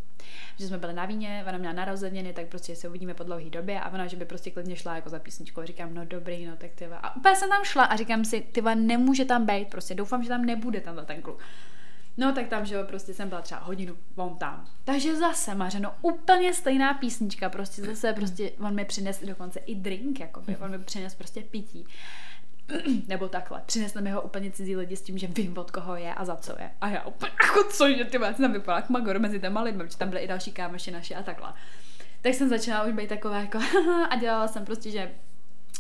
Že 0.60 0.68
jsme 0.68 0.78
byli 0.78 0.94
na 0.94 1.06
víně, 1.06 1.46
ona 1.48 1.58
měla 1.58 1.74
narozeniny, 1.74 2.34
tak 2.34 2.48
prostě 2.48 2.76
se 2.76 2.90
uvidíme 2.90 3.14
po 3.14 3.24
dlouhé 3.24 3.50
době 3.50 3.80
a 3.80 3.90
ona, 3.90 4.08
že 4.08 4.18
by 4.18 4.26
prostě 4.26 4.52
klidně 4.52 4.76
šla 4.76 4.96
jako 4.96 5.10
za 5.10 5.20
písničkou. 5.20 5.64
Říkám, 5.64 5.94
no 5.94 6.06
dobrý, 6.06 6.46
no 6.46 6.56
tak 6.58 6.72
ty. 6.76 6.86
A 6.86 7.16
úplně 7.16 7.36
jsem 7.36 7.50
tam 7.50 7.64
šla 7.64 7.84
a 7.84 7.96
říkám 7.96 8.26
si, 8.26 8.42
ty 8.42 8.62
nemůže 8.62 9.26
tam 9.26 9.46
být, 9.46 9.70
prostě 9.70 9.96
doufám, 9.96 10.24
že 10.24 10.30
tam 10.30 10.46
nebude 10.46 10.82
tenhle 10.82 11.06
ten 11.06 11.22
klub. 11.22 11.40
No 12.22 12.34
tak 12.34 12.48
tam, 12.48 12.66
že 12.66 12.76
jo, 12.76 12.84
prostě 12.84 13.14
jsem 13.14 13.30
byla 13.30 13.42
třeba 13.42 13.62
hodinu, 13.62 13.98
on 14.16 14.38
tam. 14.38 14.66
Takže 14.84 15.16
zase, 15.16 15.56
Mařeno, 15.56 15.94
úplně 16.02 16.54
stejná 16.54 16.94
písnička, 16.94 17.50
prostě 17.50 17.82
zase, 17.82 18.14
prostě 18.16 18.52
on 18.60 18.76
mi 18.76 18.86
přines 18.86 19.24
dokonce 19.24 19.60
i 19.60 19.76
drink, 19.76 20.20
jako 20.20 20.44
on 20.60 20.72
mi 20.72 20.80
přines 20.80 21.16
prostě 21.16 21.42
pití. 21.42 21.86
nebo 23.08 23.30
takhle. 23.30 23.62
Přinesli 23.66 24.02
mi 24.02 24.12
ho 24.12 24.22
úplně 24.22 24.52
cizí 24.52 24.76
lidi 24.76 24.96
s 24.96 25.02
tím, 25.02 25.18
že 25.18 25.28
vím, 25.28 25.58
od 25.58 25.72
koho 25.72 25.96
je 25.96 26.14
a 26.14 26.26
za 26.26 26.36
co 26.36 26.52
je. 26.60 26.72
A 26.82 26.90
já 26.90 27.04
úplně, 27.06 27.32
jako 27.44 27.70
co, 27.70 27.90
že 27.90 28.06
ty 28.06 28.18
máš 28.18 28.38
tam 28.38 28.54
vypadá 28.54 28.78
jak 28.78 28.90
magor 28.90 29.20
mezi 29.20 29.40
těma 29.40 29.62
lidmi, 29.62 29.84
protože 29.84 29.98
tam 29.98 30.10
byly 30.10 30.22
i 30.22 30.28
další 30.28 30.52
kámoši 30.52 30.92
naši 30.92 31.16
a 31.16 31.24
takhle. 31.24 31.54
Tak 32.22 32.34
jsem 32.34 32.50
začala 32.50 32.84
už 32.84 32.94
být 32.94 33.10
taková 33.10 33.40
jako 33.40 33.60
a 34.10 34.16
dělala 34.16 34.48
jsem 34.48 34.66
prostě, 34.66 34.92
že 34.92 35.12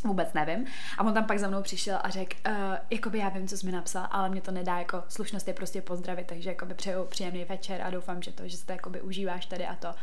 vůbec 0.04 0.34
nevím. 0.34 0.66
A 0.98 1.04
on 1.04 1.14
tam 1.14 1.26
pak 1.26 1.40
za 1.40 1.48
mnou 1.48 1.62
přišel 1.62 2.00
a 2.04 2.10
řekl, 2.10 2.38
uh, 2.48 2.54
jakoby 2.90 3.18
já 3.20 3.30
vím, 3.30 3.48
co 3.48 3.58
jsi 3.58 3.66
mi 3.66 3.72
napsal, 3.72 4.08
ale 4.12 4.30
mě 4.30 4.42
to 4.42 4.52
nedá, 4.52 4.80
jako 4.80 5.04
slušnost 5.08 5.48
je 5.48 5.54
prostě 5.54 5.82
pozdravit, 5.82 6.28
takže 6.28 6.50
jakoby 6.50 6.74
přeju 6.74 7.06
příjemný 7.06 7.46
večer 7.46 7.82
a 7.82 7.90
doufám, 7.90 8.22
že 8.22 8.32
to, 8.32 8.48
že 8.48 8.58
si 8.58 8.66
to 8.66 8.72
jakoby 8.72 9.02
užíváš 9.02 9.46
tady 9.46 9.68
a 9.68 9.76
to. 9.76 9.94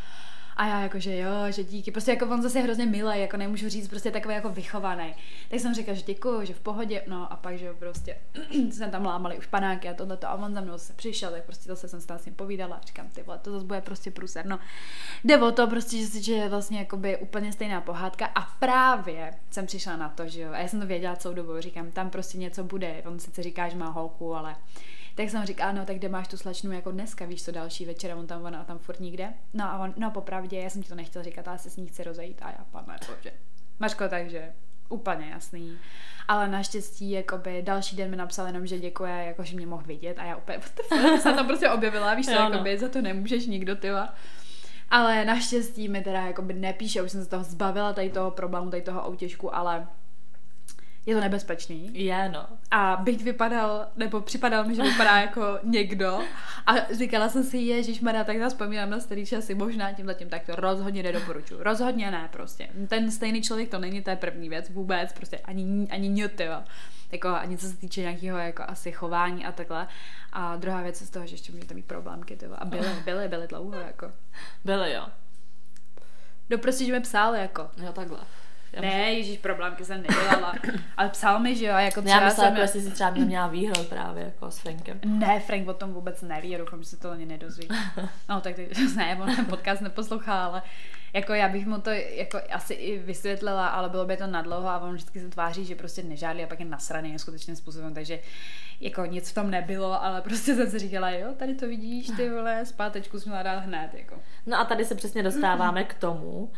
A 0.59 0.67
já 0.67 0.81
jakože 0.81 1.17
jo, 1.17 1.31
že 1.51 1.65
díky. 1.65 1.91
Prostě 1.91 2.11
jako 2.11 2.27
on 2.27 2.43
zase 2.43 2.59
je 2.59 2.63
hrozně 2.63 2.87
milý, 2.87 3.21
jako 3.21 3.37
nemůžu 3.37 3.69
říct, 3.69 3.89
prostě 3.89 4.11
takový 4.11 4.35
jako 4.35 4.49
vychovaný. 4.49 5.15
Tak 5.51 5.61
jsem 5.61 5.75
říkal, 5.75 5.95
že 5.95 6.03
děkuju, 6.03 6.45
že 6.45 6.55
v 6.55 6.61
pohodě. 6.61 7.03
No 7.09 7.33
a 7.33 7.37
pak, 7.37 7.59
že 7.59 7.73
prostě 7.73 8.17
jsem 8.71 8.91
tam 8.91 9.05
lámali 9.05 9.39
už 9.39 9.47
panáky 9.47 9.89
a 9.89 9.95
tohle 9.95 10.19
a 10.27 10.35
on 10.35 10.55
za 10.55 10.61
mnou 10.61 10.79
se 10.79 10.93
přišel, 10.93 11.31
tak 11.31 11.45
prostě 11.45 11.69
zase 11.69 11.89
jsem 11.89 12.01
s 12.01 12.25
ním 12.27 12.35
povídala 12.35 12.77
a 12.77 12.87
říkám, 12.87 13.09
ty 13.09 13.23
vole, 13.23 13.39
to 13.39 13.53
zase 13.53 13.65
bude 13.65 13.81
prostě 13.81 14.11
průser. 14.11 14.47
No, 14.47 14.59
jde 15.25 15.39
o 15.39 15.53
to 15.53 15.67
prostě, 15.67 15.97
že, 15.97 16.23
že 16.23 16.33
je 16.33 16.49
vlastně 16.49 16.79
jakoby 16.79 17.17
úplně 17.17 17.53
stejná 17.53 17.81
pohádka 17.81 18.27
a 18.27 18.41
právě 18.59 19.35
jsem 19.51 19.67
přišla 19.67 19.97
na 19.97 20.09
to, 20.09 20.29
že 20.29 20.41
jo, 20.41 20.53
a 20.53 20.59
já 20.59 20.69
jsem 20.69 20.81
to 20.81 20.87
věděla 20.87 21.17
celou 21.17 21.35
dobu, 21.35 21.61
říkám, 21.61 21.91
tam 21.91 22.11
prostě 22.11 22.39
něco 22.39 22.65
bude. 22.65 23.03
On 23.07 23.19
sice 23.19 23.43
říká, 23.43 23.69
že 23.69 23.77
má 23.77 23.89
holku, 23.89 24.35
ale 24.35 24.57
tak 25.19 25.31
jsem 25.31 25.47
říkala, 25.47 25.73
no 25.73 25.85
tak 25.85 25.97
kde 25.97 26.09
máš 26.09 26.29
tu 26.29 26.37
slečnu 26.37 26.73
jako 26.73 26.91
dneska, 26.91 27.25
víš 27.25 27.45
co, 27.45 27.53
další 27.53 27.85
večer, 27.85 28.15
on 28.17 28.27
tam, 28.27 28.45
ona 28.45 28.65
tam 28.65 28.79
furt 28.79 29.01
nikde. 29.01 29.35
No 29.55 29.65
a 29.65 29.79
on, 29.79 29.95
no 29.97 30.11
popravdě, 30.11 30.61
já 30.61 30.71
jsem 30.71 30.83
ti 30.83 30.89
to 30.89 30.95
nechtěl 30.95 31.23
říkat, 31.23 31.49
ale 31.49 31.59
se 31.59 31.71
s 31.71 31.77
ní 31.77 31.87
chci 31.87 32.05
rozejít 32.05 32.43
a 32.43 32.51
já 32.51 32.65
pane, 32.71 32.99
bože. 33.17 33.33
Mařko, 33.79 34.09
takže 34.09 34.53
úplně 34.89 35.27
jasný. 35.31 35.79
Ale 36.29 36.49
naštěstí, 36.49 37.11
jakoby 37.11 37.63
další 37.63 37.97
den 37.97 38.11
mi 38.11 38.17
napsal 38.17 38.47
jenom, 38.47 38.67
že 38.67 38.79
děkuje, 38.79 39.25
jako, 39.25 39.45
že 39.45 39.57
mě 39.57 39.67
mohl 39.67 39.83
vidět 39.83 40.19
a 40.19 40.25
já 40.25 40.37
úplně, 40.37 40.59
jsem 41.21 41.35
tam 41.35 41.47
prostě 41.47 41.71
objevila, 41.71 42.15
víš 42.15 42.27
co, 42.27 42.33
no. 42.33 42.39
jakoby, 42.39 42.79
za 42.79 42.89
to 42.89 43.03
nemůžeš 43.03 43.47
nikdo, 43.47 43.77
tyva. 43.77 44.15
Ale 44.91 45.25
naštěstí 45.25 45.89
mi 45.89 46.01
teda 46.01 46.21
jakoby 46.21 46.55
nepíše, 46.55 47.03
už 47.03 47.13
jsem 47.13 47.25
se 47.25 47.31
toho 47.31 47.45
zbavila, 47.45 47.93
tady 47.93 48.11
toho 48.11 48.31
problému, 48.31 48.71
tady 48.71 48.83
toho 48.83 49.09
outěžku, 49.09 49.55
ale 49.55 49.87
je 51.09 51.15
to 51.15 51.21
nebezpečný. 51.21 51.91
Je, 51.93 52.29
no. 52.29 52.47
A 52.71 52.97
byť 52.97 53.23
vypadal, 53.23 53.87
nebo 53.97 54.21
připadal 54.21 54.65
mi, 54.65 54.75
že 54.75 54.83
vypadá 54.83 55.21
jako 55.21 55.59
někdo. 55.63 56.21
A 56.67 56.93
říkala 56.93 57.29
jsem 57.29 57.45
si, 57.45 57.59
Ježíš 57.59 58.01
Maria, 58.01 58.25
tak 58.25 58.37
vzpomínám 58.49 58.91
na 58.91 59.01
starý 59.01 59.27
časy, 59.27 59.55
možná 59.55 59.93
tím, 59.93 60.07
tak 60.29 60.47
to 60.47 60.57
rozhodně 60.57 61.03
nedoporučuji. 61.03 61.63
Rozhodně 61.63 62.11
ne, 62.11 62.29
prostě. 62.33 62.69
Ten 62.89 63.11
stejný 63.11 63.43
člověk 63.43 63.69
to 63.71 63.79
není, 63.79 64.03
to 64.03 64.11
je 64.11 64.17
první 64.17 64.49
věc, 64.49 64.71
vůbec, 64.71 65.13
prostě 65.13 65.39
ani, 65.39 65.89
ani 65.91 66.23
nut, 66.23 66.41
jo. 66.41 66.63
Jako, 67.13 67.29
ani 67.29 67.59
co 67.59 67.67
se 67.67 67.77
týče 67.77 68.01
nějakého 68.01 68.39
jako 68.39 68.63
asi 68.67 68.93
chování 68.93 69.47
a 69.47 69.53
takhle. 69.53 69.89
A 70.33 70.57
druhá 70.57 70.83
věc 70.83 71.01
je 71.01 71.07
z 71.07 71.11
toho, 71.11 71.27
že 71.27 71.35
ještě 71.35 71.53
můžete 71.53 71.75
mít 71.75 71.85
problémky, 71.87 72.37
tyjo. 72.37 72.53
A 72.59 72.65
byly, 72.65 72.89
byly, 73.05 73.29
byly 73.29 73.47
dlouho, 73.47 73.79
jako. 73.79 74.13
Byly, 74.65 74.93
jo. 74.93 75.07
No 76.51 76.59
prostě, 76.59 76.85
že 76.85 76.93
mi 76.93 77.01
psal, 77.01 77.35
jako. 77.35 77.71
Jo, 77.77 77.93
takhle. 77.93 78.19
Já 78.73 78.81
ne, 78.81 79.15
ježíš, 79.15 79.39
problémky 79.39 79.85
jsem 79.85 80.03
nedělala. 80.03 80.55
Ale 80.97 81.09
psal 81.09 81.41
mi, 81.41 81.57
že 81.57 81.67
jo, 81.67 81.77
jako 81.77 82.03
třeba 82.03 82.21
Já 82.21 82.25
myslela, 82.25 82.51
jsem... 82.51 82.61
jestli 82.61 82.81
si 82.81 82.91
třeba 82.91 83.11
měla 83.11 83.47
výhrad 83.47 83.87
právě 83.87 84.25
jako 84.25 84.51
s 84.51 84.59
Frankem. 84.59 85.01
Ne, 85.05 85.41
Frank 85.41 85.69
o 85.69 85.75
tom 85.75 85.93
vůbec 85.93 86.23
neví, 86.23 86.51
já 86.51 86.59
doufám, 86.59 86.83
že 86.83 86.89
se 86.89 86.97
to 86.97 87.11
ani 87.11 87.27
nedozví. 87.27 87.69
No, 88.29 88.41
tak 88.41 88.55
ty, 88.55 88.69
ne, 88.97 89.19
on 89.23 89.37
ten 89.37 89.47
podcast 89.47 89.83
neposlouchá, 89.83 90.45
ale 90.45 90.63
jako 91.13 91.35
já 91.35 91.49
bych 91.49 91.67
mu 91.67 91.81
to 91.81 91.91
jako 91.91 92.39
asi 92.53 92.75
i 92.75 92.99
vysvětlila, 92.99 93.69
ale 93.69 93.89
bylo 93.89 94.05
by 94.05 94.17
to 94.17 94.27
nadlouho 94.27 94.69
a 94.69 94.79
on 94.79 94.95
vždycky 94.95 95.21
se 95.21 95.29
tváří, 95.29 95.65
že 95.65 95.75
prostě 95.75 96.03
nežádlí 96.03 96.45
a 96.45 96.47
pak 96.47 96.61
je 96.61 96.67
nasraný 96.67 97.13
neskutečným 97.13 97.57
způsobem, 97.57 97.95
takže 97.95 98.19
jako 98.81 99.07
nic 99.07 99.31
v 99.31 99.35
tom 99.35 99.51
nebylo, 99.51 100.05
ale 100.05 100.21
prostě 100.21 100.55
jsem 100.55 100.71
si 100.71 100.79
říkala, 100.79 101.11
jo, 101.11 101.35
tady 101.37 101.55
to 101.55 101.67
vidíš, 101.67 102.07
ty 102.17 102.31
vole, 102.31 102.67
zpátečku 102.67 103.21
jsme 103.21 103.43
dát 103.43 103.59
hned, 103.59 103.95
jako. 103.95 104.15
No 104.47 104.59
a 104.59 104.65
tady 104.65 104.85
se 104.85 104.95
přesně 104.95 105.23
dostáváme 105.23 105.85
k 105.85 105.95
tomu, 105.95 106.53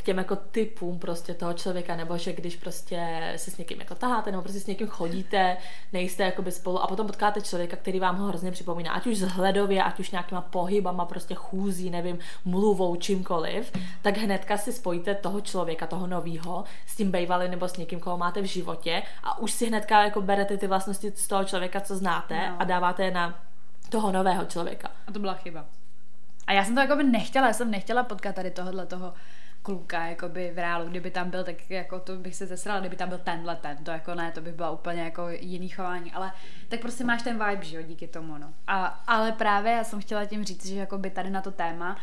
k 0.00 0.02
těm 0.02 0.18
jako 0.18 0.36
typům 0.36 0.98
prostě 0.98 1.34
toho 1.34 1.52
člověka, 1.52 1.96
nebo 1.96 2.18
že 2.18 2.32
když 2.32 2.56
prostě 2.56 3.32
se 3.36 3.50
s 3.50 3.58
někým 3.58 3.80
jako 3.80 3.94
taháte, 3.94 4.30
nebo 4.30 4.42
prostě 4.42 4.60
s 4.60 4.66
někým 4.66 4.86
chodíte, 4.86 5.56
nejste 5.92 6.22
jakoby 6.22 6.52
spolu 6.52 6.82
a 6.82 6.86
potom 6.86 7.06
potkáte 7.06 7.40
člověka, 7.40 7.76
který 7.76 8.00
vám 8.00 8.16
ho 8.16 8.26
hrozně 8.26 8.50
připomíná, 8.50 8.92
ať 8.92 9.06
už 9.06 9.14
vzhledově, 9.14 9.82
ať 9.82 10.00
už 10.00 10.10
nějakýma 10.10 10.40
pohybama, 10.40 11.04
prostě 11.04 11.34
chůzí, 11.34 11.90
nevím, 11.90 12.18
mluvou, 12.44 12.96
čímkoliv, 12.96 13.72
tak 14.02 14.16
hnedka 14.16 14.56
si 14.56 14.72
spojíte 14.72 15.14
toho 15.14 15.40
člověka, 15.40 15.86
toho 15.86 16.06
novýho, 16.06 16.64
s 16.86 16.96
tím 16.96 17.10
bejvali 17.10 17.48
nebo 17.48 17.68
s 17.68 17.76
někým, 17.76 18.00
koho 18.00 18.18
máte 18.18 18.40
v 18.40 18.44
životě 18.44 19.02
a 19.22 19.38
už 19.38 19.52
si 19.52 19.66
hnedka 19.66 20.04
jako 20.04 20.20
berete 20.20 20.56
ty 20.56 20.66
vlastnosti 20.66 21.12
z 21.16 21.28
toho 21.28 21.44
člověka, 21.44 21.80
co 21.80 21.96
znáte 21.96 22.48
no. 22.50 22.56
a 22.58 22.64
dáváte 22.64 23.04
je 23.04 23.10
na 23.10 23.38
toho 23.88 24.12
nového 24.12 24.44
člověka. 24.44 24.88
A 25.06 25.12
to 25.12 25.18
byla 25.18 25.34
chyba. 25.34 25.64
A 26.46 26.52
já 26.52 26.64
jsem 26.64 26.74
to 26.74 26.80
jako 26.80 26.96
by 26.96 27.04
nechtěla, 27.04 27.46
já 27.46 27.52
jsem 27.52 27.70
nechtěla 27.70 28.02
potkat 28.02 28.34
tady 28.34 28.50
tohohle 28.50 28.86
toho 28.86 29.12
kluka 29.70 30.06
jakoby 30.06 30.50
v 30.54 30.58
reálu, 30.58 30.88
kdyby 30.88 31.10
tam 31.10 31.30
byl, 31.30 31.44
tak 31.44 31.70
jako 31.70 32.00
to 32.00 32.16
bych 32.16 32.36
se 32.36 32.46
zesrala, 32.46 32.80
kdyby 32.80 32.96
tam 32.96 33.08
byl 33.08 33.18
tenhle 33.18 33.56
ten, 33.56 33.76
to 33.84 33.90
jako 33.90 34.14
ne, 34.14 34.32
to 34.32 34.40
by 34.40 34.52
bylo 34.52 34.72
úplně 34.72 35.02
jako 35.02 35.28
jiný 35.28 35.68
chování, 35.68 36.12
ale 36.12 36.32
tak 36.68 36.80
prostě 36.80 37.04
máš 37.04 37.22
ten 37.22 37.44
vibe, 37.44 37.64
že 37.64 37.76
jo, 37.76 37.82
díky 37.82 38.08
tomu, 38.08 38.38
no. 38.38 38.52
A, 38.66 38.86
ale 38.86 39.32
právě 39.32 39.72
já 39.72 39.84
jsem 39.84 40.00
chtěla 40.00 40.24
tím 40.24 40.44
říct, 40.44 40.66
že 40.66 40.76
jakoby 40.76 41.10
tady 41.10 41.30
na 41.30 41.42
to 41.42 41.50
téma, 41.50 41.96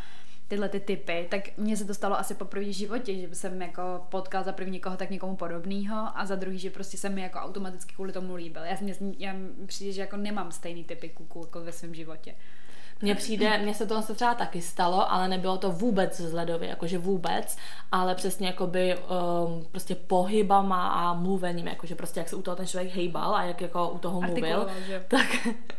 tyhle 0.48 0.68
ty 0.68 0.80
typy, 0.80 1.26
tak 1.30 1.42
mně 1.56 1.76
se 1.76 1.84
to 1.84 1.94
stalo 1.94 2.18
asi 2.18 2.34
po 2.34 2.44
první 2.44 2.72
životě, 2.72 3.14
že 3.14 3.34
jsem 3.34 3.62
jako 3.62 4.06
potkal 4.08 4.44
za 4.44 4.52
první 4.52 4.72
někoho 4.72 4.96
tak 4.96 5.10
někomu 5.10 5.36
podobného 5.36 6.08
a 6.14 6.26
za 6.26 6.36
druhý, 6.36 6.58
že 6.58 6.70
prostě 6.70 6.98
se 6.98 7.08
mi 7.08 7.22
jako 7.22 7.38
automaticky 7.38 7.94
kvůli 7.94 8.12
tomu 8.12 8.34
líbil. 8.34 8.62
Já, 8.62 8.76
jsem, 8.76 9.14
já 9.18 9.34
přijde, 9.66 9.92
že 9.92 10.00
jako 10.00 10.16
nemám 10.16 10.52
stejný 10.52 10.84
typy 10.84 11.08
kuku 11.08 11.40
jako 11.40 11.60
ve 11.60 11.72
svém 11.72 11.94
životě. 11.94 12.34
Mně 13.02 13.14
přijde, 13.14 13.58
mně 13.58 13.74
se 13.74 13.86
to 13.86 14.02
třeba 14.14 14.34
taky 14.34 14.62
stalo, 14.62 15.12
ale 15.12 15.28
nebylo 15.28 15.56
to 15.56 15.72
vůbec 15.72 16.20
zledově, 16.20 16.68
jakože 16.68 16.98
vůbec, 16.98 17.56
ale 17.92 18.14
přesně 18.14 18.46
jakoby 18.46 18.96
um, 18.96 19.64
prostě 19.70 19.94
pohybama 19.94 20.88
a 20.88 21.14
mluvením, 21.14 21.66
jakože 21.66 21.94
prostě 21.94 22.20
jak 22.20 22.28
se 22.28 22.36
u 22.36 22.42
toho 22.42 22.56
ten 22.56 22.66
člověk 22.66 22.94
hejbal 22.94 23.34
a 23.34 23.42
jak 23.42 23.60
jako 23.60 23.88
u 23.88 23.98
toho 23.98 24.20
mluvil, 24.20 24.66
tak, 25.08 25.26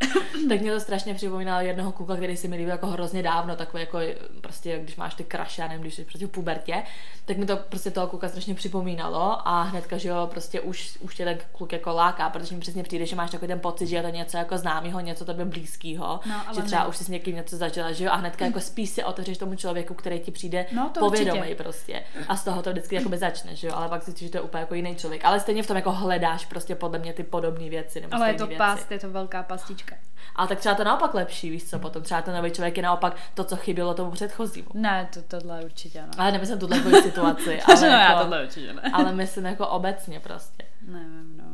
tak 0.49 0.61
mě 0.61 0.71
to 0.71 0.79
strašně 0.79 1.13
připomínalo 1.13 1.61
jednoho 1.61 1.91
kluka, 1.91 2.15
který 2.15 2.37
si 2.37 2.47
mi 2.47 2.55
líbil 2.55 2.71
jako 2.71 2.87
hrozně 2.87 3.23
dávno, 3.23 3.55
takový 3.55 3.81
jako 3.81 3.99
prostě, 4.41 4.79
když 4.79 4.95
máš 4.95 5.13
ty 5.15 5.23
kraše, 5.23 5.61
nevím, 5.61 5.81
když 5.81 5.95
jsi 5.95 6.05
prostě 6.05 6.27
v 6.27 6.29
pubertě, 6.29 6.83
tak 7.25 7.37
mi 7.37 7.45
to 7.45 7.57
prostě 7.57 7.91
toho 7.91 8.07
kluka 8.07 8.29
strašně 8.29 8.55
připomínalo 8.55 9.47
a 9.47 9.61
hnedka, 9.61 9.97
že 9.97 10.09
jo, 10.09 10.27
prostě 10.31 10.61
už, 10.61 10.97
už 11.01 11.15
tě 11.15 11.25
ten 11.25 11.37
kluk 11.51 11.73
jako 11.73 11.93
láká, 11.93 12.29
protože 12.29 12.55
mi 12.55 12.61
přesně 12.61 12.83
přijde, 12.83 13.05
že 13.05 13.15
máš 13.15 13.31
takový 13.31 13.47
ten 13.47 13.59
pocit, 13.59 13.87
že 13.87 13.95
je 13.95 14.01
to 14.01 14.09
něco 14.09 14.37
jako 14.37 14.57
známého, 14.57 14.99
něco 14.99 15.25
tebe 15.25 15.45
blízkého, 15.45 16.19
no, 16.25 16.53
že 16.55 16.61
třeba 16.61 16.83
ne. 16.83 16.89
už 16.89 16.97
si 16.97 17.08
s 17.09 17.11
někým 17.11 17.35
něco 17.35 17.57
zažila, 17.57 17.91
že 17.91 18.05
jo, 18.05 18.11
a 18.11 18.15
hnedka 18.15 18.45
jako 18.45 18.59
spíš 18.59 18.89
si 18.89 19.03
otevřeš 19.03 19.37
tomu 19.37 19.55
člověku, 19.55 19.93
který 19.93 20.19
ti 20.19 20.31
přijde 20.31 20.65
no, 20.71 20.91
povědomý 20.99 21.55
prostě. 21.55 22.03
A 22.27 22.35
z 22.35 22.43
toho 22.43 22.61
to 22.61 22.69
vždycky 22.69 22.95
jakoby 22.95 23.17
začne, 23.17 23.55
že 23.55 23.67
jo, 23.67 23.73
ale 23.75 23.89
pak 23.89 24.03
si 24.03 24.13
že 24.17 24.29
to 24.29 24.37
je 24.37 24.41
úplně 24.41 24.61
jako 24.61 24.75
jiný 24.75 24.95
člověk. 24.95 25.25
Ale 25.25 25.39
stejně 25.39 25.63
v 25.63 25.67
tom 25.67 25.75
jako 25.75 25.91
hledáš 25.91 26.45
prostě 26.45 26.75
podle 26.75 26.99
mě 26.99 27.13
ty 27.13 27.23
podobné 27.23 27.69
věci. 27.69 28.01
Nebo 28.01 28.15
ale 28.15 28.29
je 28.29 28.33
to 28.33 28.47
věci. 28.47 28.57
past, 28.57 28.91
je 28.91 28.99
to 28.99 29.09
velká 29.09 29.43
pastička. 29.43 29.95
Ale 30.35 30.47
tak 30.47 30.59
třeba 30.59 30.75
to 30.75 30.83
naopak 30.83 31.13
lepší, 31.13 31.49
víš 31.49 31.69
co, 31.69 31.79
potom 31.79 32.03
třeba 32.03 32.21
ten 32.21 32.35
nový 32.35 32.51
člověk 32.51 32.77
je 32.77 32.83
naopak 32.83 33.15
to, 33.33 33.43
co 33.43 33.55
chybělo 33.55 33.93
tomu 33.93 34.11
předchozímu. 34.11 34.67
Ne, 34.73 35.09
to, 35.13 35.21
tohle 35.21 35.65
určitě 35.65 36.01
ne. 36.01 36.09
Ale 36.17 36.31
nemyslím 36.31 36.59
tuhle 36.59 36.77
jako 36.77 37.01
situaci. 37.01 37.61
ale, 37.65 37.81
no, 37.81 37.87
jako, 37.87 38.11
já 38.11 38.21
tohle 38.21 38.43
určitě 38.43 38.73
ne. 38.73 38.81
ale 38.93 39.11
myslím 39.11 39.45
jako 39.45 39.67
obecně 39.67 40.19
prostě. 40.19 40.63
Nevím, 40.81 41.37
no. 41.37 41.45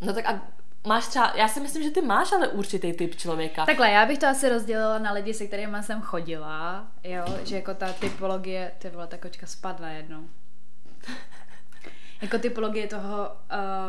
No 0.00 0.12
tak 0.12 0.26
a 0.26 0.40
máš 0.86 1.06
třeba, 1.06 1.32
já 1.36 1.48
si 1.48 1.60
myslím, 1.60 1.82
že 1.82 1.90
ty 1.90 2.02
máš 2.02 2.32
ale 2.32 2.48
určitý 2.48 2.92
typ 2.92 3.16
člověka. 3.16 3.66
Takhle, 3.66 3.90
já 3.90 4.06
bych 4.06 4.18
to 4.18 4.26
asi 4.26 4.48
rozdělila 4.48 4.98
na 4.98 5.12
lidi, 5.12 5.34
se 5.34 5.46
kterými 5.46 5.76
jsem 5.82 6.00
chodila, 6.00 6.86
jo, 7.04 7.24
že 7.44 7.56
jako 7.56 7.74
ta 7.74 7.92
typologie, 7.92 8.72
ty 8.78 8.90
vole, 8.90 9.06
ta 9.06 9.18
kočka 9.18 9.46
spadla 9.46 9.88
jednou 9.88 10.28
jako 12.22 12.38
typologie 12.38 12.86
toho, 12.86 13.30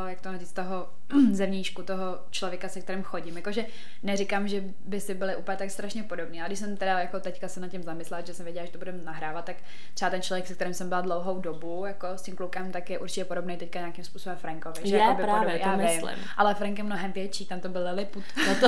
uh, 0.02 0.10
jak 0.10 0.22
to 0.22 0.38
říct, 0.38 0.54
toho 0.54 0.90
zevníčku, 1.32 1.84
toho 1.84 2.20
člověka, 2.32 2.70
se 2.70 2.82
kterým 2.82 3.04
chodím. 3.04 3.36
Jakože 3.36 3.66
neříkám, 4.04 4.48
že 4.48 4.63
by 4.86 5.02
si 5.02 5.13
byli 5.13 5.36
úplně 5.36 5.58
tak 5.58 5.72
strašně 5.72 6.04
podobní. 6.04 6.42
A 6.42 6.48
když 6.48 6.60
jsem 6.60 6.78
teda 6.78 7.00
jako 7.00 7.20
teďka 7.20 7.48
se 7.48 7.60
na 7.60 7.68
tím 7.68 7.84
zamyslela, 7.84 8.24
že 8.26 8.34
jsem 8.34 8.44
věděla, 8.44 8.66
že 8.66 8.72
to 8.72 8.78
budeme 8.78 9.04
nahrávat, 9.04 9.46
tak 9.46 9.56
třeba 9.94 10.12
ten 10.12 10.22
člověk, 10.22 10.48
se 10.48 10.54
kterým 10.54 10.74
jsem 10.74 10.90
byla 10.90 11.02
dlouhou 11.02 11.40
dobu, 11.40 11.86
jako 11.86 12.08
s 12.08 12.22
tím 12.22 12.36
klukem, 12.36 12.72
tak 12.72 12.90
je 12.90 13.00
určitě 13.00 13.26
podobný 13.26 13.58
teďka 13.58 13.80
nějakým 13.80 14.04
způsobem 14.04 14.38
Frankovi. 14.38 14.82
Že 14.84 14.96
je, 14.96 15.02
právě, 15.02 15.26
podobný, 15.26 15.60
to 15.60 15.70
já 15.70 15.76
myslím. 15.76 16.16
Vím, 16.16 16.26
ale 16.38 16.56
Frank 16.56 16.78
je 16.78 16.84
mnohem 16.84 17.12
větší, 17.12 17.46
tam 17.46 17.60
to 17.60 17.70
byl 17.70 17.84
Lilliput. 17.84 18.24
No 18.48 18.56
to... 18.56 18.68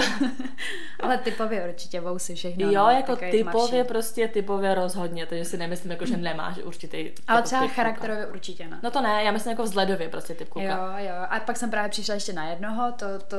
ale 0.99 1.17
typově 1.17 1.69
určitě 1.69 2.01
vousy 2.01 2.35
všechno. 2.35 2.65
Jo, 2.65 2.83
no, 2.83 2.91
jako 2.91 3.15
typově 3.15 3.83
prostě 3.83 4.27
typově 4.27 4.75
rozhodně, 4.75 5.25
takže 5.25 5.45
si 5.45 5.57
nemyslím, 5.57 5.91
jako, 5.91 6.05
že 6.05 6.17
nemáš 6.17 6.57
určitý. 6.57 6.97
Ale 7.27 7.37
jako 7.37 7.41
třeba 7.41 7.67
charakterově 7.67 8.25
určitě 8.25 8.67
ne. 8.67 8.79
No 8.83 8.91
to 8.91 9.01
ne, 9.01 9.23
já 9.23 9.31
myslím 9.31 9.48
jako 9.49 9.63
vzhledově 9.63 10.09
prostě 10.09 10.33
typ 10.33 10.49
kluka. 10.49 10.99
Jo, 10.99 11.07
jo. 11.07 11.15
A 11.29 11.39
pak 11.39 11.57
jsem 11.57 11.71
právě 11.71 11.89
přišla 11.89 12.13
ještě 12.13 12.33
na 12.33 12.49
jednoho, 12.49 12.91
to, 12.91 13.05
to 13.19 13.37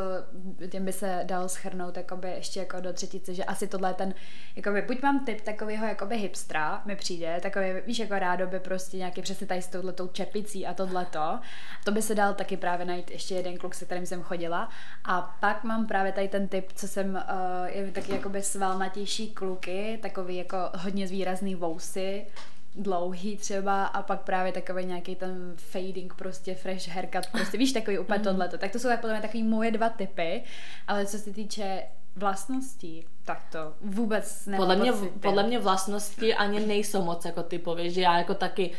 tím 0.70 0.84
by 0.84 0.92
se 0.92 1.20
dal 1.24 1.48
schrnout 1.48 1.96
jakoby 1.96 2.30
ještě 2.30 2.60
jako 2.60 2.80
do 2.80 2.92
třetice, 2.92 3.34
že 3.34 3.44
asi 3.44 3.66
tohle 3.66 3.90
je 3.90 3.94
ten, 3.94 4.14
jakoby, 4.56 4.82
buď 4.82 5.02
mám 5.02 5.24
typ 5.24 5.40
takového 5.40 5.86
jakoby 5.86 6.18
hipstra, 6.18 6.82
mi 6.84 6.96
přijde, 6.96 7.40
takový, 7.42 7.66
víš, 7.86 7.98
jako 7.98 8.18
rádoby 8.18 8.60
prostě 8.60 8.96
nějaký 8.96 9.22
přesně 9.22 9.46
tady 9.46 9.62
s 9.62 9.66
touhletou 9.66 10.08
čepicí 10.08 10.66
a 10.66 10.74
tohleto. 10.74 11.38
To 11.84 11.90
by 11.90 12.02
se 12.02 12.14
dal 12.14 12.34
taky 12.34 12.56
právě 12.56 12.86
najít 12.86 13.10
ještě 13.10 13.34
jeden 13.34 13.58
kluk, 13.58 13.74
se 13.74 13.84
kterým 13.84 14.06
jsem 14.06 14.22
chodila. 14.22 14.68
A 15.04 15.36
pak 15.40 15.64
mám 15.64 15.86
právě 15.86 16.12
tady 16.12 16.28
ten 16.28 16.48
typ, 16.48 16.72
co 16.72 16.88
jsem, 16.88 17.14
uh, 17.14 17.66
je 17.66 17.92
taky 17.92 18.12
jakoby 18.12 18.42
svalnatější 18.42 19.30
kluky, 19.30 19.98
takový 20.02 20.36
jako 20.36 20.56
hodně 20.76 21.06
výrazný 21.06 21.54
vousy, 21.54 22.26
dlouhý 22.74 23.36
třeba 23.36 23.86
a 23.86 24.02
pak 24.02 24.20
právě 24.20 24.52
takový 24.52 24.84
nějaký 24.84 25.16
ten 25.16 25.54
fading 25.56 26.14
prostě 26.14 26.54
fresh 26.54 26.88
haircut, 26.88 27.26
prostě 27.32 27.58
víš, 27.58 27.72
takový 27.72 27.98
úplně 27.98 28.18
mm. 28.18 28.24
tohleto. 28.24 28.58
Tak 28.58 28.72
to 28.72 28.78
jsou 28.78 28.88
tak 28.88 29.00
podle 29.00 29.14
mě 29.14 29.22
takový 29.22 29.42
moje 29.42 29.70
dva 29.70 29.88
typy, 29.88 30.42
ale 30.86 31.06
co 31.06 31.18
se 31.18 31.30
týče 31.30 31.82
vlastností, 32.16 33.06
tak 33.24 33.44
to 33.52 33.74
vůbec 33.80 34.48
podle 34.56 34.76
mě, 34.76 34.92
podle 35.20 35.42
mě 35.42 35.58
vlastnosti 35.58 36.34
ani 36.34 36.66
nejsou 36.66 37.04
moc 37.04 37.24
jako 37.24 37.42
typově, 37.42 37.90
že 37.90 38.00
já 38.00 38.18
jako 38.18 38.34
taky 38.34 38.70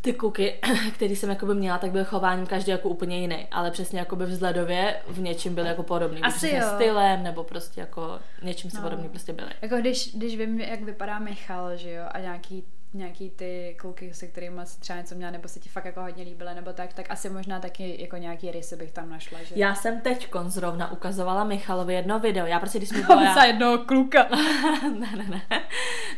ty 0.00 0.12
kuky, 0.12 0.60
který 0.94 1.16
jsem 1.16 1.30
jako 1.30 1.46
by 1.46 1.54
měla, 1.54 1.78
tak 1.78 1.90
byl 1.90 2.04
chováním 2.04 2.46
každý 2.46 2.70
jako 2.70 2.88
úplně 2.88 3.20
jiný, 3.20 3.46
ale 3.50 3.70
přesně 3.70 3.98
jako 3.98 4.16
by 4.16 4.26
vzhledově 4.26 4.96
v 5.08 5.20
něčem 5.20 5.54
byl 5.54 5.66
jako 5.66 5.82
podobný. 5.82 6.22
Asi 6.22 6.50
jo. 6.50 6.66
stylem, 6.74 7.22
nebo 7.22 7.44
prostě 7.44 7.80
jako 7.80 8.18
něčím 8.42 8.70
si 8.70 8.76
no. 8.76 8.82
podobný 8.82 9.08
prostě 9.08 9.32
byly. 9.32 9.50
Jako 9.62 9.76
když, 9.76 10.14
když 10.14 10.36
vím, 10.36 10.60
jak 10.60 10.80
vypadá 10.80 11.18
Michal, 11.18 11.76
že 11.76 11.92
jo, 11.92 12.04
a 12.10 12.20
nějaký 12.20 12.64
nějaký 12.94 13.30
ty 13.30 13.76
kluky, 13.78 14.14
se 14.14 14.26
kterými 14.26 14.60
si 14.64 14.80
třeba 14.80 14.98
něco 14.98 15.14
měla, 15.14 15.30
nebo 15.30 15.48
se 15.48 15.60
ti 15.60 15.68
fakt 15.68 15.84
jako 15.84 16.00
hodně 16.00 16.24
líbily, 16.24 16.54
nebo 16.54 16.72
tak, 16.72 16.92
tak 16.92 17.10
asi 17.10 17.30
možná 17.30 17.60
taky 17.60 18.02
jako 18.02 18.16
nějaký 18.16 18.50
rysy 18.50 18.76
bych 18.76 18.92
tam 18.92 19.10
našla. 19.10 19.42
Že? 19.42 19.54
Já 19.58 19.74
jsem 19.74 20.00
teď 20.00 20.28
zrovna 20.46 20.92
ukazovala 20.92 21.44
Michalovi 21.44 21.94
jedno 21.94 22.20
video. 22.20 22.46
Já 22.46 22.60
prostě, 22.60 22.78
když 22.78 22.92
mi 22.92 23.02
bylo... 23.02 23.20
já... 23.22 23.44
jednoho 23.44 23.78
kluka. 23.78 24.28
ne, 24.82 25.08
ne, 25.16 25.42
ne. 25.50 25.62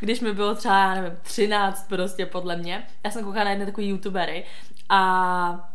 Když 0.01 0.21
mi 0.21 0.33
bylo 0.33 0.55
třeba, 0.55 0.79
já 0.79 0.95
nevím, 0.95 1.19
13 1.23 1.89
prostě 1.89 2.27
podle 2.27 2.57
mě. 2.57 2.87
Já 3.05 3.11
jsem 3.11 3.25
koukala 3.25 3.45
na 3.45 3.51
jedné 3.51 3.67
takový 3.67 3.89
youtubery 3.89 4.45
a 4.89 5.70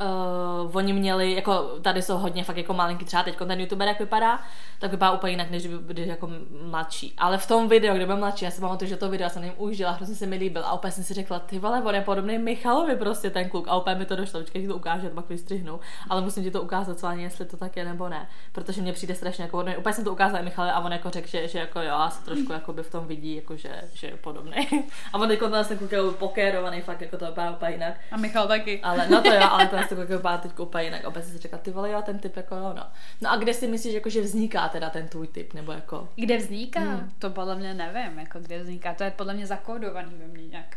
uh, 0.00 0.76
oni 0.76 0.92
měli, 0.92 1.32
jako 1.32 1.78
tady 1.82 2.02
jsou 2.02 2.16
hodně 2.16 2.44
fakt 2.44 2.56
jako 2.56 2.74
malinký, 2.74 3.04
třeba 3.04 3.22
teď 3.22 3.36
ten 3.38 3.60
youtuber 3.60 3.88
jak 3.88 3.98
vypadá, 4.00 4.40
tak 4.78 4.90
vypadá 4.90 5.12
úplně 5.12 5.32
jinak, 5.32 5.50
než 5.50 5.66
když 5.66 6.06
jako 6.06 6.30
mladší. 6.62 7.14
Ale 7.18 7.38
v 7.38 7.46
tom 7.46 7.68
videu, 7.68 7.94
kde 7.94 8.06
byl 8.06 8.16
mladší, 8.16 8.44
já 8.44 8.50
si 8.50 8.60
pamatuju, 8.60 8.88
že 8.88 8.96
to 8.96 9.08
video 9.08 9.30
jsem 9.30 9.44
jim 9.44 9.52
užila, 9.56 9.90
hrozně 9.90 10.14
se 10.14 10.26
mi 10.26 10.36
líbil 10.36 10.64
a 10.64 10.72
úplně 10.72 10.90
jsem 10.90 11.04
si 11.04 11.14
řekla, 11.14 11.38
ty 11.38 11.58
vole, 11.58 11.82
on 11.82 11.94
je 11.94 12.00
podobný 12.00 12.38
Michalovi 12.38 12.96
prostě 12.96 13.30
ten 13.30 13.48
kluk 13.48 13.68
a 13.68 13.76
úplně 13.76 13.96
mi 13.96 14.04
to 14.04 14.16
došlo, 14.16 14.40
počkej, 14.40 14.66
to 14.66 14.76
ukážu, 14.76 15.08
pak 15.08 15.28
vystřihnu, 15.28 15.80
ale 16.08 16.20
musím 16.20 16.44
ti 16.44 16.50
to 16.50 16.62
ukázat 16.62 16.98
sválně, 16.98 17.24
jestli 17.24 17.44
to 17.44 17.56
tak 17.56 17.76
je 17.76 17.84
nebo 17.84 18.08
ne, 18.08 18.28
protože 18.52 18.82
mě 18.82 18.92
přijde 18.92 19.14
strašně 19.14 19.44
jako 19.44 19.56
podobný. 19.56 19.76
Úplně 19.76 19.92
jsem 19.92 20.04
to 20.04 20.12
ukázala 20.12 20.42
Michalovi 20.42 20.72
a 20.72 20.80
on 20.80 20.92
jako 20.92 21.10
řekl, 21.10 21.28
že, 21.28 21.48
že 21.48 21.58
jako 21.58 21.80
jo, 21.80 21.96
se 22.08 22.24
trošku 22.24 22.52
jako 22.52 22.72
by 22.72 22.82
v 22.82 22.90
tom 22.90 23.06
vidí, 23.06 23.36
jako 23.36 23.56
že, 23.56 23.82
že 23.94 24.06
je 24.06 24.16
podobný. 24.16 24.68
a 25.12 25.18
on 25.18 25.30
jako 25.30 25.48
ten 25.48 25.78
kluk 25.78 25.92
je 25.92 25.98
pokérovaný, 26.18 26.80
fakt 26.80 27.00
jako 27.00 27.18
to 27.18 27.26
vypadá 27.26 27.50
úplně 27.50 27.70
jinak. 27.70 27.94
A 28.12 28.16
Michal 28.16 28.48
taky. 28.48 28.80
Ale 28.82 29.08
no 29.08 29.22
to 29.22 29.32
jo, 29.32 29.48
ale 29.50 29.66
ten 29.88 29.96
kluk 29.96 30.08
vypadá 30.08 30.38
teď 30.38 30.58
úplně 30.58 30.84
jinak. 30.84 31.06
Opět 31.06 31.22
si 31.22 31.38
řekla, 31.38 31.58
ty 31.58 31.70
vole, 31.70 31.90
jo, 31.90 32.02
ten 32.02 32.18
typ 32.18 32.36
jako 32.36 32.56
jo, 32.56 32.72
no. 32.76 32.86
No 33.20 33.30
a 33.30 33.36
kde 33.36 33.54
si 33.54 33.66
myslíš, 33.66 33.94
jako, 33.94 34.10
že 34.10 34.20
vzniká 34.20 34.68
teda 34.68 34.90
ten 34.90 35.08
tvůj 35.08 35.26
typ, 35.26 35.54
nebo 35.54 35.72
jako? 35.72 36.08
Kde 36.14 36.36
vzniká? 36.36 36.80
Hmm. 36.80 37.12
To 37.18 37.30
podle 37.30 37.56
mě 37.56 37.74
nevím, 37.74 38.18
jako 38.18 38.38
kde 38.38 38.62
vzniká. 38.62 38.94
To 38.94 39.04
je 39.04 39.10
podle 39.10 39.34
mě 39.34 39.46
zakódovaný 39.46 40.12
ve 40.14 40.26
mně 40.26 40.46
nějak. 40.46 40.76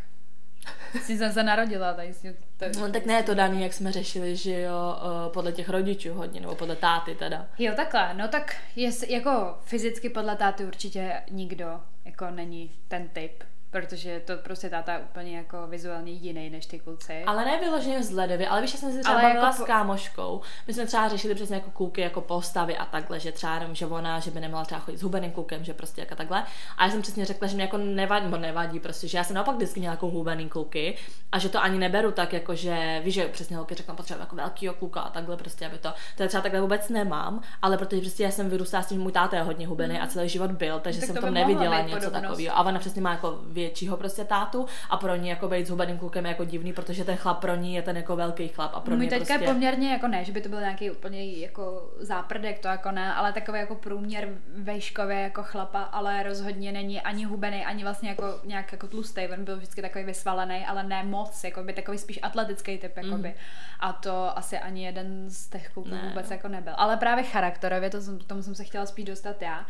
Jsi 1.02 1.18
jsem 1.18 1.34
se 1.34 1.44
narodila, 1.44 1.94
tady 1.94 2.14
si 2.14 2.36
to... 2.58 2.66
No 2.80 2.92
tak 2.92 3.06
ne 3.06 3.14
je 3.14 3.24
to 3.24 3.34
daný, 3.34 3.64
jak 3.64 3.74
jsme 3.74 3.92
řešili, 3.92 4.36
že 4.36 4.62
jo, 4.62 4.98
podle 5.34 5.52
těch 5.52 5.70
rodičů 5.70 6.14
hodně, 6.14 6.42
nebo 6.42 6.56
podle 6.56 6.76
táty 6.76 7.16
teda. 7.16 7.48
Jo, 7.60 7.74
takhle, 7.76 8.14
no 8.14 8.28
tak 8.28 8.56
je, 8.76 8.92
jako 9.08 9.58
fyzicky 9.64 10.10
podle 10.10 10.36
táty 10.36 10.66
určitě 10.66 11.22
nikdo 11.32 11.82
jako 12.06 12.32
není 12.32 12.72
ten 12.88 13.08
typ 13.08 13.44
protože 13.82 14.22
to 14.26 14.38
prostě 14.38 14.70
táta 14.70 14.94
je 14.94 15.00
úplně 15.00 15.38
jako 15.38 15.68
vizuálně 15.68 16.12
jiný 16.12 16.50
než 16.50 16.66
ty 16.66 16.80
kluci. 16.80 17.24
Ale 17.24 17.46
ne 17.46 17.60
vyloženě 17.60 18.00
vzhledově, 18.00 18.48
ale 18.48 18.62
víš, 18.62 18.74
já 18.74 18.80
jsem 18.80 18.92
si 18.92 19.00
třeba 19.00 19.22
bavila 19.22 19.46
jako... 19.46 19.64
s 19.64 19.66
kámoškou. 19.66 20.42
My 20.68 20.74
jsme 20.74 20.86
třeba 20.86 21.10
řešili 21.10 21.36
přesně 21.36 21.56
jako 21.56 21.72
kluky, 21.72 22.02
jako 22.02 22.22
postavy 22.22 22.78
a 22.78 22.86
takhle, 22.86 23.20
že 23.20 23.32
třeba 23.32 23.60
nevím, 23.60 23.76
že 23.76 23.86
ona, 23.86 24.20
že 24.20 24.32
by 24.32 24.40
neměla 24.40 24.66
třeba 24.66 24.82
chodit 24.82 24.98
s 24.98 25.02
hubeným 25.02 25.32
klukem, 25.32 25.64
že 25.64 25.74
prostě 25.74 26.02
jako 26.02 26.16
takhle. 26.16 26.44
A 26.78 26.86
já 26.86 26.92
jsem 26.92 27.02
přesně 27.02 27.26
řekla, 27.26 27.48
že 27.48 27.56
mě 27.56 27.64
jako 27.64 27.78
nevadí, 27.78 28.26
nebo 28.26 28.38
nevadí, 28.38 28.80
prostě, 28.80 29.08
že 29.08 29.18
já 29.18 29.24
jsem 29.24 29.36
naopak 29.36 29.56
vždycky 29.56 29.80
měla 29.80 29.94
jako 29.94 30.08
hubený 30.08 30.50
kluky 30.50 30.98
a 31.32 31.40
že 31.40 31.50
to 31.50 31.62
ani 31.62 31.80
neberu 31.80 32.12
tak, 32.12 32.34
jako 32.34 32.56
že 32.56 33.02
víš, 33.04 33.14
že 33.14 33.28
přesně 33.28 33.56
holky 33.56 33.76
řeknou, 33.76 33.96
potřebuji 33.96 34.20
jako 34.20 34.36
velký 34.36 34.70
kluka 34.80 35.02
a 35.02 35.10
takhle 35.10 35.38
prostě, 35.38 35.66
aby 35.66 35.78
to, 35.78 35.94
to 36.18 36.28
třeba 36.28 36.42
takhle 36.42 36.62
vůbec 36.62 36.90
nemám, 36.90 37.42
ale 37.62 37.78
protože 37.78 38.02
prostě 38.02 38.24
já 38.24 38.32
jsem 38.32 38.50
vyrůstala 38.50 38.84
s 38.84 38.88
tím, 38.88 38.98
že 38.98 39.04
můj 39.04 39.12
táta 39.12 39.38
je 39.38 39.44
hodně 39.44 39.68
hubený 39.68 39.96
mm. 39.96 40.02
a 40.02 40.08
celý 40.08 40.30
život 40.30 40.52
byl, 40.52 40.80
takže 40.80 41.00
tak 41.00 41.08
jsem 41.08 41.16
to 41.16 41.22
tom 41.22 41.34
neviděla 41.34 41.82
něco 41.82 42.12
takového. 42.12 42.58
A 42.58 42.64
ona 42.64 42.80
přesně 42.80 43.02
má 43.02 43.12
jako 43.12 43.40
většího 43.66 43.98
prostě 43.98 44.24
tátu 44.24 44.66
a 44.90 44.98
pro 44.98 45.16
ní 45.16 45.30
jako 45.30 45.48
být 45.48 45.68
s 45.68 45.70
hubeným 45.70 45.98
klukem 45.98 46.26
je 46.26 46.30
jako 46.30 46.46
divný, 46.46 46.74
protože 46.74 47.06
ten 47.06 47.16
chlap 47.16 47.40
pro 47.40 47.56
ní 47.56 47.76
je 47.76 47.82
ten 47.82 47.98
jako 47.98 48.16
velký 48.16 48.48
chlap 48.48 48.72
a 48.76 48.80
pro 48.80 48.96
Můj 48.96 49.08
teďka 49.08 49.26
prostě... 49.26 49.44
je 49.44 49.54
poměrně 49.54 49.92
jako 49.92 50.08
ne, 50.08 50.24
že 50.24 50.32
by 50.32 50.42
to 50.42 50.50
byl 50.50 50.60
nějaký 50.60 50.92
úplně 50.92 51.26
jako 51.26 51.92
záprdek, 52.00 52.60
to 52.60 52.68
jako 52.68 52.92
ne, 52.92 53.14
ale 53.14 53.34
takový 53.34 53.60
jako 53.60 53.76
průměr 53.76 54.30
vejškově 54.58 55.20
jako 55.20 55.44
chlapa, 55.44 55.82
ale 55.82 56.24
rozhodně 56.24 56.72
není 56.72 57.02
ani 57.02 57.26
hubený, 57.26 57.66
ani 57.66 57.84
vlastně 57.84 58.10
jako 58.10 58.40
nějak 58.44 58.72
jako 58.72 58.88
tlustý, 58.88 59.22
on 59.34 59.46
byl 59.46 59.58
vždycky 59.58 59.82
takový 59.82 60.04
vysvalený, 60.04 60.66
ale 60.66 60.84
ne 60.84 61.04
moc, 61.04 61.44
jako 61.44 61.64
by 61.64 61.74
takový 61.74 61.98
spíš 61.98 62.20
atletický 62.22 62.78
typ, 62.78 62.98
jako 62.98 63.18
by. 63.18 63.28
Mm. 63.28 63.36
A 63.80 63.94
to 63.94 64.38
asi 64.38 64.58
ani 64.60 64.86
jeden 64.86 65.30
z 65.30 65.50
těch 65.50 65.70
kluků 65.70 65.90
ne, 65.90 66.02
vůbec 66.10 66.30
no. 66.30 66.36
jako 66.36 66.48
nebyl. 66.48 66.74
Ale 66.78 66.98
právě 66.98 67.24
charakterově, 67.24 67.90
to, 67.90 67.98
tomu 68.28 68.42
jsem 68.44 68.56
se 68.56 68.64
chtěla 68.64 68.86
spíš 68.86 69.06
dostat 69.06 69.42
já, 69.42 69.66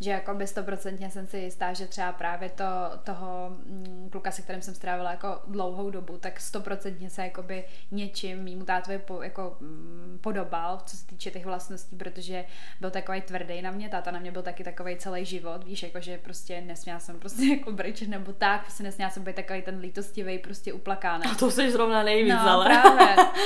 že 0.00 0.10
jako 0.10 0.34
by 0.34 0.46
stoprocentně 0.46 1.10
jsem 1.10 1.26
si 1.26 1.38
jistá, 1.38 1.72
že 1.72 1.86
třeba 1.86 2.12
právě 2.12 2.48
to, 2.48 2.64
toho 3.04 3.50
mm, 3.66 4.08
kluka, 4.12 4.30
se 4.30 4.42
kterým 4.42 4.62
jsem 4.62 4.74
strávila 4.74 5.10
jako 5.10 5.40
dlouhou 5.46 5.90
dobu, 5.90 6.18
tak 6.18 6.40
stoprocentně 6.40 7.10
se 7.10 7.22
jakoby 7.22 7.64
něčím 7.90 8.42
mýmu 8.42 8.64
tátovi 8.64 8.98
po, 8.98 9.22
jako 9.22 9.56
mm, 9.60 10.18
podobal, 10.20 10.80
co 10.86 10.96
se 10.96 11.06
týče 11.06 11.30
těch 11.30 11.46
vlastností, 11.46 11.96
protože 11.96 12.44
byl 12.80 12.90
takový 12.90 13.20
tvrdý 13.20 13.62
na 13.62 13.70
mě, 13.70 13.88
táta 13.88 14.10
na 14.10 14.18
mě 14.18 14.32
byl 14.32 14.42
taky 14.42 14.64
takový 14.64 14.96
celý 14.96 15.24
život, 15.24 15.64
víš, 15.64 15.82
jako 15.82 16.00
že 16.00 16.18
prostě 16.18 16.60
nesměla 16.60 16.98
jsem 16.98 17.18
prostě 17.18 17.44
jako 17.56 17.72
bryč 17.72 18.00
nebo 18.00 18.32
tak, 18.32 18.62
prostě 18.62 18.82
nesměla 18.82 19.10
jsem 19.10 19.24
být 19.24 19.36
takový 19.36 19.62
ten 19.62 19.78
lítostivý, 19.78 20.38
prostě 20.38 20.72
uplakánek. 20.72 21.32
A 21.32 21.34
to 21.34 21.50
jsi 21.50 21.70
zrovna 21.70 22.02
nejvíc, 22.02 22.34
no, 22.34 22.50
ale. 22.50 22.64
právě. 22.64 23.16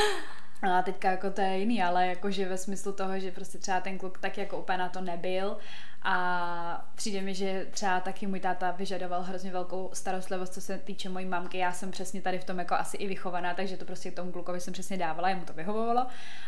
A 0.62 0.82
teďka 0.82 1.10
jako 1.10 1.30
to 1.30 1.40
je 1.40 1.58
jiný, 1.58 1.82
ale 1.82 2.06
jakože 2.06 2.48
ve 2.48 2.58
smyslu 2.58 2.92
toho, 2.92 3.18
že 3.18 3.30
prostě 3.30 3.58
třeba 3.58 3.80
ten 3.80 3.98
kluk 3.98 4.18
tak 4.18 4.38
jako 4.38 4.58
úplně 4.58 4.78
na 4.78 4.88
to 4.88 5.00
nebyl 5.00 5.56
a 6.02 6.90
přijde 6.94 7.20
mi, 7.20 7.34
že 7.34 7.66
třeba 7.70 8.00
taky 8.00 8.26
můj 8.26 8.40
táta 8.40 8.70
vyžadoval 8.70 9.22
hrozně 9.22 9.50
velkou 9.50 9.90
starostlivost, 9.92 10.54
co 10.54 10.60
se 10.60 10.78
týče 10.78 11.08
mojí 11.08 11.26
mamky. 11.26 11.58
Já 11.58 11.72
jsem 11.72 11.90
přesně 11.90 12.20
tady 12.20 12.38
v 12.38 12.44
tom 12.44 12.58
jako 12.58 12.74
asi 12.74 12.96
i 12.96 13.08
vychovaná, 13.08 13.54
takže 13.54 13.76
to 13.76 13.84
prostě 13.84 14.10
tomu 14.10 14.32
klukovi 14.32 14.60
jsem 14.60 14.72
přesně 14.72 14.96
dávala, 14.96 15.28
jemu 15.28 15.44
to 15.44 15.52
vyhovovalo. 15.52 16.06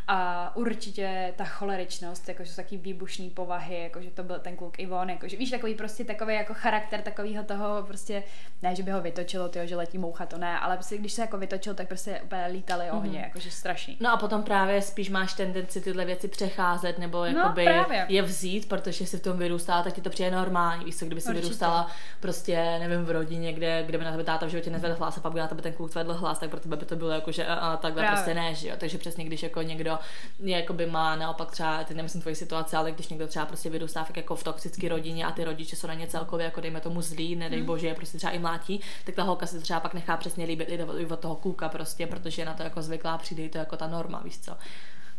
A 0.09 0.57
určitě 0.57 1.35
ta 1.37 1.45
choleričnost, 1.45 2.29
jakože 2.29 2.57
taky 2.57 2.77
výbušný 2.77 3.31
povahy, 3.31 3.83
jakože 3.83 4.11
to 4.11 4.23
byl 4.23 4.39
ten 4.39 4.57
kluk 4.57 4.79
Ivon, 4.79 5.11
jakože 5.11 5.37
víš, 5.37 5.51
takový 5.51 5.75
prostě 5.75 6.05
takový 6.05 6.35
jako 6.35 6.55
charakter 6.55 7.03
takového 7.03 7.45
toho 7.45 7.83
prostě, 7.83 8.23
ne, 8.63 8.75
že 8.77 8.83
by 8.83 8.91
ho 8.91 9.01
vytočilo, 9.01 9.49
tyjo, 9.49 9.67
že 9.67 9.77
letí 9.77 9.99
moucha, 9.99 10.27
to 10.27 10.39
ne, 10.39 10.59
ale 10.59 10.77
prostě 10.77 10.99
když 10.99 11.13
se 11.13 11.21
jako 11.21 11.39
vytočil, 11.39 11.75
tak 11.75 11.89
prostě 11.89 12.21
úplně 12.25 12.47
lítali 12.47 12.91
ohně, 12.91 13.19
mm-hmm. 13.19 13.25
jakože 13.25 13.51
strašný. 13.51 13.97
No 14.01 14.13
a 14.13 14.17
potom 14.17 14.43
právě 14.43 14.83
spíš 14.83 15.11
máš 15.11 15.33
tendenci 15.33 15.81
tyhle 15.81 16.05
věci 16.05 16.29
přecházet 16.29 16.99
nebo 16.99 17.19
no, 17.19 17.27
jakoby 17.27 17.65
no, 17.65 17.87
je 18.09 18.23
vzít, 18.23 18.69
protože 18.69 19.07
si 19.07 19.19
v 19.19 19.23
tom 19.23 19.42
vyrůstala, 19.43 19.83
tak 19.83 19.95
ti 19.95 20.01
to 20.01 20.11
přijde 20.11 20.31
normální. 20.31 20.85
Víš 20.85 20.97
co, 20.97 21.05
kdyby 21.07 21.21
si 21.21 21.29
Určitě. 21.29 21.43
vyrůstala 21.43 21.91
prostě, 22.21 22.77
nevím, 22.79 23.05
v 23.05 23.11
rodině, 23.11 23.53
kde, 23.53 23.83
kde 23.87 23.99
by 23.99 24.05
na 24.05 24.11
tebe 24.11 24.25
táta 24.25 24.47
v 24.47 24.49
životě 24.49 24.71
nezvedl 24.71 24.95
hlas 24.95 25.19
a 25.19 25.21
pak 25.21 25.33
by 25.33 25.41
na 25.41 25.49
tebe 25.49 25.63
ten 25.63 25.73
kluk 25.73 25.91
zvedl 25.91 26.15
hlas, 26.15 26.39
tak 26.39 26.51
pro 26.51 26.61
tebe 26.61 26.77
by 26.77 26.85
to 26.85 26.97
bylo 26.97 27.11
jako, 27.11 27.33
že 27.33 27.47
a, 27.47 27.55
a 27.55 27.77
takhle 27.77 28.03
Právě. 28.03 28.17
prostě 28.17 28.35
ne, 28.35 28.55
že 28.55 28.69
jo. 28.69 28.75
Takže 28.79 28.99
přesně 28.99 29.25
když 29.25 29.43
jako 29.43 29.63
někdo 29.63 29.99
jako 30.39 30.73
by 30.73 30.87
má 30.87 31.17
naopak 31.17 31.51
třeba, 31.51 31.85
ty 31.85 31.95
nemyslím 31.95 32.23
tvoji 32.23 32.37
situaci, 32.37 32.77
ale 32.77 32.93
když 32.93 33.09
někdo 33.09 33.27
třeba 33.27 33.47
prostě 33.47 33.71
vyrůstá 33.71 34.05
fakt 34.05 34.17
jako 34.17 34.37
v 34.37 34.45
toxické 34.45 34.89
rodině 34.89 35.25
a 35.25 35.33
ty 35.33 35.45
rodiče 35.45 35.77
jsou 35.77 35.87
na 35.87 35.95
ně 35.95 36.07
celkově 36.07 36.45
jako 36.45 36.61
dejme 36.61 36.81
tomu 36.81 37.03
zlí, 37.03 37.37
nedej 37.37 37.59
hmm. 37.59 37.67
bože, 37.67 37.87
je 37.87 37.95
prostě 37.95 38.19
třeba 38.19 38.33
i 38.33 38.39
mlátí, 38.39 38.81
tak 39.05 39.15
ta 39.15 39.23
holka 39.23 39.47
se 39.47 39.61
třeba 39.61 39.81
pak 39.81 39.95
nechá 39.95 40.17
přesně 40.17 40.45
líbit 40.45 40.69
i 40.69 41.07
od 41.07 41.21
toho 41.21 41.37
kluka 41.37 41.69
prostě, 41.69 42.07
protože 42.07 42.43
je 42.43 42.47
na 42.47 42.55
to 42.55 42.63
jako 42.63 42.83
zvyklá, 42.83 43.19
přijde 43.19 43.49
to 43.49 43.59
jako 43.59 43.77
ta 43.77 43.87
norma, 43.87 44.21
víš 44.25 44.39
co. 44.39 44.53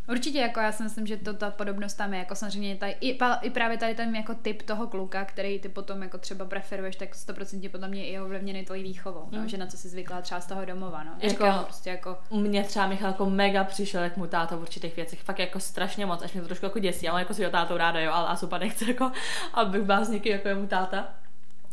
Určitě, 0.10 0.40
jako 0.40 0.60
já 0.60 0.72
si 0.72 0.84
myslím, 0.84 1.08
že 1.08 1.18
to, 1.18 1.34
ta 1.34 1.52
podobnost 1.52 1.94
tam 1.94 2.14
je, 2.14 2.20
jako 2.20 2.36
samozřejmě 2.36 2.76
tady, 2.76 2.96
i, 3.02 3.18
i, 3.42 3.50
právě 3.50 3.78
tady 3.78 3.96
ten 3.96 4.16
jako 4.16 4.36
typ 4.36 4.62
toho 4.62 4.88
kluka, 4.88 5.26
který 5.26 5.60
ty 5.60 5.70
potom 5.70 6.04
jako 6.04 6.18
třeba 6.18 6.46
preferuješ, 6.46 6.96
tak 6.96 7.16
100% 7.16 7.70
podle 7.70 7.88
mě 7.88 8.04
je 8.04 8.22
ovlivněný 8.22 8.66
tvojí 8.66 8.84
výchovou, 8.84 9.26
mm. 9.32 9.42
no, 9.42 9.48
že 9.48 9.58
na 9.58 9.66
co 9.66 9.78
jsi 9.78 9.90
zvyklá 9.90 10.22
třeba 10.22 10.42
z 10.42 10.46
toho 10.46 10.66
domova, 10.66 11.04
no. 11.04 11.12
Jako, 11.12 11.30
Říkám, 11.30 11.64
prostě 11.64 11.90
jako... 11.90 12.18
Mně 12.32 12.64
třeba 12.64 12.88
Michal 12.88 13.10
jako 13.10 13.30
mega 13.30 13.64
přišel, 13.64 14.04
jak 14.04 14.18
mu 14.18 14.28
táta 14.28 14.56
v 14.56 14.62
určitých 14.62 14.96
věcech, 14.96 15.22
fakt 15.22 15.40
jako 15.40 15.60
strašně 15.60 16.06
moc, 16.06 16.24
až 16.24 16.34
mě 16.34 16.42
to 16.42 16.48
trošku 16.48 16.66
jako 16.66 16.80
děsí, 16.80 17.10
ale 17.10 17.22
jako 17.22 17.34
si 17.34 17.44
ho 17.44 17.52
tátou 17.52 17.78
ráda, 17.78 18.00
jo, 18.00 18.12
ale 18.14 18.28
a 18.28 18.36
super 18.36 18.60
nechce 18.60 18.86
jako, 18.86 19.12
abych 19.54 19.82
byla 19.82 20.04
s 20.04 20.10
někým 20.10 20.32
jako 20.32 20.48
je 20.48 20.56
mu 20.56 20.68
táta 20.68 21.14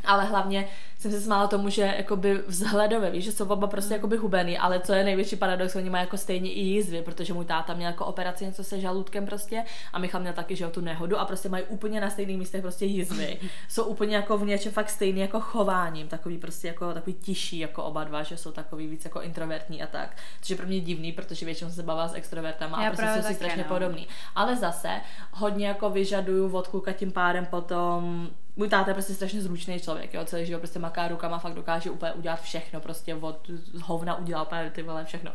ale 0.05 0.25
hlavně 0.25 0.69
jsem 1.01 1.11
se 1.11 1.21
smála 1.21 1.47
tomu, 1.47 1.69
že 1.69 1.95
jakoby 1.97 2.43
vzhledově, 2.47 3.11
víš, 3.11 3.25
že 3.25 3.33
jsou 3.33 3.49
oba 3.49 3.67
prostě 3.67 3.95
jakoby 3.95 4.17
hubený, 4.17 4.59
ale 4.59 4.81
co 4.81 4.93
je 4.93 5.05
největší 5.05 5.37
paradox, 5.37 5.77
oni 5.77 5.91
mají 5.91 6.03
jako 6.03 6.17
stejně 6.17 6.53
i 6.53 6.61
jízvy, 6.61 7.03
protože 7.03 7.33
můj 7.33 7.45
táta 7.45 7.75
měl 7.75 7.91
jako 7.91 8.07
operaci 8.07 8.45
něco 8.45 8.65
se 8.65 8.81
žaludkem 8.81 9.27
prostě 9.27 9.65
a 9.93 9.99
Michal 9.99 10.21
měl 10.21 10.33
taky, 10.33 10.57
že 10.57 10.65
jo, 10.65 10.71
tu 10.71 10.81
nehodu 10.81 11.19
a 11.19 11.25
prostě 11.25 11.49
mají 11.49 11.65
úplně 11.65 12.01
na 12.01 12.11
stejných 12.11 12.39
místech 12.39 12.63
prostě 12.63 12.85
jízvy. 12.87 13.39
jsou 13.69 13.85
úplně 13.85 14.17
jako 14.17 14.39
v 14.39 14.47
něčem 14.47 14.73
fakt 14.73 14.91
stejný 14.91 15.21
jako 15.21 15.41
chováním, 15.41 16.09
takový 16.09 16.39
prostě 16.39 16.69
jako 16.69 16.95
takový 16.95 17.15
tiší 17.15 17.59
jako 17.59 17.85
oba 17.85 18.05
dva, 18.05 18.23
že 18.23 18.37
jsou 18.37 18.53
takový 18.53 18.87
víc 18.87 19.05
jako 19.05 19.21
introvertní 19.21 19.83
a 19.83 19.87
tak. 19.87 20.17
Což 20.41 20.51
je 20.51 20.57
pro 20.57 20.67
mě 20.67 20.81
divný, 20.81 21.13
protože 21.13 21.47
většinou 21.47 21.71
se 21.71 21.83
bavá 21.83 22.09
s 22.09 22.15
extrovertama 22.15 22.77
a 22.77 22.87
prostě 22.87 23.23
jsou 23.23 23.29
si 23.29 23.35
strašně 23.35 23.63
no. 23.63 23.69
podobný. 23.69 24.09
Ale 24.35 24.57
zase 24.57 25.01
hodně 25.33 25.67
jako 25.67 25.91
vyžaduju 25.91 26.57
od 26.57 26.69
kluka 26.69 26.93
tím 26.93 27.13
pádem 27.13 27.47
potom 27.47 28.31
můj 28.57 28.69
táta 28.69 28.91
je 28.91 28.95
prostě 28.95 29.15
strašně 29.15 29.43
zručný 29.43 29.81
člověk, 29.81 30.15
jo, 30.15 30.25
celý 30.25 30.47
život 30.47 30.59
prostě 30.59 30.79
maká 30.79 31.09
rukama, 31.09 31.39
fakt 31.39 31.55
dokáže 31.55 31.91
úplně 31.91 32.13
udělat 32.13 32.43
všechno, 32.43 32.81
prostě 32.81 33.15
od 33.15 33.51
hovna 33.83 34.19
udělal 34.19 34.45
úplně 34.47 34.71
ty 34.71 34.83
vole 34.83 35.05
všechno. 35.05 35.33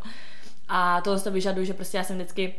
A 0.68 1.02
to 1.02 1.32
vyžaduje, 1.32 1.66
že 1.66 1.74
prostě 1.74 1.98
já 1.98 2.04
jsem 2.04 2.16
vždycky 2.16 2.56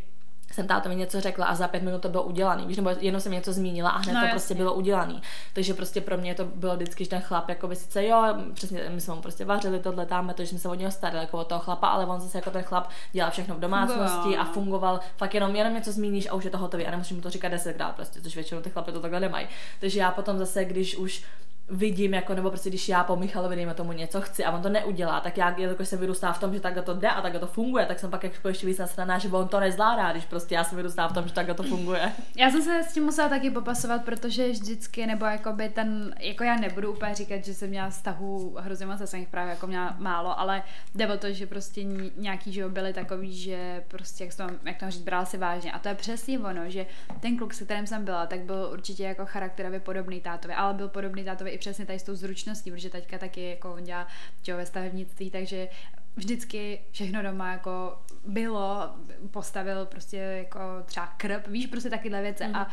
jsem 0.52 0.66
tátovi 0.66 0.96
něco 0.96 1.20
řekla 1.20 1.46
a 1.46 1.54
za 1.54 1.68
pět 1.68 1.82
minut 1.82 2.02
to 2.02 2.09
bylo 2.09 2.22
udělaný, 2.22 2.66
víš, 2.66 2.76
nebo 2.76 2.90
jenom 3.00 3.20
jsem 3.20 3.32
něco 3.32 3.52
zmínila 3.52 3.90
a 3.90 3.98
hned 3.98 4.12
no, 4.12 4.20
to 4.20 4.24
jasně. 4.24 4.30
prostě 4.30 4.54
bylo 4.54 4.74
udělaný. 4.74 5.22
Takže 5.52 5.74
prostě 5.74 6.00
pro 6.00 6.16
mě 6.16 6.35
to 6.35 6.44
bylo 6.44 6.76
vždycky, 6.76 7.04
že 7.04 7.11
ten 7.11 7.20
chlap, 7.20 7.48
jako 7.48 7.68
by 7.68 7.76
sice 7.76 8.06
jo, 8.06 8.37
přesně, 8.54 8.82
my 8.88 9.00
jsme 9.00 9.14
mu 9.14 9.22
prostě 9.22 9.44
vařili 9.44 9.80
tohle 9.80 10.06
tam, 10.06 10.35
to, 10.35 10.42
že 10.42 10.48
jsme 10.48 10.59
se 10.59 10.68
od 10.68 10.74
něho 10.74 10.92
starali 10.92 11.20
jako 11.20 11.38
od 11.38 11.46
toho 11.46 11.61
chlapa, 11.61 11.88
ale 11.88 12.06
on 12.06 12.20
zase 12.20 12.38
jako 12.38 12.50
ten 12.50 12.62
chlap 12.62 12.88
dělal 13.12 13.30
všechno 13.30 13.54
v 13.54 13.61
domácnosti 13.61 14.28
wow. 14.28 14.40
a 14.40 14.44
fungoval, 14.44 15.00
fakt 15.16 15.35
jenom, 15.35 15.56
jenom 15.56 15.74
něco 15.74 15.92
zmíníš 15.92 16.28
a 16.28 16.35
už 16.35 16.44
je 16.44 16.50
to 16.50 16.59
hotové 16.59 16.85
a 16.85 16.90
nemusíš 16.90 17.16
mu 17.16 17.22
to 17.22 17.30
říkat 17.30 17.48
desetkrát 17.48 17.96
prostě, 17.96 18.20
což 18.20 18.35
většinou 18.35 18.61
ty 18.61 18.70
chlapy 18.70 18.92
to 18.92 19.00
takhle 19.00 19.20
nemají. 19.20 19.46
Takže 19.80 20.00
já 20.00 20.11
potom 20.11 20.38
zase, 20.38 20.64
když 20.64 20.96
už 20.96 21.24
vidím, 21.68 22.14
jako, 22.14 22.35
nebo 22.35 22.50
prostě 22.50 22.68
když 22.68 22.88
já 22.88 23.05
po 23.05 23.16
Michalovi, 23.16 23.57
dejme 23.57 23.74
tomu 23.74 23.92
něco 23.92 24.20
chci 24.20 24.44
a 24.44 24.50
on 24.50 24.62
to 24.62 24.68
neudělá, 24.68 25.20
tak 25.20 25.38
já, 25.38 25.59
jelikož 25.59 25.88
jsem 25.88 25.98
vyrůstá 25.98 26.33
v 26.33 26.40
tom, 26.40 26.55
že 26.55 26.61
takhle 26.61 26.83
to 26.83 26.94
jde 26.94 27.09
a 27.09 27.22
takhle 27.22 27.40
to 27.40 27.46
funguje, 27.46 27.87
tak 27.87 27.98
jsem 27.98 28.11
pak 28.11 28.24
jako 28.24 28.48
ještě 28.48 28.66
víc 28.66 28.79
nasraná, 28.79 29.18
že 29.18 29.29
on 29.29 29.48
to 29.48 29.61
nezvládá, 29.61 30.12
když 30.12 30.24
prostě 30.24 30.55
já 30.55 30.64
jsem 30.64 30.76
vyrůstá 30.76 31.09
v 31.09 31.12
tom, 31.12 31.29
že 31.29 31.35
takhle 31.35 31.55
to 31.55 31.62
funguje. 31.62 32.12
Já 32.37 32.50
jsem 32.50 32.62
se 32.62 32.83
s 32.83 32.92
tím 32.92 33.05
musela 33.05 33.29
taky 33.29 33.50
popasovat, 33.50 34.05
protože 34.05 34.50
vždycky, 34.50 35.07
nebo 35.07 35.24
jakoby 35.24 35.68
ten, 35.68 36.14
jako 36.20 36.44
já 36.44 36.57
nebudu 36.57 36.92
úplně 36.92 37.14
říkat, 37.14 37.44
že 37.44 37.55
jsem 37.55 37.68
měla 37.68 37.90
vztahu 37.90 38.57
hrozně 38.59 38.87
moc, 38.87 39.00
jsem 39.05 39.20
jich 39.20 39.29
právě 39.29 39.50
jako 39.50 39.66
měla 39.66 39.96
málo, 39.98 40.40
ale 40.40 40.62
jde 40.94 41.14
o 41.14 41.18
to, 41.18 41.33
že 41.33 41.46
prostě 41.46 41.85
nějaký, 42.16 42.52
že 42.52 42.68
byly 42.68 42.92
takový, 42.92 43.37
že 43.37 43.85
prostě, 43.88 44.24
jak, 44.24 44.35
to, 44.35 44.46
jak 44.64 44.79
to 44.79 44.90
říct, 44.90 45.02
bral 45.02 45.26
si 45.26 45.38
vážně. 45.38 45.72
A 45.72 45.79
to 45.79 45.88
je 45.88 45.94
přesně 45.94 46.38
ono, 46.38 46.70
že 46.70 46.87
ten 47.20 47.37
kluk, 47.37 47.55
se 47.55 47.64
kterým 47.64 47.87
jsem 47.87 48.05
byla, 48.05 48.26
tak 48.26 48.40
byl 48.40 48.70
určitě 48.72 49.02
jako 49.02 49.26
charakterově 49.26 49.81
podobný 49.81 50.20
tátovi, 50.20 50.55
ale 50.55 50.74
byl 50.74 50.88
podobný 50.88 51.24
tátovi 51.24 51.56
i 51.57 51.59
přesně 51.59 51.87
tady 51.87 51.99
s 51.99 52.03
tou 52.03 52.14
zručností, 52.14 52.71
protože 52.71 52.90
teďka 52.90 53.19
taky 53.19 53.51
jako 53.51 53.75
on 53.75 53.85
dělá 53.85 54.07
čo, 54.42 54.57
ve 54.57 54.66
stavebnictví, 54.66 55.31
takže 55.31 55.69
vždycky 56.16 56.81
všechno 56.90 57.23
doma 57.23 57.53
jako 57.53 58.03
bylo, 58.27 58.95
postavil 59.31 59.87
prostě 59.87 60.16
jako 60.16 60.61
třeba 60.85 61.07
krb, 61.07 61.47
víš, 61.47 61.66
prostě 61.66 61.90
takyhle 61.90 62.23
věci 62.23 62.45
mm. 62.45 62.57
a 62.57 62.64
mhm 62.64 62.73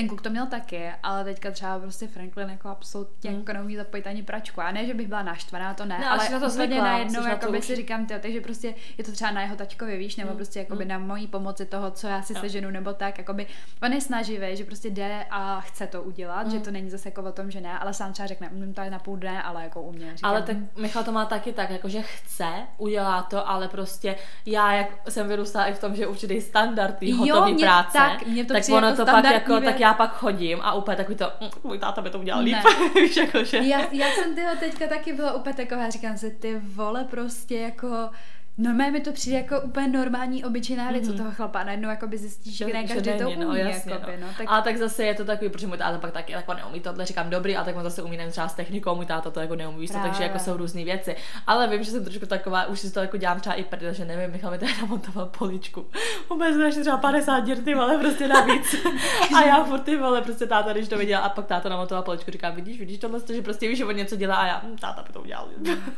ten 0.00 0.08
kluk 0.08 0.22
to 0.22 0.30
měl 0.30 0.46
taky, 0.46 0.90
ale 1.02 1.24
teďka 1.24 1.50
třeba 1.50 1.78
prostě 1.78 2.08
Franklin 2.08 2.48
jako 2.48 2.68
absolutně 2.68 3.30
mm. 3.30 3.38
jako 3.38 3.52
neumí 3.52 3.76
zapojit 3.76 4.06
ani 4.06 4.22
pračku. 4.22 4.60
A 4.60 4.70
ne, 4.70 4.86
že 4.86 4.94
bych 4.94 5.08
byla 5.08 5.22
naštvaná, 5.22 5.74
to 5.74 5.84
ne, 5.84 5.98
no, 6.00 6.10
ale 6.10 6.28
na 6.28 6.40
to 6.40 6.46
úplně 6.46 6.82
najednou 6.82 7.26
jako 7.26 7.52
by 7.52 7.62
si 7.62 7.76
říkám, 7.76 8.06
tyjo, 8.06 8.20
takže 8.22 8.40
prostě 8.40 8.74
je 8.98 9.04
to 9.04 9.12
třeba 9.12 9.30
na 9.30 9.42
jeho 9.42 9.56
tačkovi, 9.56 9.98
víš, 9.98 10.16
nebo 10.16 10.30
mm. 10.30 10.36
prostě 10.36 10.58
jako 10.58 10.76
by 10.76 10.84
mm. 10.84 10.90
na 10.90 10.98
mojí 10.98 11.26
pomoci 11.26 11.66
toho, 11.66 11.90
co 11.90 12.06
já 12.06 12.22
si 12.22 12.34
no. 12.34 12.40
seženu, 12.40 12.70
nebo 12.70 12.92
tak, 12.92 13.18
jako 13.18 13.34
by 13.34 13.46
on 13.82 13.92
je 13.92 14.00
snaživý, 14.00 14.56
že 14.56 14.64
prostě 14.64 14.90
jde 14.90 15.26
a 15.30 15.60
chce 15.60 15.86
to 15.86 16.02
udělat, 16.02 16.46
mm. 16.46 16.52
že 16.52 16.60
to 16.60 16.70
není 16.70 16.90
zase 16.90 17.08
jako 17.08 17.22
o 17.22 17.32
tom, 17.32 17.50
že 17.50 17.60
ne, 17.60 17.78
ale 17.78 17.94
sám 17.94 18.12
třeba 18.12 18.26
řekne, 18.26 18.48
umím 18.48 18.74
to 18.74 18.82
na 18.90 18.98
půl 18.98 19.16
dne, 19.16 19.42
ale 19.42 19.62
jako 19.62 19.82
u 19.82 19.92
mě. 19.92 20.16
Říkám, 20.16 20.30
ale 20.30 20.42
tak 20.42 20.56
Michal 20.76 21.04
to 21.04 21.12
má 21.12 21.24
taky 21.24 21.52
tak, 21.52 21.70
jako 21.70 21.88
že 21.88 22.02
chce, 22.02 22.48
udělá 22.78 23.22
to, 23.22 23.48
ale 23.48 23.68
prostě 23.68 24.16
já, 24.46 24.72
jak 24.72 24.88
jsem 25.08 25.28
vyrůstala 25.28 25.66
i 25.66 25.74
v 25.74 25.80
tom, 25.80 25.96
že 25.96 26.06
určitý 26.06 26.40
standard 26.40 27.02
hotový 27.18 27.58
práce, 27.58 27.98
tak, 27.98 28.26
mě 28.26 28.44
to 28.44 28.54
tak 28.54 28.62
ono 28.70 28.86
jako 28.86 29.04
to 29.04 29.12
pak 29.12 29.24
jako, 29.24 29.60
tak 29.60 29.80
já 29.80 29.89
pak 29.94 30.16
chodím 30.16 30.58
a 30.62 30.74
úplně 30.74 30.96
takový 30.96 31.16
to, 31.16 31.32
mm, 31.40 31.48
můj 31.64 31.78
táta 31.78 32.02
by 32.02 32.10
to 32.10 32.18
udělal 32.18 32.42
líp, 32.42 32.56
víš, 32.94 33.16
jako, 33.16 33.44
že... 33.44 33.56
Já, 33.56 33.80
já 33.92 34.06
jsem 34.10 34.34
tyho 34.34 34.56
teďka 34.60 34.86
taky 34.86 35.12
byla 35.12 35.32
úplně 35.32 35.54
taková, 35.54 35.90
říkám 35.90 36.18
si, 36.18 36.30
ty 36.30 36.58
vole 36.58 37.04
prostě 37.04 37.58
jako 37.58 38.10
Normálně 38.58 38.92
mi 38.92 39.00
to 39.00 39.12
přijde 39.12 39.36
jako 39.36 39.60
úplně 39.60 39.88
normální, 39.88 40.44
obyčejná 40.44 40.90
věc 40.90 41.08
mm-hmm. 41.08 41.14
u 41.14 41.16
toho 41.16 41.30
chlapa. 41.30 41.64
Najednou 41.64 41.88
jako 41.88 42.06
by 42.06 42.18
zjistíš, 42.18 42.56
že 42.56 42.66
ne 42.66 42.84
každý 42.84 43.10
to 43.10 43.24
no, 43.24 43.30
umí. 43.30 43.44
No, 43.44 43.54
jasně, 43.54 43.92
jakoby, 43.92 44.16
no. 44.20 44.26
No, 44.26 44.32
tak... 44.38 44.46
Ale 44.50 44.62
tak 44.62 44.76
zase 44.76 45.04
je 45.04 45.14
to 45.14 45.24
takový, 45.24 45.50
protože 45.50 45.66
můj 45.66 45.78
táta 45.78 45.98
pak 45.98 46.12
taky 46.12 46.32
jako 46.32 46.54
neumí 46.54 46.80
tohle, 46.80 47.04
říkám 47.04 47.30
dobrý, 47.30 47.56
a 47.56 47.64
tak 47.64 47.76
on 47.76 47.82
zase 47.82 48.02
umí 48.02 48.16
nevím, 48.16 48.32
třeba 48.32 48.48
s 48.48 48.54
technikou, 48.54 48.94
můj 48.94 49.06
táta 49.06 49.30
to 49.30 49.40
jako 49.40 49.56
neumí, 49.56 49.80
víš 49.80 49.90
takže 50.02 50.22
jako 50.22 50.38
jsou 50.38 50.56
různé 50.56 50.84
věci. 50.84 51.16
Ale 51.46 51.68
vím, 51.68 51.82
že 51.82 51.90
jsem 51.90 52.04
trošku 52.04 52.26
taková, 52.26 52.66
už 52.66 52.80
si 52.80 52.92
to 52.92 53.00
jako 53.00 53.16
dělám 53.16 53.40
třeba 53.40 53.54
i 53.54 53.64
prdel, 53.64 53.92
že 53.92 54.04
nevím, 54.04 54.30
Michal 54.30 54.50
mi 54.50 54.58
tady 54.58 54.72
namontoval 54.80 55.26
poličku. 55.38 55.86
Vůbec 56.30 56.56
ještě 56.56 56.80
třeba 56.80 56.96
50 56.96 57.40
děr, 57.40 57.58
ty 57.58 57.74
vole, 57.74 57.98
prostě 57.98 58.28
navíc. 58.28 58.74
a 59.36 59.44
já 59.46 59.64
furt 59.64 59.80
ty 59.80 59.96
vole, 59.96 60.22
prostě 60.22 60.46
táta, 60.46 60.72
když 60.72 60.88
to 60.88 60.98
viděl, 60.98 61.20
a 61.24 61.28
pak 61.28 61.46
táta 61.46 61.68
namontoval 61.68 62.02
poličku, 62.02 62.30
říká, 62.30 62.50
vidíš, 62.50 62.78
vidíš 62.78 62.98
tohle, 62.98 63.20
že 63.32 63.42
prostě 63.42 63.68
víš, 63.68 63.78
že 63.78 63.84
on 63.84 63.96
něco 63.96 64.16
dělá 64.16 64.36
a 64.36 64.46
já, 64.46 64.62
hm, 64.64 64.76
táta 64.76 65.02
by 65.02 65.12
to 65.12 65.20
udělal. 65.20 65.48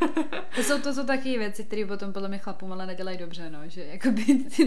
to 0.56 0.62
jsou, 0.62 0.80
to 0.80 0.94
jsou 0.94 1.04
taky 1.04 1.38
věci, 1.38 1.64
které 1.64 1.86
potom 1.86 2.12
podle 2.12 2.28
mě 2.28 2.38
chlapům 2.42 2.72
ale 2.72 2.86
nedělají 2.86 3.18
dobře 3.18 3.50
no, 3.50 3.58
že 3.66 3.84
jakoby 3.84 4.24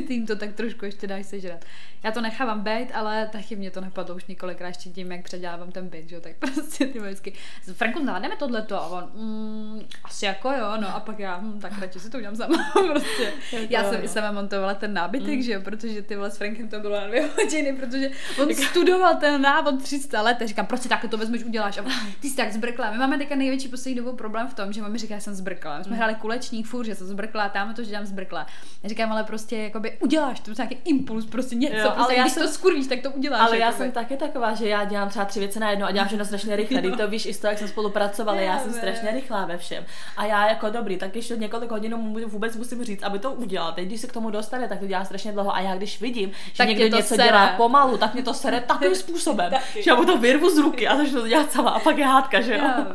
tím 0.08 0.28
to 0.28 0.36
tak 0.36 0.54
trošku 0.54 0.86
ještě 0.86 1.08
dáš 1.08 1.26
sežrat. 1.26 1.66
Já 2.04 2.12
to 2.12 2.22
nechávám 2.22 2.62
být, 2.62 2.88
ale 2.94 3.30
taky 3.32 3.56
mě 3.56 3.72
to 3.72 3.82
napadlo 3.82 4.16
už 4.16 4.26
několikrát 4.26 4.68
ještě 4.68 4.90
tím, 4.90 5.12
jak 5.12 5.24
předělávám 5.24 5.72
ten 5.72 5.88
byt, 5.88 6.10
že 6.10 6.20
tak 6.20 6.36
prostě 6.40 6.88
ty 6.88 7.00
vždycky, 7.00 7.34
Franku, 7.74 8.06
zvládneme 8.16 8.36
tohleto 8.36 8.82
a 8.82 8.88
on, 8.88 9.10
mm, 9.14 9.82
asi 10.04 10.26
jako 10.26 10.52
jo, 10.52 10.78
no 10.82 10.96
a 10.96 11.00
pak 11.00 11.20
já, 11.20 11.38
hm, 11.38 11.60
tak 11.60 11.80
radši 11.80 12.00
si 12.00 12.10
to 12.10 12.18
udělám 12.18 12.36
sama, 12.36 12.72
prostě. 12.92 13.34
Já 13.70 13.90
jsem 13.90 14.04
i 14.04 14.08
sama 14.08 14.32
montovala 14.32 14.74
ten 14.74 14.94
nábytek, 14.94 15.36
mm. 15.36 15.42
že 15.42 15.52
jo, 15.52 15.62
protože 15.62 16.02
ty 16.02 16.16
vole 16.16 16.32
s 16.32 16.38
Frankem 16.38 16.70
to 16.70 16.80
bylo 16.80 17.02
na 17.02 17.08
dvě 17.08 17.30
hodiny, 17.36 17.74
protože 17.74 18.10
on 18.44 18.56
studoval 18.56 19.16
ten 19.16 19.42
návod 19.42 19.84
300 19.84 20.22
let 20.22 20.38
a 20.42 20.46
říkám, 20.46 20.66
proč 20.66 20.82
si 20.82 20.90
takhle 20.90 21.10
to 21.10 21.18
vezmeš, 21.18 21.44
uděláš 21.44 21.78
a 21.78 21.84
ty 22.20 22.30
jsi 22.30 22.36
tak 22.36 22.54
zbrkla. 22.54 22.92
My 22.92 22.98
máme 22.98 23.18
teďka 23.18 23.36
největší 23.36 23.68
poslední 23.68 23.96
dobou 23.96 24.16
problém 24.16 24.48
v 24.48 24.54
tom, 24.54 24.74
že 24.74 24.82
mi 24.82 24.98
říká, 24.98 25.16
že 25.16 25.22
jsem 25.22 25.34
zbrkla. 25.34 25.78
My 25.78 25.84
jsme 25.84 25.94
mm. 25.94 25.98
hráli 25.98 26.16
kulečník 26.16 26.68
furt, 26.68 26.86
že 26.86 26.96
jsem 26.96 27.08
zbrkla, 27.08 27.50
tam 27.50 27.65
to, 27.74 27.84
že 27.84 27.90
dělám 27.90 28.06
zbrkla. 28.06 28.48
Říkám, 28.84 29.12
ale 29.12 29.24
prostě 29.24 29.58
jakoby 29.58 29.98
uděláš 30.00 30.40
to, 30.40 30.52
nějaký 30.58 30.78
impuls, 30.86 31.26
prostě 31.26 31.56
něco, 31.56 31.76
jo, 31.76 31.84
prostě, 31.84 32.02
ale 32.02 32.16
já 32.16 32.24
když 32.24 32.34
jsem, 32.34 32.44
to 32.44 32.50
skurvíš, 32.50 32.88
tak 32.88 33.02
to 33.02 33.12
uděláš. 33.12 33.42
Ale 33.42 33.58
jakoby. 33.58 33.62
já 33.62 33.72
jsem 33.72 33.92
taky 33.92 34.18
taková, 34.18 34.54
že 34.54 34.68
já 34.68 34.86
dělám 34.86 35.10
třeba 35.10 35.26
tři 35.26 35.40
věci 35.40 35.60
najednou 35.60 35.86
a 35.86 35.92
dělám 35.92 36.08
všechno 36.08 36.26
strašně 36.26 36.56
rychle. 36.56 36.82
Ty 36.82 36.92
to 36.92 37.08
víš 37.08 37.26
i 37.26 37.34
z 37.34 37.40
toho, 37.40 37.52
jak 37.52 37.58
jsme 37.58 37.68
spolupracovali, 37.68 38.46
já, 38.46 38.54
já 38.54 38.60
jsem 38.60 38.74
strašně 38.74 39.12
rychlá 39.12 39.46
ve 39.46 39.58
všem. 39.58 39.86
A 40.18 40.26
já 40.26 40.50
jako 40.50 40.70
dobrý, 40.70 40.98
tak 40.98 41.16
ještě 41.16 41.38
několik 41.38 41.72
hodin 41.72 41.96
vůbec 42.26 42.56
musím 42.56 42.84
říct, 42.84 43.04
aby 43.04 43.20
to 43.20 43.32
udělal. 43.32 43.74
Teď, 43.74 43.86
když 43.86 44.02
se 44.02 44.08
k 44.08 44.14
tomu 44.14 44.30
dostane, 44.30 44.68
tak 44.68 44.80
to 44.80 44.88
dělá 44.88 45.06
strašně 45.06 45.32
dlouho. 45.32 45.56
A 45.56 45.60
já 45.60 45.76
když 45.76 46.02
vidím, 46.02 46.32
že 46.52 46.58
tak 46.58 46.68
někdo 46.68 46.98
něco 46.98 47.16
sere. 47.16 47.24
dělá 47.24 47.48
pomalu, 47.48 47.98
tak 47.98 48.14
mě 48.14 48.24
to 48.24 48.34
sere 48.34 48.62
takovým 48.62 48.96
způsobem, 49.06 49.52
že 49.76 49.92
já 49.92 49.96
mu 49.96 50.06
to 50.06 50.18
vyrvu 50.18 50.50
z 50.50 50.58
ruky 50.58 50.88
a 50.88 50.98
začnu 50.98 51.22
to 51.22 51.28
dělat 51.28 51.52
sama 51.52 51.70
a 51.70 51.80
pak 51.80 51.98
je 51.98 52.06
hádka, 52.06 52.42
že 52.42 52.54
jo? 52.54 52.60
Já, 52.64 52.88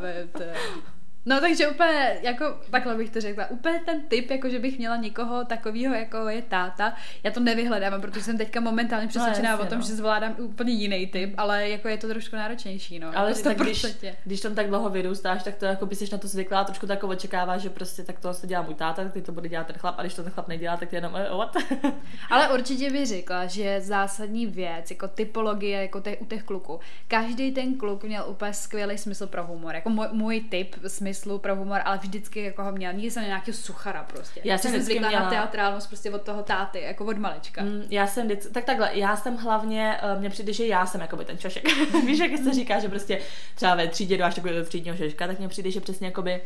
No 1.27 1.41
takže 1.41 1.69
úplně, 1.69 2.19
jako 2.23 2.45
takhle 2.71 2.95
bych 2.95 3.11
to 3.11 3.21
řekla, 3.21 3.51
úplně 3.51 3.81
ten 3.85 4.01
typ, 4.09 4.31
jako 4.31 4.49
že 4.49 4.59
bych 4.59 4.79
měla 4.79 4.97
někoho 4.97 5.45
takového, 5.45 5.95
jako 5.95 6.29
je 6.29 6.43
táta, 6.43 6.95
já 7.23 7.31
to 7.31 7.41
nevyhledávám, 7.41 8.01
protože 8.01 8.23
jsem 8.23 8.39
teďka 8.39 8.61
momentálně 8.61 9.05
no, 9.05 9.09
přesvědčená 9.09 9.57
no, 9.57 9.63
o 9.63 9.67
tom, 9.67 9.79
no. 9.79 9.85
že 9.85 9.95
zvládám 9.95 10.35
úplně 10.39 10.73
jiný 10.73 11.07
typ, 11.07 11.35
ale 11.37 11.69
jako 11.69 11.89
je 11.89 11.99
to 11.99 12.09
trošku 12.09 12.37
náročnější, 12.37 12.99
no. 12.99 13.11
Ale 13.15 13.35
tak 13.35 13.59
když, 13.59 13.87
když 14.25 14.41
tam 14.41 14.55
tak 14.55 14.69
dlouho 14.69 14.91
vyrůstáš, 14.91 15.43
tak 15.43 15.55
to 15.55 15.65
jako 15.65 15.87
by 15.87 15.97
jsi 15.97 16.09
na 16.13 16.19
to 16.19 16.29
zvyklá, 16.29 16.65
trošku 16.65 16.87
tak 16.87 17.05
očekává, 17.05 17.59
že 17.59 17.71
prostě 17.71 18.03
tak 18.03 18.19
to 18.19 18.35
se 18.35 18.47
dělá 18.47 18.63
můj 18.63 18.75
táta, 18.75 19.03
tak 19.03 19.13
ty 19.13 19.23
to 19.23 19.33
bude 19.33 19.49
dělat 19.49 19.67
ten 19.67 19.77
chlap, 19.77 19.95
a 19.99 20.03
když 20.03 20.15
to 20.15 20.23
ten 20.23 20.33
chlap 20.33 20.49
nedělá, 20.49 20.77
tak 20.77 20.89
ty 20.89 20.97
jenom 20.97 21.13
uh, 21.13 21.39
what? 21.39 21.57
ale 22.31 22.49
určitě 22.49 22.91
bych 22.91 23.07
řekla, 23.07 23.47
že 23.47 23.81
zásadní 23.81 24.47
věc, 24.47 24.91
jako 24.91 25.09
typologie, 25.09 25.83
jako 25.83 26.01
te, 26.01 26.17
u 26.17 26.25
těch 26.25 26.43
kluků, 26.43 26.81
každý 27.09 27.53
ten 27.53 27.75
kluk 27.75 28.05
měl 28.05 28.25
úplně 28.29 28.55
skvělý 28.55 28.99
smysl 28.99 29.27
pro 29.27 29.47
humor, 29.47 29.75
jako 29.75 29.91
můj, 29.91 30.07
můj 30.13 30.41
typ 30.41 30.77
smysl 30.87 31.10
smyslu 31.15 31.39
pro 31.39 31.57
humor, 31.57 31.81
ale 31.85 31.99
vždycky 31.99 32.45
jako 32.45 32.65
ho 32.65 32.73
měl. 32.73 32.93
Nikdy 32.93 33.11
jsem 33.11 33.25
nějakého 33.25 33.57
suchara 33.57 34.03
prostě. 34.03 34.41
Já 34.45 34.59
jsem 34.59 34.83
zvykla 34.83 35.09
měla... 35.09 35.25
na 35.25 35.31
teatrálnost 35.31 35.89
prostě 35.89 36.11
od 36.11 36.23
toho 36.23 36.43
táty, 36.43 36.81
jako 36.81 37.05
od 37.05 37.19
malička. 37.19 37.63
Mm, 37.63 37.85
já 37.91 38.07
jsem 38.07 38.27
vždycky, 38.27 38.53
tak 38.53 38.65
takhle, 38.65 38.91
já 38.93 39.17
jsem 39.17 39.37
hlavně, 39.37 40.01
uh, 40.15 40.21
mně 40.21 40.31
přijde, 40.31 40.53
že 40.53 40.67
já 40.67 40.87
jsem 40.87 41.01
jako 41.01 41.17
by 41.17 41.25
ten 41.25 41.39
čošek. 41.39 41.65
Víš, 42.07 42.19
jak 42.19 42.39
se 42.45 42.53
říká, 42.53 42.79
že 42.79 42.89
prostě 42.89 43.21
třeba 43.55 43.75
ve 43.75 43.89
třídě 43.89 44.19
máš 44.19 44.35
takového 44.35 44.65
třídního 44.65 44.97
šeška, 44.97 45.27
tak 45.27 45.39
mně 45.39 45.49
přijde, 45.49 45.71
že 45.71 45.81
přesně 45.81 46.07
jakoby 46.07 46.41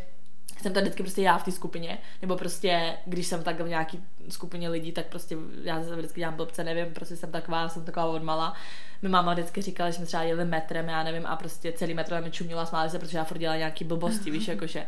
jsem 0.64 0.72
to 0.72 0.81
vždycky 0.81 1.03
prostě 1.03 1.22
já 1.22 1.38
v 1.38 1.44
té 1.44 1.53
skupině, 1.53 1.98
nebo 2.22 2.37
prostě, 2.37 2.96
když 3.07 3.27
jsem 3.27 3.42
tak 3.42 3.61
v 3.61 3.68
nějaký 3.68 4.00
skupině 4.29 4.68
lidí, 4.68 4.92
tak 4.92 5.07
prostě 5.07 5.37
já 5.62 5.83
se 5.83 5.96
vždycky 5.96 6.20
dělám 6.20 6.37
blbce, 6.37 6.64
nevím, 6.64 6.94
prostě 6.94 7.16
jsem 7.16 7.31
taková, 7.31 7.68
jsem 7.68 7.85
taková 7.85 8.07
odmala. 8.07 8.55
Mi 9.03 9.09
máma 9.09 9.33
vždycky 9.33 9.62
říkala, 9.62 9.90
že 9.90 9.96
jsme 9.96 10.07
třeba 10.07 10.22
jeli 10.22 10.44
metrem, 10.44 10.88
já 10.88 11.03
nevím, 11.03 11.27
a 11.27 11.37
prostě 11.37 11.72
celý 11.72 11.94
metr 11.94 12.22
mi 12.22 12.31
čumila 12.31 12.62
a 12.62 12.66
smáli 12.66 12.90
se, 12.90 12.98
protože 12.98 13.18
já 13.18 13.24
furt 13.24 13.38
dělala 13.38 13.59
nějaký 13.59 13.85
blbosti, 13.85 14.31
víš, 14.31 14.48
jakože. 14.55 14.87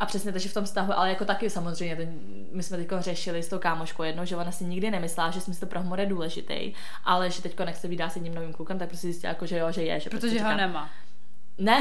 A 0.00 0.06
přesně 0.06 0.32
takže 0.32 0.48
v 0.48 0.54
tom 0.54 0.64
vztahu, 0.64 0.92
ale 0.92 1.08
jako 1.08 1.24
taky 1.24 1.50
samozřejmě, 1.50 1.96
ten, 1.96 2.14
my 2.52 2.62
jsme 2.62 2.76
teď 2.76 2.88
řešili 2.98 3.42
s 3.42 3.48
tou 3.48 3.58
kámoškou 3.58 4.02
jednou, 4.02 4.24
že 4.24 4.36
ona 4.36 4.52
si 4.52 4.64
nikdy 4.64 4.90
nemyslela, 4.90 5.30
že 5.30 5.40
smysl 5.40 5.66
pro 5.66 5.82
humor 5.82 6.00
je 6.00 6.06
důležitý, 6.06 6.72
ale 7.04 7.30
že 7.30 7.42
teď 7.42 7.58
nechce 7.58 7.88
vydá 7.88 8.10
s 8.10 8.16
jedním 8.16 8.34
novým 8.34 8.52
klukem, 8.52 8.78
tak 8.78 8.88
prostě 8.88 9.06
zjistila, 9.06 9.28
jako, 9.28 9.46
že 9.46 9.58
jo, 9.58 9.72
že 9.72 9.82
je. 9.82 10.00
Že 10.00 10.10
protože 10.10 10.20
prostě 10.20 10.42
ho 10.42 10.50
říkám, 10.50 10.56
nemá. 10.56 10.90
Ne, 11.58 11.80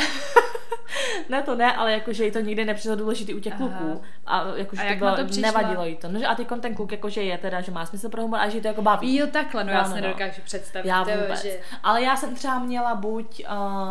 ne, 1.29 1.41
to 1.43 1.55
ne, 1.55 1.73
ale 1.73 1.91
jakože 1.91 2.25
jí 2.25 2.31
to 2.31 2.39
nikdy 2.39 2.65
nepřišlo 2.65 2.95
důležitý 2.95 3.33
u 3.33 3.39
těch 3.39 3.53
Aha. 3.53 3.67
kluků. 3.67 4.01
A 4.25 4.43
jakože 4.55 4.81
A 4.81 4.85
to 4.85 4.89
jak 4.89 4.97
bylo, 4.97 5.15
to 5.15 5.25
přišla? 5.25 5.41
nevadilo 5.51 5.85
jí 5.85 5.95
to. 5.95 6.07
No, 6.11 6.19
že 6.19 6.25
a 6.25 6.35
teď 6.35 6.47
ten 6.61 6.75
kluk 6.75 6.91
jakože 6.91 7.23
je 7.23 7.37
teda, 7.37 7.61
že 7.61 7.71
má 7.71 7.85
smysl 7.85 8.09
pro 8.09 8.21
humor 8.21 8.39
a 8.39 8.49
že 8.49 8.57
jí 8.57 8.61
to 8.61 8.67
jako 8.67 8.81
baví. 8.81 9.15
Jo, 9.17 9.27
takhle, 9.27 9.63
no, 9.63 9.71
No, 9.73 9.77
já 9.79 9.83
si 9.85 9.89
no. 9.89 9.95
nedokážu 9.95 10.41
představit. 10.45 10.87
Já 10.87 11.03
vůbec. 11.03 11.41
Že... 11.43 11.59
Ale 11.83 12.01
já 12.03 12.15
jsem 12.15 12.35
třeba 12.35 12.59
měla 12.59 12.95
buď 12.95 13.43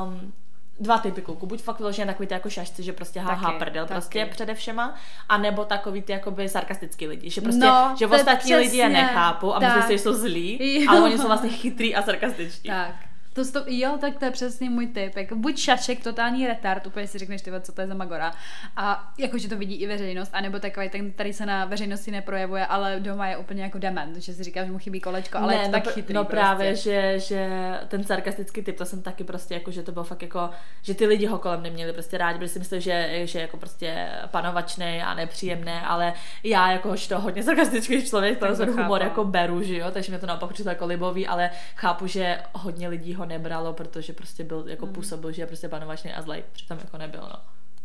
um, 0.05 0.33
dva 0.81 0.99
typy 0.99 1.23
kluků. 1.23 1.47
Buď 1.47 1.62
fakt 1.62 1.79
vyloženě 1.79 2.07
takový 2.07 2.27
ty 2.29 2.35
jako 2.35 2.51
šašci, 2.51 2.83
že 2.83 2.92
prostě 2.92 3.21
haha 3.21 3.47
Taky, 3.47 3.59
prdel 3.59 3.85
taky. 3.85 3.92
prostě 3.95 4.27
přede 4.27 4.55
všema, 4.55 4.95
a 5.29 5.38
nebo 5.38 5.64
takový 5.64 6.03
ty 6.03 6.12
jakoby 6.12 6.49
sarkastický 6.49 7.07
lidi, 7.07 7.31
že 7.31 7.40
prostě, 7.40 7.64
No, 7.64 7.95
že 7.99 8.07
ostatní 8.07 8.55
lidi 8.55 8.77
je 8.77 8.88
přesně 8.88 9.03
nechápou 9.03 9.55
a 9.55 9.59
myslí 9.59 9.83
si, 9.83 9.92
že 9.92 9.99
jsou 9.99 10.12
zlí, 10.14 10.59
Jo. 10.85 10.90
ale 10.90 11.01
oni 11.01 11.18
jsou 11.18 11.27
vlastně 11.27 11.51
chytrý 11.51 11.95
a 11.95 12.03
sarkastičtí. 12.03 12.68
Tak. 12.68 12.95
To 13.33 13.45
stop, 13.45 13.64
jo, 13.66 13.99
tak 14.01 14.18
to 14.18 14.25
je 14.25 14.31
přesně 14.31 14.71
můj 14.71 14.87
typ. 14.87 15.16
Jako 15.16 15.37
buď 15.37 15.59
šašek, 15.59 16.05
totální 16.05 16.47
retard, 16.47 16.87
úplně 16.87 17.07
si 17.07 17.18
řekneš, 17.18 17.42
ty 17.42 17.51
co 17.61 17.73
to 17.73 17.81
je 17.81 17.87
za 17.87 17.95
magora. 17.95 18.33
A 18.77 19.12
jakože 19.18 19.49
to 19.49 19.57
vidí 19.57 19.75
i 19.75 19.87
veřejnost, 19.87 20.31
anebo 20.33 20.59
takový 20.59 20.88
ten, 20.88 21.12
který 21.12 21.33
se 21.33 21.47
na 21.47 21.64
veřejnosti 21.64 22.11
neprojevuje, 22.11 22.66
ale 22.66 23.01
doma 23.01 23.27
je 23.27 23.37
úplně 23.37 23.62
jako 23.62 23.79
dement, 23.79 24.16
že 24.16 24.35
si 24.35 24.45
říká, 24.45 24.64
že 24.64 24.73
mu 24.73 24.79
chybí 24.79 25.01
kolečko, 25.01 25.38
ale 25.38 25.55
ne, 25.55 25.59
je 25.59 25.64
to 25.64 25.77
no, 25.77 25.83
tak 25.83 25.95
chytrý 25.95 26.14
no 26.14 26.25
prostě. 26.25 26.37
právě, 26.37 26.77
že, 26.77 27.18
že 27.18 27.49
ten 27.88 28.05
sarkastický 28.05 28.62
typ, 28.62 28.79
to 28.79 28.85
jsem 28.85 29.03
taky 29.03 29.25
prostě 29.25 29.55
jako, 29.55 29.71
že 29.71 29.83
to 29.83 29.92
bylo 29.92 30.05
fakt 30.05 30.23
jako, 30.23 30.51
že 30.83 30.95
ty 30.95 31.07
lidi 31.07 31.27
ho 31.27 31.38
kolem 31.38 31.62
neměli 31.62 31.92
prostě 31.92 32.18
rádi, 32.18 32.38
protože 32.38 32.49
si 32.49 32.59
mysleli, 32.59 32.83
že, 32.83 33.21
že 33.25 33.40
jako 33.40 33.57
prostě 33.57 34.09
panovačný 34.27 35.03
a 35.03 35.14
nepříjemný, 35.14 35.73
ale 35.73 36.12
já 36.45 36.73
jakožto 36.73 37.21
hodně 37.21 37.42
sarkastický 37.42 38.07
člověk, 38.07 38.38
to 38.38 38.47
to 38.47 38.57
ten 38.57 38.71
humor 38.71 39.03
jako 39.03 39.25
beru, 39.25 39.62
že 39.62 39.77
jo, 39.77 39.90
takže 39.90 40.12
mě 40.12 40.18
to 40.18 40.27
naopak 40.27 40.53
přišlo 40.53 40.71
jako 40.71 40.87
libový, 40.87 41.27
ale 41.27 41.51
chápu, 41.77 42.07
že 42.07 42.38
hodně 42.53 42.88
lidí 42.88 43.14
ho 43.14 43.21
nebralo, 43.24 43.72
protože 43.72 44.12
prostě 44.12 44.44
byl, 44.44 44.64
jako 44.68 44.87
Hmm. 44.87 44.94
působil, 44.94 45.32
že 45.32 45.42
je 45.42 45.46
prostě 45.46 45.68
panovačný 45.68 46.12
a 46.12 46.22
zlej, 46.22 46.44
přitom 46.52 46.78
jako 46.78 46.98
nebyl, 46.98 47.20
no. 47.20 47.40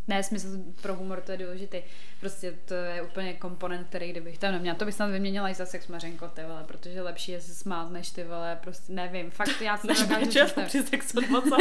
Ne, 0.08 0.22
smysl 0.22 0.48
pro 0.82 0.94
humor 0.94 1.20
to 1.20 1.32
je 1.32 1.38
důležitý. 1.38 1.78
Prostě 2.20 2.54
to 2.64 2.74
je 2.74 3.02
úplně 3.02 3.32
komponent, 3.32 3.86
který 3.88 4.10
kdybych 4.10 4.38
tam 4.38 4.52
neměla, 4.52 4.76
to 4.76 4.84
bych 4.84 4.94
snad 4.94 5.06
vyměnila 5.06 5.48
i 5.50 5.54
za 5.54 5.66
sex 5.66 5.88
mařenko, 5.88 6.28
ty 6.28 6.42
vole, 6.42 6.64
protože 6.66 7.02
lepší 7.02 7.32
je 7.32 7.40
se 7.40 7.54
smát, 7.54 7.90
než 7.90 8.10
ty 8.10 8.24
vole, 8.24 8.58
prostě 8.62 8.92
nevím, 8.92 9.30
fakt 9.30 9.60
já 9.60 9.78
Než 9.84 9.98
nedokážu 10.00 10.28
představit. 10.28 10.66
při 10.66 10.82
sexu 10.82 11.20
nebo 11.20 11.40
co? 11.40 11.56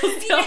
co 0.00 0.06
jsi 0.08 0.26
dělala? 0.26 0.46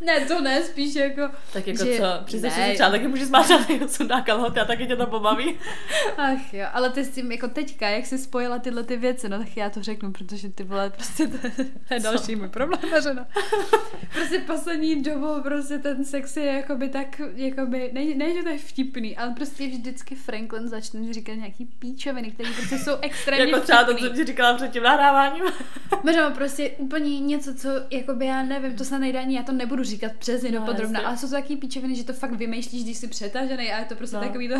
Ne, 0.00 0.20
to 0.20 0.40
ne, 0.40 0.62
spíš 0.62 0.94
jako... 0.94 1.22
Tak 1.52 1.66
jako 1.66 1.84
že- 1.84 1.96
co, 1.98 2.36
ne. 2.40 2.50
si 2.50 2.74
třeba 2.74 2.90
taky 2.90 3.08
můžeš 3.08 3.28
smát 3.28 3.48
žádný 3.48 3.80
sundá 3.88 4.20
kalhoty 4.20 4.60
a 4.60 4.64
taky 4.64 4.86
tě 4.86 4.96
to 4.96 5.06
pobaví. 5.06 5.58
Ach 6.16 6.54
jo, 6.54 6.66
ale 6.72 6.90
ty 6.90 7.04
s 7.04 7.10
tím 7.10 7.32
jako 7.32 7.48
teďka, 7.48 7.88
jak 7.88 8.06
jsi 8.06 8.18
spojila 8.18 8.58
tyhle 8.58 8.82
ty 8.84 8.96
věci, 8.96 9.28
no 9.28 9.38
tak 9.38 9.56
já 9.56 9.70
to 9.70 9.82
řeknu, 9.82 10.12
protože 10.12 10.48
ty 10.48 10.64
vole, 10.64 10.90
prostě 10.90 11.26
to, 11.26 11.36
je- 11.94 12.00
další 12.00 12.36
můj 12.36 12.48
problém. 12.48 12.80
Prostě 14.12 14.38
poslední 14.46 15.02
dobou 15.02 15.42
prostě 15.50 15.78
ten 15.78 16.04
sex 16.04 16.36
je 16.36 16.44
jakoby 16.44 16.88
tak, 16.88 17.20
jakoby, 17.34 17.90
ne, 17.92 18.04
ne, 18.16 18.34
že 18.34 18.42
to 18.42 18.48
je 18.48 18.58
vtipný, 18.58 19.16
ale 19.16 19.30
prostě 19.34 19.66
vždycky 19.66 20.14
Franklin 20.14 20.68
začne 20.68 21.12
říkat 21.12 21.32
nějaký 21.34 21.64
píčoviny, 21.78 22.30
které 22.30 22.50
prostě 22.50 22.78
jsou 22.78 22.92
extrémně 23.00 23.44
jako 23.44 23.60
třeba 23.60 23.84
to, 23.84 23.94
co 23.94 24.08
ti 24.08 24.24
říkala 24.24 24.54
před 24.54 24.70
tím 24.70 24.82
nahráváním. 24.82 25.42
Možná 26.04 26.30
prostě 26.30 26.70
úplně 26.70 27.20
něco, 27.20 27.54
co, 27.54 27.68
jakoby 27.90 28.26
já 28.26 28.42
nevím, 28.42 28.76
to 28.76 28.84
se 28.84 28.98
nejde 28.98 29.18
ani, 29.18 29.36
já 29.36 29.42
to 29.42 29.52
nebudu 29.52 29.84
říkat 29.84 30.12
přesně 30.18 30.50
No, 30.52 30.58
dopodrobna, 30.60 31.00
ale 31.00 31.16
jsou 31.16 31.26
to 31.26 31.32
taky 31.34 31.56
píčoviny, 31.56 31.94
že 31.94 32.04
to 32.04 32.12
fakt 32.12 32.32
vymýšlíš, 32.32 32.84
když 32.84 32.96
jsi 32.96 33.08
přetažený 33.08 33.72
a 33.72 33.78
je 33.78 33.84
to 33.84 33.94
prostě 33.94 34.16
No. 34.16 34.22
takový 34.22 34.48
to, 34.48 34.54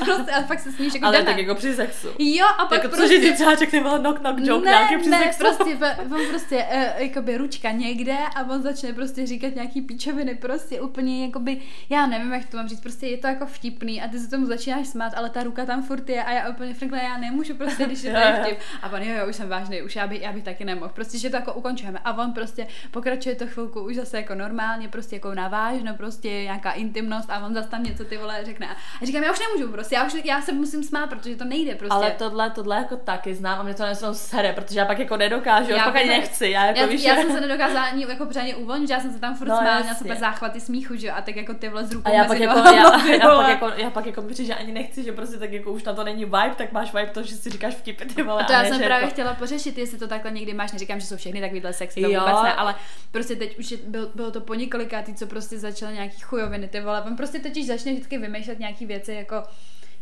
prostě, 0.04 0.32
ale 0.32 0.44
fakt 0.44 0.60
se 0.60 0.72
smíš 0.72 0.94
jako 0.94 1.06
Ale 1.06 1.12
dement. 1.16 1.26
tak 1.26 1.38
jako 1.38 1.54
při 1.54 1.74
sexu. 1.74 2.08
Jo, 2.18 2.46
a 2.58 2.64
pak 2.64 2.82
Jako 2.82 2.96
prostě... 2.96 3.20
že 3.20 3.28
ti 3.28 3.32
třeba 3.34 3.54
řekne 3.54 3.80
knock 3.80 4.18
knock 4.20 4.38
joke 4.40 4.64
ne, 4.64 4.70
nějaký 4.70 4.96
při 4.96 5.10
ne, 5.10 5.18
sexu. 5.22 5.38
prostě, 5.38 5.64
on 6.14 6.20
prostě, 6.30 6.64
uh, 6.74 7.02
jakoby 7.02 7.36
ručka 7.36 7.70
někde 7.70 8.16
a 8.36 8.50
on 8.50 8.62
začne 8.62 8.92
prostě 8.92 9.26
říkat 9.26 9.54
nějaký 9.54 9.80
píčoviny, 9.82 10.15
prostě 10.40 10.80
úplně, 10.80 11.26
jakoby, 11.26 11.58
já 11.88 12.06
nevím, 12.06 12.32
jak 12.32 12.44
to 12.48 12.56
mám 12.56 12.68
říct, 12.68 12.80
prostě 12.80 13.06
je 13.06 13.16
to 13.18 13.26
jako 13.26 13.46
vtipný 13.46 14.02
a 14.02 14.08
ty 14.08 14.18
se 14.18 14.30
tomu 14.30 14.46
začínáš 14.46 14.86
smát, 14.88 15.12
ale 15.16 15.30
ta 15.30 15.42
ruka 15.42 15.66
tam 15.66 15.82
furt 15.82 16.08
je 16.08 16.24
a 16.24 16.32
já 16.32 16.48
úplně, 16.48 16.74
Franklin, 16.74 17.00
já 17.04 17.18
nemůžu 17.18 17.54
prostě, 17.54 17.84
když 17.86 18.02
je 18.02 18.12
tady 18.12 18.38
vtip. 18.42 18.58
A 18.82 18.92
on, 18.92 19.02
jo, 19.02 19.16
jo, 19.18 19.28
už 19.28 19.36
jsem 19.36 19.48
vážný, 19.48 19.82
už 19.82 19.96
já 19.96 20.06
bych, 20.06 20.22
já 20.22 20.32
bych 20.32 20.44
taky 20.44 20.64
nemohl, 20.64 20.88
prostě, 20.94 21.18
že 21.18 21.30
to 21.30 21.36
jako 21.36 21.52
ukončujeme. 21.52 21.98
A 22.04 22.18
on 22.18 22.32
prostě 22.32 22.66
pokračuje 22.90 23.34
to 23.34 23.46
chvilku 23.46 23.80
už 23.80 23.96
zase 23.96 24.16
jako 24.16 24.34
normálně, 24.34 24.88
prostě 24.88 25.16
jako 25.16 25.34
navážno, 25.34 25.94
prostě 25.94 26.28
nějaká 26.28 26.72
intimnost 26.72 27.30
a 27.30 27.46
on 27.46 27.54
zase 27.54 27.68
tam 27.68 27.82
něco 27.82 28.04
ty 28.04 28.16
vole 28.16 28.44
řekne. 28.44 28.66
A 29.02 29.04
říkám, 29.06 29.22
já 29.22 29.32
už 29.32 29.38
nemůžu, 29.38 29.72
prostě, 29.72 29.94
já 29.94 30.04
už 30.06 30.16
já 30.24 30.40
se 30.42 30.52
musím 30.52 30.82
smát, 30.84 31.06
protože 31.06 31.36
to 31.36 31.44
nejde 31.44 31.74
prostě. 31.74 31.94
Ale 31.94 32.10
tohle, 32.10 32.50
tohle 32.50 32.76
jako 32.76 32.96
taky 32.96 33.34
znám 33.34 33.60
a 33.60 33.62
mě 33.62 33.74
to 33.74 33.82
nesmou 33.82 34.14
sere, 34.14 34.52
protože 34.52 34.78
já 34.78 34.84
pak 34.84 34.98
jako 34.98 35.16
nedokážu, 35.16 35.70
já, 35.70 35.76
Já 35.76 35.84
pak 35.84 35.96
ani 35.96 36.08
nechci, 36.08 36.48
já 36.50 36.66
jako 36.66 36.80
já, 36.80 36.86
víš, 36.86 37.04
já 37.04 37.14
jsem 37.16 37.32
se 37.32 37.40
nedokázala 37.40 37.84
ani 37.86 38.06
jako 38.08 38.26
pořádně 38.26 38.56
uvolnit, 38.56 38.88
že 38.88 38.94
já 38.94 39.00
jsem 39.00 39.12
se 39.12 39.20
tam 39.20 39.34
furt 39.36 39.48
No, 39.48 39.56
smála, 39.56 39.76
jasně. 39.76 39.94
jsem 39.94 40.05
úplně 40.06 40.20
záchvaty 40.20 40.60
smíchu, 40.60 40.96
že 40.96 41.06
jo, 41.06 41.12
a 41.16 41.22
tak 41.22 41.36
jako 41.36 41.54
ty 41.54 41.68
vole 41.68 41.84
z 41.86 41.92
rukou 41.92 42.10
a 42.10 42.14
já 42.14 42.24
pak, 42.24 42.38
jako, 42.38 42.58
já, 42.58 43.06
já, 43.06 43.28
pak 43.28 43.48
jako, 43.48 43.68
já 43.76 43.90
pak 43.90 44.06
jako 44.06 44.24
že 44.30 44.54
ani 44.54 44.72
nechci, 44.72 45.04
že 45.04 45.12
prostě 45.12 45.38
tak 45.38 45.52
jako 45.52 45.72
už 45.72 45.84
na 45.84 45.94
to 45.94 46.04
není 46.04 46.24
vibe, 46.24 46.54
tak 46.56 46.72
máš 46.72 46.94
vibe 46.94 47.10
to, 47.10 47.22
že 47.22 47.36
si 47.36 47.50
říkáš 47.50 47.74
vtipy 47.74 48.04
ty 48.04 48.22
vole. 48.22 48.42
A 48.42 48.46
to 48.46 48.52
já 48.52 48.64
jsem 48.64 48.78
právě 48.78 48.94
jako, 48.94 49.10
chtěla 49.10 49.34
pořešit, 49.34 49.78
jestli 49.78 49.98
to 49.98 50.08
takhle 50.08 50.30
někdy 50.30 50.54
máš, 50.54 50.72
neříkám, 50.72 51.00
že 51.00 51.06
jsou 51.06 51.16
všechny 51.16 51.40
takovýhle 51.40 51.72
sexy, 51.72 52.00
to 52.02 52.08
Jo. 52.10 52.20
vůbec 52.20 52.42
ne, 52.42 52.54
ale 52.54 52.74
prostě 53.10 53.36
teď 53.36 53.58
už 53.58 53.70
je, 53.70 53.78
byl, 53.86 54.10
bylo 54.14 54.30
to 54.30 54.40
po 54.40 54.54
několikátý, 54.54 55.14
co 55.14 55.26
prostě 55.26 55.58
začaly 55.58 55.94
nějaký 55.94 56.20
chujoviny, 56.20 56.68
ty 56.68 56.80
vole, 56.80 57.02
on 57.02 57.16
prostě 57.16 57.38
totiž 57.38 57.66
začne 57.66 57.92
vždycky 57.92 58.18
vymýšlet 58.18 58.58
nějaký 58.58 58.86
věci 58.86 59.12
jako 59.12 59.42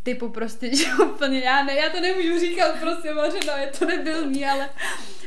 typu 0.05 0.29
prostě, 0.29 0.77
že 0.77 0.85
úplně, 1.05 1.40
já 1.40 1.62
ne, 1.62 1.75
já 1.75 1.90
to 1.90 2.01
nemůžu 2.01 2.38
říkat 2.38 2.75
prostě, 2.81 3.14
Mařeno, 3.14 3.53
je 3.61 3.67
to 3.79 3.85
nebylný, 3.85 4.47
ale 4.47 4.69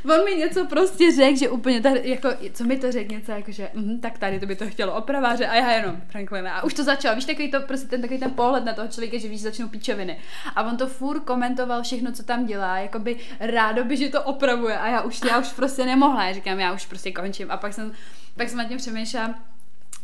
on 0.05 0.25
mi 0.25 0.35
něco 0.35 0.65
prostě 0.65 1.11
řekl, 1.15 1.37
že 1.37 1.49
úplně 1.49 1.81
tady, 1.81 2.01
jako, 2.03 2.29
co 2.53 2.63
mi 2.63 2.77
to 2.77 2.91
řekl, 2.91 3.13
něco 3.13 3.31
jako, 3.31 3.51
že 3.51 3.69
mhm, 3.73 3.99
tak 3.99 4.17
tady 4.17 4.39
to 4.39 4.45
by 4.45 4.55
to 4.55 4.69
chtělo 4.69 4.95
opraváře 4.95 5.47
a 5.47 5.55
já 5.55 5.71
jenom 5.71 6.01
Franklina. 6.07 6.53
A 6.53 6.63
už 6.63 6.73
to 6.73 6.83
začalo, 6.83 7.15
víš, 7.15 7.25
takový 7.25 7.51
to, 7.51 7.61
prostě 7.61 7.87
ten 7.87 8.01
takový 8.01 8.19
ten 8.19 8.31
pohled 8.31 8.65
na 8.65 8.73
toho 8.73 8.87
člověka, 8.87 9.17
že 9.17 9.27
víš, 9.27 9.41
začnou 9.41 9.67
píčoviny. 9.67 10.19
A 10.55 10.63
on 10.63 10.77
to 10.77 10.87
furt 10.87 11.19
komentoval 11.19 11.83
všechno, 11.83 12.11
co 12.11 12.23
tam 12.23 12.45
dělá, 12.45 12.77
jakoby 12.77 13.15
rádo 13.39 13.83
by, 13.83 13.97
že 13.97 14.09
to 14.09 14.23
opravuje 14.23 14.77
a 14.77 14.87
já 14.87 15.01
už, 15.01 15.21
já 15.29 15.39
už 15.39 15.47
prostě 15.47 15.85
nemohla, 15.85 16.25
já 16.25 16.33
říkám, 16.33 16.59
já 16.59 16.73
už 16.73 16.85
prostě 16.85 17.11
končím. 17.11 17.51
A 17.51 17.57
pak 17.57 17.73
jsem, 17.73 17.91
pak 18.35 18.49
jsem 18.49 18.57
nad 18.57 18.67
tím 18.67 18.77
přemýšlela, 18.77 19.35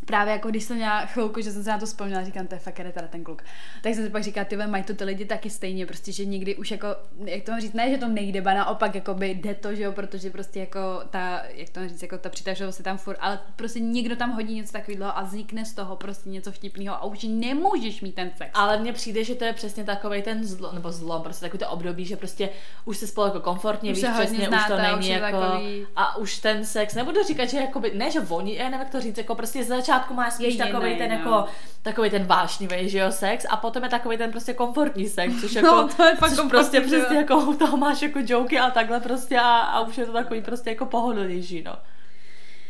právě 0.05 0.33
jako 0.33 0.49
když 0.49 0.63
jsem 0.63 0.75
měla 0.77 1.05
chvilku, 1.05 1.41
že 1.41 1.51
jsem 1.51 1.63
se 1.63 1.69
na 1.69 1.77
to 1.77 1.85
vzpomněla, 1.85 2.23
říkám, 2.23 2.47
to 2.47 2.55
je 2.55 2.59
fakt 2.59 2.75
teda 2.75 3.07
ten 3.07 3.23
kluk. 3.23 3.43
Tak 3.81 3.93
jsem 3.93 4.03
si 4.03 4.09
pak 4.09 4.23
říkala, 4.23 4.45
ty 4.45 4.57
mají 4.57 4.83
to 4.83 4.93
ty 4.93 5.03
lidi 5.03 5.25
taky 5.25 5.49
stejně, 5.49 5.85
prostě, 5.85 6.11
že 6.11 6.25
nikdy 6.25 6.55
už 6.55 6.71
jako, 6.71 6.87
jak 7.25 7.43
to 7.43 7.51
mám 7.51 7.61
říct, 7.61 7.73
ne, 7.73 7.91
že 7.91 7.97
to 7.97 8.07
nejde, 8.07 8.41
ba 8.41 8.53
naopak, 8.53 8.95
jako 8.95 9.13
by 9.13 9.29
jde 9.29 9.53
to, 9.53 9.75
že 9.75 9.83
jo, 9.83 9.91
protože 9.91 10.29
prostě 10.29 10.59
jako 10.59 10.79
ta, 11.09 11.43
jak 11.49 11.69
to 11.69 11.79
mám 11.79 11.89
říct, 11.89 12.01
jako 12.01 12.17
ta 12.17 12.29
přitažlivost 12.29 12.79
je 12.79 12.83
tam 12.83 12.97
furt, 12.97 13.17
ale 13.21 13.39
prostě 13.55 13.79
někdo 13.79 14.15
tam 14.15 14.31
hodí 14.31 14.55
něco 14.55 14.71
takového 14.71 15.17
a 15.17 15.21
vznikne 15.21 15.65
z 15.65 15.73
toho 15.73 15.95
prostě 15.95 16.29
něco 16.29 16.51
vtipného 16.51 16.95
a 16.95 17.03
už 17.03 17.23
nemůžeš 17.29 18.01
mít 18.01 18.15
ten 18.15 18.31
sex. 18.37 18.51
Ale 18.53 18.79
mně 18.79 18.93
přijde, 18.93 19.23
že 19.23 19.35
to 19.35 19.45
je 19.45 19.53
přesně 19.53 19.83
takový 19.83 20.21
ten 20.21 20.45
zlo, 20.45 20.71
nebo 20.71 20.91
zlom, 20.91 21.21
prostě 21.21 21.45
takový 21.45 21.59
to 21.59 21.69
období, 21.69 22.05
že 22.05 22.17
prostě 22.17 22.49
už 22.85 22.97
se 22.97 23.07
spolu 23.07 23.27
jako 23.27 23.39
komfortně, 23.39 23.91
Už 23.91 23.97
víš 23.97 24.05
přesně, 24.13 24.37
už 24.37 24.43
to 24.43 24.49
znáte, 24.49 24.81
není 24.81 24.99
už 24.99 25.07
jako, 25.07 25.41
takový- 25.41 25.87
a 25.95 26.17
už 26.17 26.39
ten 26.39 26.65
sex, 26.65 26.95
nebudu 26.95 27.23
říkat, 27.23 27.45
že 27.45 27.57
jakoby, 27.57 27.91
ne, 27.95 28.11
že 28.11 28.19
oni, 28.19 28.55
já 28.55 28.63
nevím, 28.63 28.79
jak 28.79 28.89
to 28.89 29.01
říct, 29.01 29.17
jako 29.17 29.35
prostě 29.35 29.63
začátku 29.93 30.13
máš 30.13 30.33
spíš 30.33 30.57
takový 30.57 30.97
ten 30.97 31.09
no. 31.09 31.15
jako, 31.15 31.45
takový 31.81 32.09
ten 32.09 32.25
vášnivý, 32.25 32.89
že 32.89 32.99
jo, 32.99 33.11
sex 33.11 33.45
a 33.49 33.57
potom 33.57 33.83
je 33.83 33.89
takový 33.89 34.17
ten 34.17 34.31
prostě 34.31 34.53
komfortní 34.53 35.09
sex, 35.09 35.41
což 35.41 35.53
jako, 35.55 35.67
No, 35.67 35.87
to 35.97 36.03
je 36.03 36.15
fakt 36.15 36.31
což 36.31 36.49
prostě 36.49 36.81
přesně 36.81 37.17
jako 37.17 37.37
u 37.49 37.53
toho 37.53 37.77
máš 37.77 38.01
jako 38.01 38.19
joky 38.23 38.59
a 38.59 38.71
takhle 38.71 38.99
prostě 38.99 39.39
a, 39.39 39.49
a 39.49 39.79
už 39.79 39.97
je 39.97 40.05
to 40.05 40.13
takový 40.13 40.41
prostě 40.41 40.69
jako 40.69 40.85
pohodlnější, 40.85 41.63
no. 41.63 41.73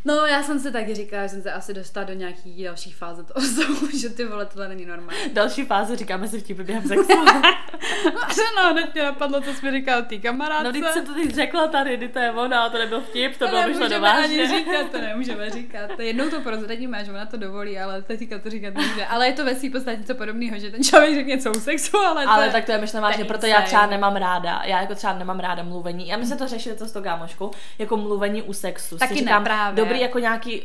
No, 0.06 0.26
já 0.26 0.44
jsem 0.44 0.60
si 0.60 0.72
taky 0.72 0.96
říkala, 0.96 1.24
že 1.24 1.30
jsem 1.30 1.42
se 1.42 1.52
asi 1.52 1.74
dostala 1.74 2.06
do 2.06 2.14
nějaký 2.14 2.64
další 2.64 2.92
fáze 2.92 3.24
toho 3.24 3.46
stavu, 3.46 3.88
že 4.02 4.10
ty 4.10 4.26
vole, 4.26 4.46
tohle 4.46 4.68
není 4.68 4.86
normální. 4.86 5.20
Další 5.34 5.66
fáze 5.66 5.96
říkáme 5.96 6.28
si 6.28 6.40
vtipy 6.40 6.64
během 6.64 6.84
sexu. 6.88 7.26
no, 8.56 8.72
hned 8.72 8.94
mě 8.94 9.04
napadlo, 9.04 9.42
co 9.42 9.54
jsi 9.54 9.66
mi 9.66 9.72
říkal 9.72 10.02
ty 10.04 10.20
kamarádce. 10.20 10.64
No, 10.64 10.72
když 10.72 10.84
jsem 10.94 11.06
to 11.06 11.14
teď 11.14 11.36
řekla 11.36 11.68
tady, 11.68 11.98
kdy 11.98 12.10
to 12.10 12.20
je 12.20 12.32
ona, 12.32 12.70
to 12.70 12.78
nebyl 12.78 13.02
vtip, 13.02 13.38
to 13.38 13.46
to 13.46 13.52
bylo 13.52 13.68
vyšlo 13.68 13.88
do 13.88 13.90
nemůžeme 13.90 14.12
ani 14.24 14.38
vážně. 14.38 14.58
říkat, 14.58 14.92
to 14.92 15.02
nemůžeme 15.02 15.50
říkat. 15.50 15.92
To 15.96 16.02
jednou 16.02 16.30
to 16.30 16.42
prozradíme, 16.42 17.06
že 17.06 17.12
ona 17.12 17.26
to 17.26 17.38
dovolí, 17.38 17.80
ale 17.80 18.02
teďka 18.02 18.40
to 18.40 18.50
říkat 18.50 18.74
nemůže. 18.74 19.06
Ale 19.06 19.28
je 19.28 19.34
to 19.34 19.46
ve 19.46 19.56
svý 19.56 19.70
podstatě 19.70 19.98
něco 19.98 20.16
podobného, 20.16 20.60
že 20.60 20.72
ten 20.72 20.84
člověk 20.84 21.16
řekne 21.16 21.36
něco 21.36 21.52
o 21.52 21.54
sexu, 21.54 21.98
ale, 21.98 22.26
Ale 22.26 22.46
to 22.46 22.52
tak 22.52 22.66
to 22.66 22.72
je 22.72 22.78
myšleno 22.78 23.02
vážně, 23.04 23.18
to 23.18 23.26
je 23.26 23.28
proto 23.28 23.46
já 23.46 23.62
třeba 23.62 23.86
nemám 23.86 24.16
ráda. 24.16 24.62
Já 24.66 24.82
jako 24.82 24.96
třeba 24.96 25.14
nemám 25.14 25.40
ráda 25.40 25.64
mluvení. 25.64 26.08
Já 26.08 26.18
my 26.18 26.26
jsme 26.26 26.36
to 26.36 26.48
řešili 26.48 26.76
to 26.76 26.86
s 26.86 26.92
tou 26.92 27.02
kámoškou, 27.02 27.52
jako 27.80 27.98
mluvení 27.98 28.42
u 28.42 28.54
sexu. 28.54 28.98
Taky 28.98 29.16
říkám. 29.16 29.44
Dobrý 29.94 30.02
jako 30.02 30.20
nějaký 30.20 30.62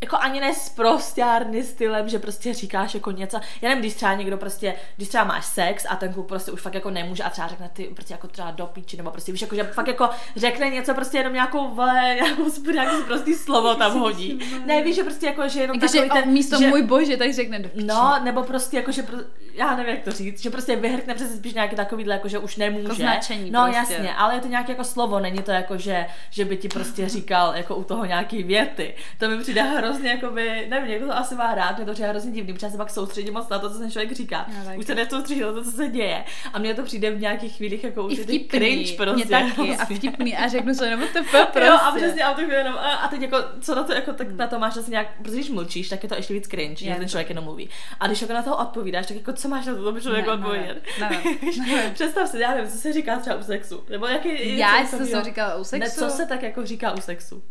jako 0.00 0.16
ani 0.16 0.40
ne 0.40 0.54
sprostárny 0.54 1.64
stylem, 1.64 2.08
že 2.08 2.18
prostě 2.18 2.54
říkáš 2.54 2.94
jako 2.94 3.10
něco. 3.10 3.40
Já 3.62 3.68
nevím, 3.68 3.82
když 3.82 3.94
třeba 3.94 4.14
někdo 4.14 4.36
prostě, 4.36 4.74
když 4.96 5.08
třeba 5.08 5.24
máš 5.24 5.46
sex 5.46 5.86
a 5.88 5.96
ten 5.96 6.12
kluk 6.12 6.28
prostě 6.28 6.50
už 6.52 6.60
fakt 6.60 6.74
jako 6.74 6.90
nemůže 6.90 7.22
a 7.22 7.30
třeba 7.30 7.48
řekne 7.48 7.70
ty 7.72 7.84
prostě 7.84 8.14
jako 8.14 8.28
třeba 8.28 8.50
do 8.50 8.66
píči, 8.66 8.96
nebo 8.96 9.10
prostě 9.10 9.32
víš, 9.32 9.40
jako, 9.42 9.54
že 9.54 9.64
fakt 9.64 9.88
jako 9.88 10.08
řekne 10.36 10.70
něco 10.70 10.94
prostě 10.94 11.18
jenom 11.18 11.32
nějakou 11.32 11.68
vole, 11.74 12.14
nějakou 12.20 12.72
nějaký 12.72 13.02
prostý 13.06 13.34
slovo 13.34 13.74
tam 13.74 13.98
hodí. 13.98 14.38
Ne, 14.66 14.82
víš, 14.82 14.96
že 14.96 15.04
prostě 15.04 15.26
jako, 15.26 15.48
že 15.48 15.60
jenom 15.60 15.74
Jakože 15.76 15.92
takový 15.98 16.10
ten, 16.10 16.22
ten, 16.22 16.32
místo 16.32 16.58
že, 16.58 16.68
můj 16.68 16.82
bože, 16.82 17.16
tak 17.16 17.34
řekne 17.34 17.58
do 17.58 17.68
piči. 17.68 17.86
No, 17.86 18.14
nebo 18.24 18.42
prostě 18.42 18.76
jako, 18.76 18.92
že, 18.92 19.02
pro, 19.02 19.16
já 19.54 19.76
nevím, 19.76 19.94
jak 19.94 20.04
to 20.04 20.12
říct, 20.12 20.42
že 20.42 20.50
prostě 20.50 20.76
vyhrkne 20.76 21.14
přes 21.14 21.36
spíš 21.36 21.54
nějaký 21.54 21.76
takovýhle, 21.76 22.14
jako 22.14 22.28
že 22.28 22.38
už 22.38 22.56
nemůže. 22.56 22.82
Jako 22.82 22.94
značení 22.94 23.50
No 23.50 23.64
prostě. 23.64 23.92
jasně, 23.94 24.14
ale 24.14 24.34
je 24.34 24.40
to 24.40 24.48
nějaké 24.48 24.72
jako 24.72 24.84
slovo, 24.84 25.20
není 25.20 25.42
to 25.42 25.50
jako, 25.50 25.76
že, 25.78 26.06
že 26.30 26.44
by 26.44 26.56
ti 26.56 26.68
prostě 26.68 27.08
říkal 27.08 27.52
jako 27.56 27.76
u 27.76 27.84
toho 27.84 28.04
nějaký 28.04 28.42
věty. 28.42 28.94
To 29.18 29.28
mi 29.28 29.38
přijde 29.38 29.62
hrozně, 29.62 29.87
jako 30.02 30.30
by, 30.30 30.66
nevím, 30.70 30.88
někdo 30.90 31.06
to 31.06 31.16
asi 31.16 31.34
má 31.34 31.54
rád, 31.54 31.76
mě 31.76 31.86
to 31.86 31.92
přijde 31.92 32.08
hrozně 32.08 32.32
divný, 32.32 32.52
protože 32.52 32.66
já 32.66 32.70
se 32.70 32.76
pak 32.76 32.90
soustředím 32.90 33.34
moc 33.34 33.48
na 33.48 33.58
to, 33.58 33.70
co 33.70 33.78
ten 33.78 33.90
člověk 33.90 34.12
říká. 34.12 34.46
Taky. 34.64 34.78
už 34.78 34.86
se 34.86 34.94
nesoustředím 34.94 35.44
na 35.46 35.52
to, 35.52 35.64
co 35.64 35.70
se 35.70 35.88
děje. 35.88 36.24
A 36.52 36.58
mně 36.58 36.74
to 36.74 36.82
přijde 36.82 37.10
v 37.10 37.20
nějakých 37.20 37.56
chvílích 37.56 37.84
jako 37.84 38.04
určitý 38.04 38.22
vtipný, 38.38 38.48
cringe 38.58 38.92
prostě. 38.96 39.14
mě 39.14 39.26
taky, 39.26 39.60
a 39.60 39.62
hrozně. 39.84 39.96
vtipný, 39.96 40.36
a 40.36 40.48
řeknu 40.48 40.74
se 40.74 40.86
jenom 40.86 41.00
to 41.12 41.18
prostě. 41.30 41.60
Jo, 41.66 41.72
a 41.74 41.92
přesně, 41.96 42.24
a, 42.24 42.34
to 42.34 42.40
jenom, 42.40 42.74
a 42.74 42.92
a 42.92 43.08
teď 43.08 43.20
jako, 43.22 43.36
co 43.60 43.74
na 43.74 43.82
to, 43.84 43.92
jako, 43.92 44.12
tak 44.12 44.30
na 44.36 44.46
to 44.46 44.58
máš 44.58 44.76
asi 44.76 44.90
nějak, 44.90 45.06
protože 45.22 45.34
když 45.36 45.50
mlčíš, 45.50 45.88
tak 45.88 46.02
je 46.02 46.08
to 46.08 46.14
ještě 46.14 46.34
víc 46.34 46.48
cringe, 46.48 46.76
že 46.84 46.90
Je 46.90 46.94
ten 46.94 47.04
to. 47.04 47.10
člověk 47.10 47.28
jenom 47.28 47.44
mluví. 47.44 47.68
A 48.00 48.06
když 48.06 48.20
jako 48.22 48.32
na 48.34 48.42
toho 48.42 48.56
odpovídáš, 48.56 49.06
tak 49.06 49.16
jako 49.16 49.32
co 49.32 49.48
máš 49.48 49.66
na 49.66 49.74
to 49.74 49.82
tomu 49.84 50.00
člověku 50.00 50.28
Ne, 50.30 50.34
odpovědět? 50.34 50.82
Představ 51.94 52.28
si, 52.28 52.38
já 52.40 52.54
nevím, 52.54 52.70
co 52.70 52.78
se 52.78 52.92
říká 52.92 53.18
třeba 53.18 53.36
u 53.36 53.42
sexu. 53.42 53.84
Nebo 53.90 54.06
jaký, 54.06 54.58
Já 54.58 54.86
jsem 54.86 55.08
to 55.08 55.22
říkala 55.24 55.54
u 55.56 55.64
sexu. 55.64 56.00
Ne, 56.04 56.08
co 56.10 56.16
se 56.16 56.26
tak 56.26 56.42
jako 56.42 56.66
říká 56.66 56.92
u 56.92 57.00
sexu? 57.00 57.42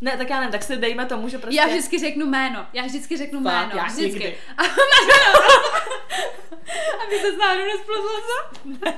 Ne, 0.00 0.16
tak 0.16 0.30
já 0.30 0.36
nevím, 0.36 0.52
tak 0.52 0.62
si 0.62 0.76
dejme 0.76 1.06
tomu, 1.06 1.28
že 1.28 1.38
prostě... 1.38 1.60
Já 1.60 1.66
vždycky 1.66 1.98
řeknu 1.98 2.26
jméno. 2.26 2.66
Já 2.72 2.86
vždycky 2.86 3.16
řeknu 3.16 3.42
Fakt, 3.42 3.52
jméno. 3.52 3.72
já 3.76 3.84
vždycky. 3.84 4.04
nikdy. 4.04 4.36
A 4.56 4.62
Aby 7.06 7.18
se 7.20 7.32
s 7.32 7.36
náhodou 7.38 7.64
nesplozla 7.64 8.10
co? 8.20 8.68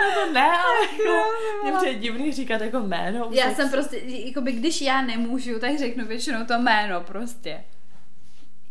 No 0.00 0.14
to 0.14 0.32
ne, 0.32 0.50
ale 0.50 0.76
jako, 0.82 1.24
mě 1.62 1.72
přijde 1.72 1.94
divný 1.94 2.32
říkat 2.32 2.60
jako 2.60 2.80
jméno 2.80 3.28
Já 3.30 3.54
jsem 3.54 3.70
prostě, 3.70 4.00
jakoby, 4.04 4.52
když 4.52 4.80
já 4.82 5.02
nemůžu, 5.02 5.58
tak 5.58 5.78
řeknu 5.78 6.04
většinou 6.06 6.44
to 6.44 6.58
jméno 6.58 7.00
prostě. 7.00 7.64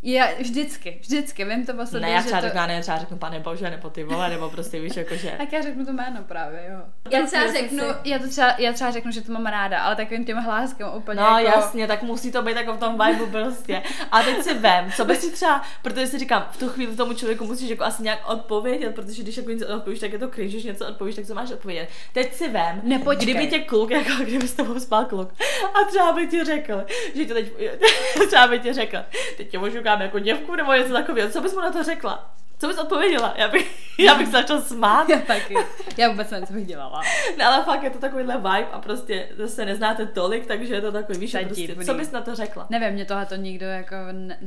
Já 0.07 0.27
vždycky, 0.39 0.97
vždycky, 1.01 1.45
vím 1.45 1.65
to 1.65 1.73
o 1.73 1.85
sobě, 1.85 2.01
Ne, 2.01 2.09
já 2.09 2.19
že 2.21 2.25
třeba 2.25 2.41
to... 2.41 2.47
řeknu, 2.47 2.61
nevím, 2.67 2.81
třeba 2.81 2.97
řeknu 2.97 3.17
pane 3.17 3.39
bože, 3.39 3.69
nebo 3.69 3.89
ty 3.89 4.03
vole, 4.03 4.29
nebo 4.29 4.49
prostě 4.49 4.79
víš, 4.79 4.95
jakože... 4.97 5.33
Tak 5.37 5.53
já 5.53 5.61
řeknu 5.61 5.85
to 5.85 5.93
jméno 5.93 6.23
právě, 6.27 6.69
jo. 6.71 6.79
Já 7.11 7.25
třeba 7.25 7.43
jsem 7.43 7.55
řeknu, 7.55 7.83
já 8.03 8.19
to 8.19 8.27
třeba, 8.29 8.55
já 8.57 8.73
třeba 8.73 8.91
řeknu, 8.91 9.11
že 9.11 9.21
to 9.21 9.31
mám 9.31 9.45
ráda, 9.45 9.79
ale 9.81 9.95
takovým 9.95 10.25
tím 10.25 10.37
hláskem 10.37 10.87
úplně 10.93 11.21
No 11.21 11.39
jako... 11.39 11.59
jasně, 11.59 11.87
tak 11.87 12.03
musí 12.03 12.31
to 12.31 12.41
být 12.41 12.55
jako 12.55 12.73
v 12.73 12.79
tom 12.79 12.97
vibu 13.07 13.25
prostě. 13.27 13.81
A 14.11 14.23
teď 14.23 14.43
si 14.43 14.53
vem, 14.53 14.91
co 14.95 15.05
by 15.05 15.15
si 15.15 15.31
třeba, 15.31 15.61
protože 15.81 16.07
si 16.07 16.19
říkám, 16.19 16.47
v 16.51 16.57
tu 16.57 16.69
chvíli 16.69 16.95
tomu 16.95 17.13
člověku 17.13 17.45
musíš 17.45 17.69
jako 17.69 17.83
asi 17.83 18.03
nějak 18.03 18.29
odpovědět, 18.29 18.95
protože 18.95 19.23
když 19.23 19.37
jako 19.37 19.49
něco 19.49 19.67
odpovíš, 19.75 19.99
tak 19.99 20.11
je 20.13 20.19
to 20.19 20.29
cringe, 20.29 20.53
když 20.53 20.63
něco 20.63 20.87
odpovíš, 20.87 21.15
tak 21.15 21.25
co 21.25 21.35
máš 21.35 21.51
odpovědět. 21.51 21.89
Teď 22.13 22.33
si 22.33 22.49
vem, 22.49 22.81
Nepočkej. 22.83 23.25
kdyby 23.25 23.47
tě 23.47 23.59
kluk, 23.59 23.91
jako 23.91 24.11
kdyby 24.23 24.47
s 24.47 24.53
tebou 24.53 24.79
spal 24.79 25.05
kluk, 25.05 25.33
a 25.73 25.83
třeba 25.87 26.11
by 26.13 26.27
ti 26.27 26.43
řekl, 26.43 26.85
že 27.15 27.25
tě 27.25 27.33
teď, 27.33 27.53
třeba 28.27 28.47
by 28.47 28.59
ti 28.59 28.73
řekl, 28.73 28.97
teď 29.37 29.49
tě 29.49 29.57
ožukám 29.95 30.01
jako 30.01 30.19
děvku 30.19 30.55
nebo 30.55 30.73
něco 30.73 30.93
takového, 30.93 31.29
co 31.29 31.41
bys 31.41 31.53
mu 31.53 31.61
na 31.61 31.71
to 31.71 31.83
řekla? 31.83 32.31
Co 32.59 32.67
bys 32.67 32.77
odpověděla? 32.77 33.33
Já 33.37 33.47
bych, 33.47 33.99
já 33.99 34.15
bych 34.15 34.27
začal 34.27 34.61
smát. 34.61 35.09
Já 35.15 35.19
taky. 35.19 35.55
Já 35.97 36.09
vůbec 36.09 36.29
nevím, 36.29 36.47
co 36.47 36.53
bych 36.53 36.65
dělala. 36.65 37.01
No, 37.37 37.45
ale 37.45 37.63
fakt 37.63 37.83
je 37.83 37.89
to 37.89 37.99
takovýhle 37.99 38.35
vibe 38.37 38.67
a 38.71 38.79
prostě 38.81 39.29
zase 39.37 39.65
neznáte 39.65 40.05
tolik, 40.05 40.45
takže 40.45 40.75
je 40.75 40.81
to 40.81 40.91
takový, 40.91 41.19
víš, 41.19 41.31
To 41.31 41.45
prostě, 41.45 41.75
co 41.85 41.93
bys 41.93 42.11
na 42.11 42.21
to 42.21 42.35
řekla? 42.35 42.67
Nevím, 42.69 42.89
mě 42.89 43.05
tohle 43.05 43.25
to 43.25 43.35
nikdo 43.35 43.65
jako... 43.65 43.95
Ne... 44.11 44.37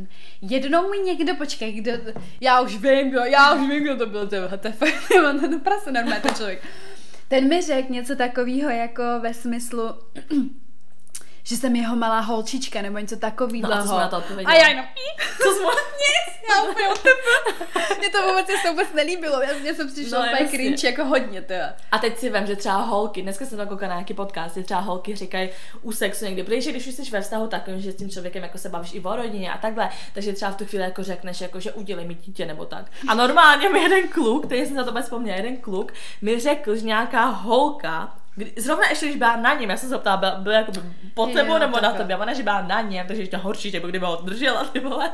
Jednou 0.42 0.90
mi 0.90 0.98
někdo, 0.98 1.34
počkej, 1.34 1.72
kdo... 1.72 1.92
Já 2.40 2.60
už 2.60 2.76
vím, 2.76 3.12
jo, 3.12 3.24
já 3.24 3.54
už 3.54 3.68
vím, 3.68 3.82
kdo 3.82 3.96
to 3.96 4.06
byl, 4.06 4.28
to 4.28 4.34
je 4.34 4.72
fakt, 4.72 5.10
on 5.30 5.40
ten 5.40 5.60
prase 5.60 5.92
normálně, 5.92 6.20
ten 6.20 6.34
člověk. 6.34 6.62
Ten 7.28 7.48
mi 7.48 7.62
řekl 7.62 7.92
něco 7.92 8.16
takového 8.16 8.70
jako 8.70 9.02
ve 9.20 9.34
smyslu, 9.34 9.94
že 11.48 11.56
jsem 11.56 11.76
jeho 11.76 11.96
malá 11.96 12.20
holčička, 12.20 12.82
nebo 12.82 12.98
něco 12.98 13.16
takového. 13.16 13.68
No 13.68 13.74
a 13.74 13.82
co 13.82 13.98
na 13.98 14.08
to 14.08 14.18
odpověděla? 14.18 14.54
A 14.54 14.56
já 14.56 14.68
jenom, 14.68 14.84
Co 15.42 15.52
jsi 15.52 15.60
mu... 15.60 15.68
nic, 15.68 16.38
já 16.50 16.62
úplně 16.62 16.88
utep. 16.88 17.18
Mně 17.98 18.10
to 18.10 18.28
vůbec 18.28 18.46
se 18.62 18.70
vůbec 18.70 18.88
nelíbilo, 18.94 19.42
já 19.42 19.74
jsem 19.74 19.92
přišla 19.92 20.18
No, 20.18 20.32
úplně 20.32 20.48
cringe, 20.48 20.86
jako 20.86 21.04
hodně, 21.04 21.42
to 21.42 21.54
A 21.92 21.98
teď 21.98 22.18
si 22.18 22.30
vem, 22.30 22.46
že 22.46 22.56
třeba 22.56 22.76
holky, 22.76 23.22
dneska 23.22 23.46
jsem 23.46 23.58
to 23.58 23.66
koukala 23.66 23.88
na 23.88 23.94
nějaký 23.94 24.14
podcast, 24.14 24.54
že 24.54 24.62
třeba 24.62 24.80
holky 24.80 25.16
říkají 25.16 25.50
u 25.82 25.92
sexu 25.92 26.24
někdy, 26.24 26.42
protože 26.42 26.70
když 26.70 26.86
už 26.86 26.94
jsi 26.94 27.02
ve 27.10 27.20
vztahu 27.20 27.46
takovým, 27.46 27.80
že 27.80 27.92
s 27.92 27.96
tím 27.96 28.10
člověkem 28.10 28.42
jako 28.42 28.58
se 28.58 28.68
bavíš 28.68 28.94
i 28.94 29.00
o 29.00 29.16
rodině 29.16 29.52
a 29.52 29.58
takhle, 29.58 29.90
takže 30.14 30.32
třeba 30.32 30.50
v 30.50 30.56
tu 30.56 30.64
chvíli 30.64 30.84
jako 30.84 31.02
řekneš, 31.02 31.40
jako, 31.40 31.60
že 31.60 31.72
udělej 31.72 32.06
mi 32.06 32.14
dítě 32.14 32.46
nebo 32.46 32.64
tak. 32.64 32.84
A 33.08 33.14
normálně 33.14 33.68
mi 33.68 33.80
jeden 33.80 34.08
kluk, 34.08 34.46
který 34.46 34.66
jsem 34.66 34.76
za 34.76 34.84
to 34.84 35.02
vzpomněla, 35.02 35.36
jeden 35.36 35.56
kluk 35.56 35.92
mi 36.22 36.40
řekl, 36.40 36.76
že 36.76 36.82
nějaká 36.82 37.24
holka, 37.24 38.18
kdy, 38.38 38.52
zrovna 38.56 38.88
ještě 38.88 39.06
když 39.06 39.16
byla 39.18 39.36
na 39.36 39.54
něm, 39.54 39.70
já 39.70 39.76
jsem 39.76 39.88
se 39.88 39.98
ptala, 39.98 40.16
byla, 40.16 40.34
byla 40.34 40.56
jako 40.56 40.72
pod 41.14 41.28
Jo, 41.28 41.34
tebou 41.34 41.58
nebo 41.58 41.80
na 41.80 41.88
a 41.88 42.18
ona, 42.18 42.32
že 42.34 42.42
byla 42.42 42.62
na 42.62 42.80
něm, 42.80 43.06
takže 43.06 43.22
ještě 43.22 43.36
horší, 43.36 43.70
že 43.70 43.80
by 43.80 43.88
kdyby 43.88 44.06
ho 44.06 44.16
držela, 44.16 44.64
ty 44.72 44.80
vole, 44.80 45.10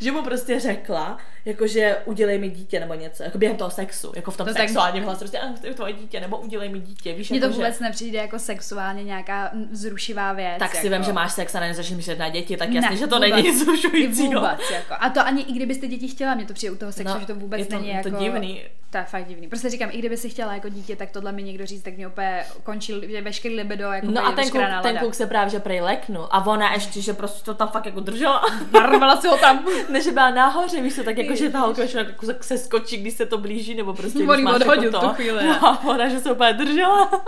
že 0.00 0.12
mu 0.12 0.22
prostě 0.22 0.60
řekla, 0.60 1.18
jakože 1.44 1.96
udělej 2.04 2.38
mi 2.38 2.48
dítě 2.50 2.80
nebo 2.80 2.94
něco, 2.94 3.22
jako 3.22 3.38
během 3.38 3.56
toho 3.56 3.70
sexu, 3.70 4.12
jako 4.16 4.30
v 4.30 4.36
tom 4.36 4.46
To 4.46 4.52
tak- 4.54 4.62
sexuálním 4.62 5.04
hlasu, 5.04 5.18
prostě 5.18 5.38
"Ah, 5.38 5.52
chci 5.56 5.74
tvoje 5.74 5.92
dítě, 5.92 6.20
nebo 6.20 6.36
udělej 6.38 6.68
mi 6.68 6.80
dítě, 6.80 7.12
víš, 7.12 7.30
Mně 7.30 7.40
to 7.40 7.46
jako, 7.46 7.52
že- 7.52 7.56
vůbec 7.62 7.80
nepřijde 7.80 8.18
jako 8.18 8.38
sexuálně 8.38 9.04
nějaká 9.04 9.50
vzrušivá 9.70 10.32
věc. 10.32 10.58
tak 10.58 10.70
si 10.74 10.86
jako. 10.86 10.96
vím, 10.96 11.04
že 11.04 11.12
máš 11.12 11.32
sex 11.32 11.54
a 11.54 11.60
nezačneš 11.60 11.96
myslet 11.96 12.18
na 12.18 12.28
děti, 12.28 12.56
tak 12.56 12.70
jasně, 12.72 12.90
Ne, 12.90 12.96
že 12.96 13.06
to 13.06 13.14
vůbec. 13.16 13.30
není 13.30 13.58
zrušující. 13.64 14.26
Vůbec, 14.26 14.70
jako. 14.72 14.94
A 15.00 15.10
to 15.10 15.20
ani 15.26 15.42
i 15.42 15.52
kdybyste 15.52 15.86
děti 15.86 16.08
chtěla, 16.08 16.34
mě 16.34 16.44
to 16.46 16.54
přijde 16.54 16.72
u 16.72 16.76
toho 16.76 16.92
sexu, 16.92 17.14
No, 17.14 17.20
že 17.20 17.26
to 17.26 17.34
vůbec 17.34 17.60
je 17.60 17.66
to- 17.66 17.74
není 17.74 17.88
je 17.88 18.02
to 18.02 18.08
jako... 18.08 18.22
divný. 18.24 18.62
To 18.90 18.98
je 18.98 19.04
fakt 19.04 19.26
divný. 19.26 19.48
Prostě 19.48 19.70
říkám, 19.70 19.88
i 19.92 19.98
kdyby 19.98 20.16
si 20.16 20.30
chtěla 20.30 20.54
jako 20.54 20.68
dítě, 20.68 20.96
tak 20.96 21.10
tohle 21.10 21.32
mi 21.32 21.42
někdo 21.42 21.66
říct, 21.66 21.82
tak 21.82 21.96
mě 21.96 22.06
úplně 22.06 22.44
končí 22.62 22.94
že 23.08 23.22
veškerý 23.22 23.54
libido, 23.54 23.84
jako 23.84 24.06
No 24.10 24.26
a 24.26 24.32
ten 24.32 24.50
kluk, 24.50 24.62
ten 24.82 24.98
kluk 24.98 25.14
se 25.14 25.26
právě 25.26 25.50
že 25.50 25.60
prej 25.60 25.80
leknu 25.80 26.34
a 26.34 26.46
ona 26.46 26.72
ještě, 26.74 27.02
že 27.02 27.14
prostě 27.14 27.44
to 27.44 27.54
tam 27.54 27.68
fakt 27.68 27.86
jako 27.86 28.00
držela. 28.00 28.42
Narvala 28.72 29.20
si 29.20 29.28
ho 29.28 29.36
tam. 29.36 29.64
Ne, 29.88 30.02
že 30.02 30.12
byla 30.12 30.30
nahoře, 30.30 30.82
víš 30.82 30.94
co, 30.94 31.04
tak 31.04 31.18
jako, 31.18 31.34
že 31.34 31.50
ta 31.50 31.60
holka 31.60 31.82
jako 31.94 32.26
se 32.40 32.58
skočí, 32.58 32.96
když 32.96 33.14
se 33.14 33.26
to 33.26 33.38
blíží, 33.38 33.74
nebo 33.74 33.94
prostě 33.94 34.18
On 34.18 34.26
když 34.26 34.44
máš 34.44 34.54
odhodil 34.54 34.84
jako 34.84 34.98
v 34.98 35.00
to. 35.00 35.08
tu 35.08 35.14
chvíli, 35.14 35.44
No 35.46 35.66
a 35.66 35.84
ona, 35.84 36.08
že 36.08 36.20
se 36.20 36.32
úplně 36.32 36.52
držela. 36.52 37.10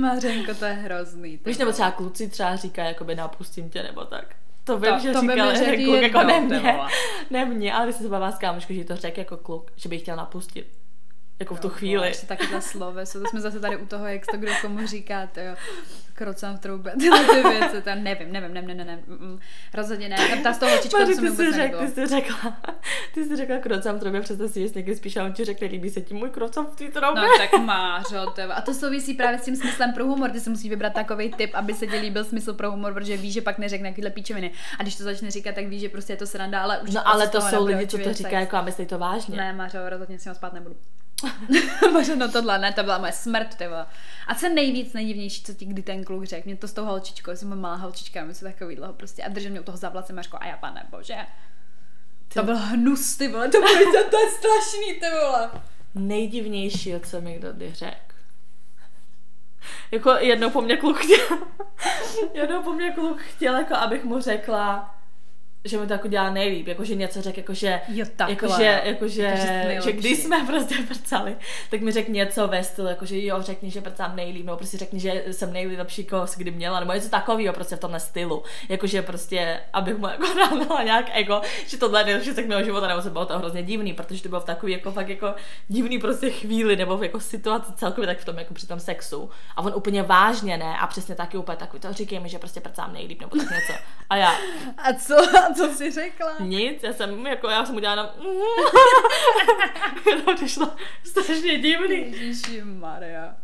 Mařenko, 0.00 0.54
to 0.54 0.64
je 0.64 0.72
hrozný. 0.72 1.40
Víš, 1.46 1.58
nebo 1.58 1.72
třeba 1.72 1.90
kluci 1.90 2.28
třeba 2.28 2.56
říkají, 2.56 2.88
jakoby 2.88 3.14
napustím 3.14 3.70
tě, 3.70 3.82
nebo 3.82 4.04
tak. 4.04 4.24
To 4.64 4.78
vím, 4.78 4.92
To- 4.94 4.98
že 4.98 5.12
to 5.12 5.20
říkal 5.20 5.50
jeden 5.50 5.84
kluk, 5.84 6.02
jako 6.02 6.18
jednou, 6.18 6.48
ne 6.48 6.60
mě, 6.60 6.80
ne 7.30 7.44
mě, 7.44 7.74
ale 7.74 7.86
když 7.86 7.96
jsem 7.96 8.06
se 8.06 8.10
bavila 8.10 8.32
s 8.32 8.38
kámoškou, 8.38 8.74
že 8.74 8.84
to 8.84 8.96
řekl 8.96 9.18
jako 9.18 9.36
kluk, 9.36 9.70
že 9.76 9.88
by 9.88 9.96
ji 9.96 10.00
chtěl 10.00 10.16
napustit. 10.16 10.81
Jako 11.38 11.54
v 11.54 11.60
tu 11.60 11.68
chvíli. 11.68 12.08
ještě 12.08 12.26
Takovýhle 12.26 12.62
sloveso, 12.62 13.20
to 13.20 13.26
jsme 13.26 13.40
zase 13.40 13.60
tady 13.60 13.76
u 13.76 13.86
toho, 13.86 14.06
jak 14.06 14.26
to 14.26 14.36
kdo 14.36 14.52
komu 14.62 14.86
říká, 14.86 15.26
to 15.26 15.40
jo. 15.40 15.54
Krocám 16.14 16.56
v 16.56 16.60
troubě, 16.60 16.92
tyhle 16.98 17.24
ty 17.24 17.48
věci, 17.48 17.82
to 17.82 17.90
nevím, 17.94 18.32
nevím, 18.32 18.54
ne, 18.54 18.62
ne, 18.62 18.74
ne, 18.74 18.84
ne, 18.84 18.98
mm, 19.06 19.38
rozhodně 19.74 20.08
ne, 20.08 20.16
ta 20.42 20.52
z 20.52 20.58
toho 20.58 20.72
holčička, 20.72 20.98
to 20.98 21.06
ty 21.06 21.14
jsi, 21.14 21.52
řek, 21.52 21.76
ty 21.78 21.88
jsi 21.88 22.06
řekla, 22.06 22.56
ty 23.14 23.24
jsi 23.24 23.36
řekla 23.36 23.58
krocám 23.58 23.96
v 23.96 24.00
trobě, 24.00 24.20
představ 24.20 24.50
si, 24.50 24.68
jsi 24.68 24.72
někdy 24.76 24.96
spíš 24.96 25.16
a 25.16 25.24
on 25.24 25.32
ti 25.32 25.44
řekne, 25.44 25.66
líbí 25.66 25.90
se 25.90 26.00
ti 26.00 26.14
můj 26.14 26.30
krocám 26.30 26.66
v 26.66 26.76
té 26.76 26.90
trobě. 26.90 27.22
No 27.22 27.28
tak 27.38 27.60
mářo, 27.60 28.30
to 28.30 28.42
A 28.56 28.60
to 28.60 28.74
souvisí 28.74 29.14
právě 29.14 29.38
s 29.38 29.44
tím 29.44 29.56
smyslem 29.56 29.92
pro 29.92 30.06
humor. 30.06 30.30
Ty 30.30 30.40
si 30.40 30.50
musí 30.50 30.68
vybrat 30.68 30.92
takový 30.92 31.30
typ, 31.30 31.50
aby 31.54 31.74
se 31.74 31.86
ti 31.86 31.96
líbil 31.96 32.24
smysl 32.24 32.52
pro 32.52 32.70
humor, 32.70 32.94
protože 32.94 33.16
víš, 33.16 33.34
že 33.34 33.40
pak 33.40 33.58
neřekne 33.58 33.88
takovýhle 33.88 34.10
píčoviny. 34.10 34.50
A 34.78 34.82
když 34.82 34.96
to 34.96 35.04
začne 35.04 35.30
říkat, 35.30 35.54
tak 35.54 35.66
víš, 35.66 35.80
že 35.80 35.88
prostě 35.88 36.12
je 36.12 36.16
to 36.16 36.26
sranda, 36.26 36.62
ale 36.62 36.78
už 36.78 36.90
No 36.90 37.08
ale 37.08 37.28
to 37.28 37.40
jsou 37.40 37.66
lidi, 37.66 37.86
co 37.86 37.98
to 37.98 38.12
říkají, 38.12 38.44
jako 38.44 38.56
a 38.56 38.62
myslí 38.62 38.86
to 38.86 38.98
vážně. 38.98 39.36
Ne, 39.36 39.52
Mařo, 39.52 39.78
rozhodně 39.88 40.18
s 40.18 40.24
ním 40.24 40.34
spát 40.34 40.52
nebudu. 40.52 40.76
Mařo, 41.92 42.16
no 42.16 42.28
tohle, 42.28 42.58
ne, 42.58 42.72
to 42.72 42.82
byla 42.82 42.98
moje 42.98 43.12
smrt, 43.12 43.54
ty 43.54 43.68
vole. 43.68 43.86
A 44.26 44.34
co 44.34 44.48
nejvíc 44.48 44.92
nejdivnější, 44.92 45.42
co 45.42 45.54
ti 45.54 45.64
kdy 45.64 45.82
ten 45.82 46.04
kluk 46.04 46.24
řekl, 46.24 46.42
mě 46.44 46.56
to 46.56 46.68
s 46.68 46.72
tou 46.72 46.84
holčičkou, 46.84 47.36
jsem 47.36 47.60
malá 47.60 47.76
holčička, 47.76 48.24
něco 48.24 48.44
takového 48.44 48.92
prostě 48.92 49.22
a 49.22 49.28
držel 49.28 49.50
mě 49.50 49.60
u 49.60 49.64
toho 49.64 49.78
za 49.78 49.88
vlasem 49.88 50.16
Mařko, 50.16 50.38
a 50.40 50.46
já 50.46 50.56
pane 50.56 50.86
bože. 50.90 51.16
To 52.34 52.42
byl 52.42 52.56
hnus, 52.56 53.16
ty 53.16 53.28
vole, 53.28 53.48
to, 53.48 53.58
bylo, 53.58 53.92
to, 53.92 54.10
to 54.10 54.18
je 54.20 54.30
strašný, 54.30 54.94
ty 54.94 55.06
vole. 55.20 55.50
Nejdivnější, 55.94 56.92
co 57.00 57.20
mi 57.20 57.34
kdo 57.34 57.52
kdy 57.52 57.74
řekl. 57.74 58.12
Jako 59.90 60.10
jednou 60.10 60.50
po 60.50 60.60
mně 60.60 60.76
kluk 60.76 60.98
chtěl, 60.98 61.38
jednou 62.34 62.62
po 62.62 62.72
mně 62.72 62.90
kluk 62.90 63.20
chtěl, 63.20 63.54
jako 63.56 63.74
abych 63.74 64.04
mu 64.04 64.20
řekla, 64.20 64.91
že 65.64 65.78
mi 65.78 65.86
to 65.86 65.92
jako 65.92 66.08
dělá 66.08 66.30
nejlíp, 66.30 66.66
jakože 66.68 66.94
něco 66.94 67.22
řekl, 67.22 67.38
jakože, 67.38 67.80
Jo, 67.88 68.06
takhle, 68.16 68.34
jakože, 68.34 68.80
jakože, 68.84 69.22
Jakože 69.22 69.46
že 69.46 69.64
nejlepší. 69.66 69.92
když 69.92 70.18
jsme 70.18 70.44
prostě 70.46 70.74
prcali, 70.88 71.36
tak 71.70 71.80
mi 71.80 71.92
řekl 71.92 72.10
něco 72.10 72.48
ve 72.48 72.64
stylu, 72.64 72.88
jakože 72.88 73.24
jo, 73.24 73.42
řekni, 73.42 73.70
že 73.70 73.80
prcám 73.80 74.16
nejlíp, 74.16 74.46
nebo 74.46 74.56
prostě 74.56 74.78
řekni, 74.78 75.00
že 75.00 75.24
jsem 75.30 75.52
nejlepší 75.52 76.04
kos, 76.04 76.36
kdy 76.36 76.50
měla, 76.50 76.80
nebo 76.80 76.92
něco 76.92 77.08
takového 77.08 77.54
prostě 77.54 77.76
v 77.76 77.80
tomhle 77.80 78.00
stylu, 78.00 78.42
jakože 78.68 79.02
prostě, 79.02 79.60
abych 79.72 79.96
mu 79.98 80.06
jako 80.06 80.26
dala 80.68 80.82
nějak 80.82 81.06
ego, 81.12 81.40
že 81.66 81.76
tohle 81.78 82.00
je 82.00 82.04
nejlepší 82.04 82.34
tak 82.34 82.46
mého 82.46 82.64
života, 82.64 82.86
nebo 82.86 83.02
se 83.02 83.10
bylo 83.10 83.26
to 83.26 83.38
hrozně 83.38 83.62
divný, 83.62 83.92
protože 83.92 84.22
to 84.22 84.28
bylo 84.28 84.40
v 84.40 84.44
takový 84.44 84.72
jako 84.72 84.92
fakt 84.92 85.08
jako 85.08 85.34
divný 85.68 85.98
prostě 85.98 86.30
chvíli, 86.30 86.76
nebo 86.76 86.96
v 86.96 87.02
jako 87.02 87.20
situaci 87.20 87.72
celkově 87.76 88.06
tak 88.06 88.18
v 88.18 88.24
tom 88.24 88.38
jako 88.38 88.54
při 88.54 88.66
tom 88.66 88.80
sexu. 88.80 89.30
A 89.56 89.62
on 89.62 89.72
úplně 89.76 90.02
vážně 90.02 90.56
ne, 90.56 90.76
a 90.80 90.86
přesně 90.86 91.14
taky 91.14 91.36
úplně 91.36 91.56
takový, 91.56 91.80
to 91.80 91.92
říkej 91.92 92.20
mi, 92.20 92.28
že 92.28 92.38
prostě 92.38 92.60
prcám 92.60 92.92
nejlíp, 92.92 93.20
nebo 93.20 93.36
tak 93.36 93.50
něco. 93.50 93.72
A 94.10 94.16
já, 94.16 94.32
A 94.78 94.92
co, 94.92 95.16
a 95.52 95.54
co 95.68 95.74
jsi 95.74 95.90
řekla? 95.90 96.36
nic, 96.40 96.82
já 96.82 96.92
jsem, 96.92 97.26
jako, 97.26 97.48
já 97.48 97.64
jsem 97.64 97.76
udělala 97.76 98.14
jenom, 98.18 98.42
to 100.24 100.34
vyšlo 100.34 100.74
strašně 101.04 101.58
divný. 101.58 102.12
Ježíši 102.12 102.62
Maria. 102.64 103.34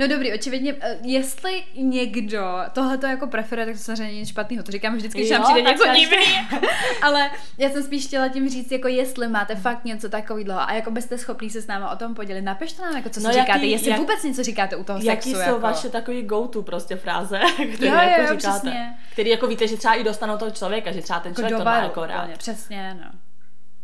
No 0.00 0.08
dobrý, 0.08 0.34
očividně, 0.34 0.74
eh, 0.80 0.98
jestli 1.02 1.64
někdo 1.74 2.58
tohle 2.72 2.98
to 2.98 3.06
jako 3.06 3.26
preferuje, 3.26 3.66
tak 3.66 3.76
to 3.76 3.82
samozřejmě 3.82 4.14
nic 4.14 4.28
špatného. 4.28 4.62
To 4.62 4.72
říkám 4.72 4.96
vždycky, 4.96 5.18
když 5.20 5.30
nám 5.30 5.42
přijde 5.42 5.62
něco 5.62 5.84
divný. 5.94 6.26
Ale 7.02 7.30
já 7.58 7.70
jsem 7.70 7.82
spíš 7.82 8.06
chtěla 8.06 8.28
tím 8.28 8.48
říct, 8.48 8.72
jako 8.72 8.88
jestli 8.88 9.28
máte 9.28 9.54
fakt 9.56 9.84
něco 9.84 10.08
takového 10.08 10.60
a 10.60 10.72
jako 10.72 10.90
byste 10.90 11.18
schopný 11.18 11.50
se 11.50 11.62
s 11.62 11.66
námi 11.66 11.84
o 11.92 11.96
tom 11.96 12.14
podělit. 12.14 12.42
Napište 12.42 12.82
nám, 12.82 12.96
jako 12.96 13.08
co 13.08 13.20
si 13.20 13.26
No, 13.26 13.32
říkáte, 13.32 13.50
jaký- 13.52 13.70
jestli 13.70 13.90
jak- 13.90 13.98
vůbec 14.00 14.22
něco 14.22 14.42
říkáte 14.42 14.76
u 14.76 14.84
toho 14.84 14.98
Jaký 15.02 15.22
sexu. 15.30 15.30
jsou 15.30 15.38
jako. 15.48 15.60
vaše 15.60 15.88
takový 15.88 16.22
go-to 16.22 16.62
prostě 16.62 16.96
fráze, 16.96 17.40
které 17.74 17.86
Jo, 17.90 17.94
jako 17.94 18.20
jo, 18.22 18.38
říkáte? 18.38 18.58
přesně. 18.60 18.94
Který 19.12 19.30
jako 19.30 19.46
víte, 19.46 19.68
že 19.68 19.76
třeba 19.76 19.94
i 19.94 20.04
dostanou 20.04 20.38
toho 20.38 20.50
člověka, 20.50 20.92
že 20.92 21.02
třeba 21.02 21.20
ten 21.20 21.30
jako 21.30 21.40
člověk 21.40 21.52
do 21.52 21.58
to 21.58 21.64
má 21.64 21.78
jako 21.78 22.06
rád. 22.06 22.38
přesně, 22.38 22.94
no. 23.04 23.10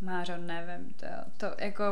Mářo, 0.01 0.33
nevím, 0.37 0.95
to, 1.01 1.07
to 1.37 1.47
jako 1.65 1.83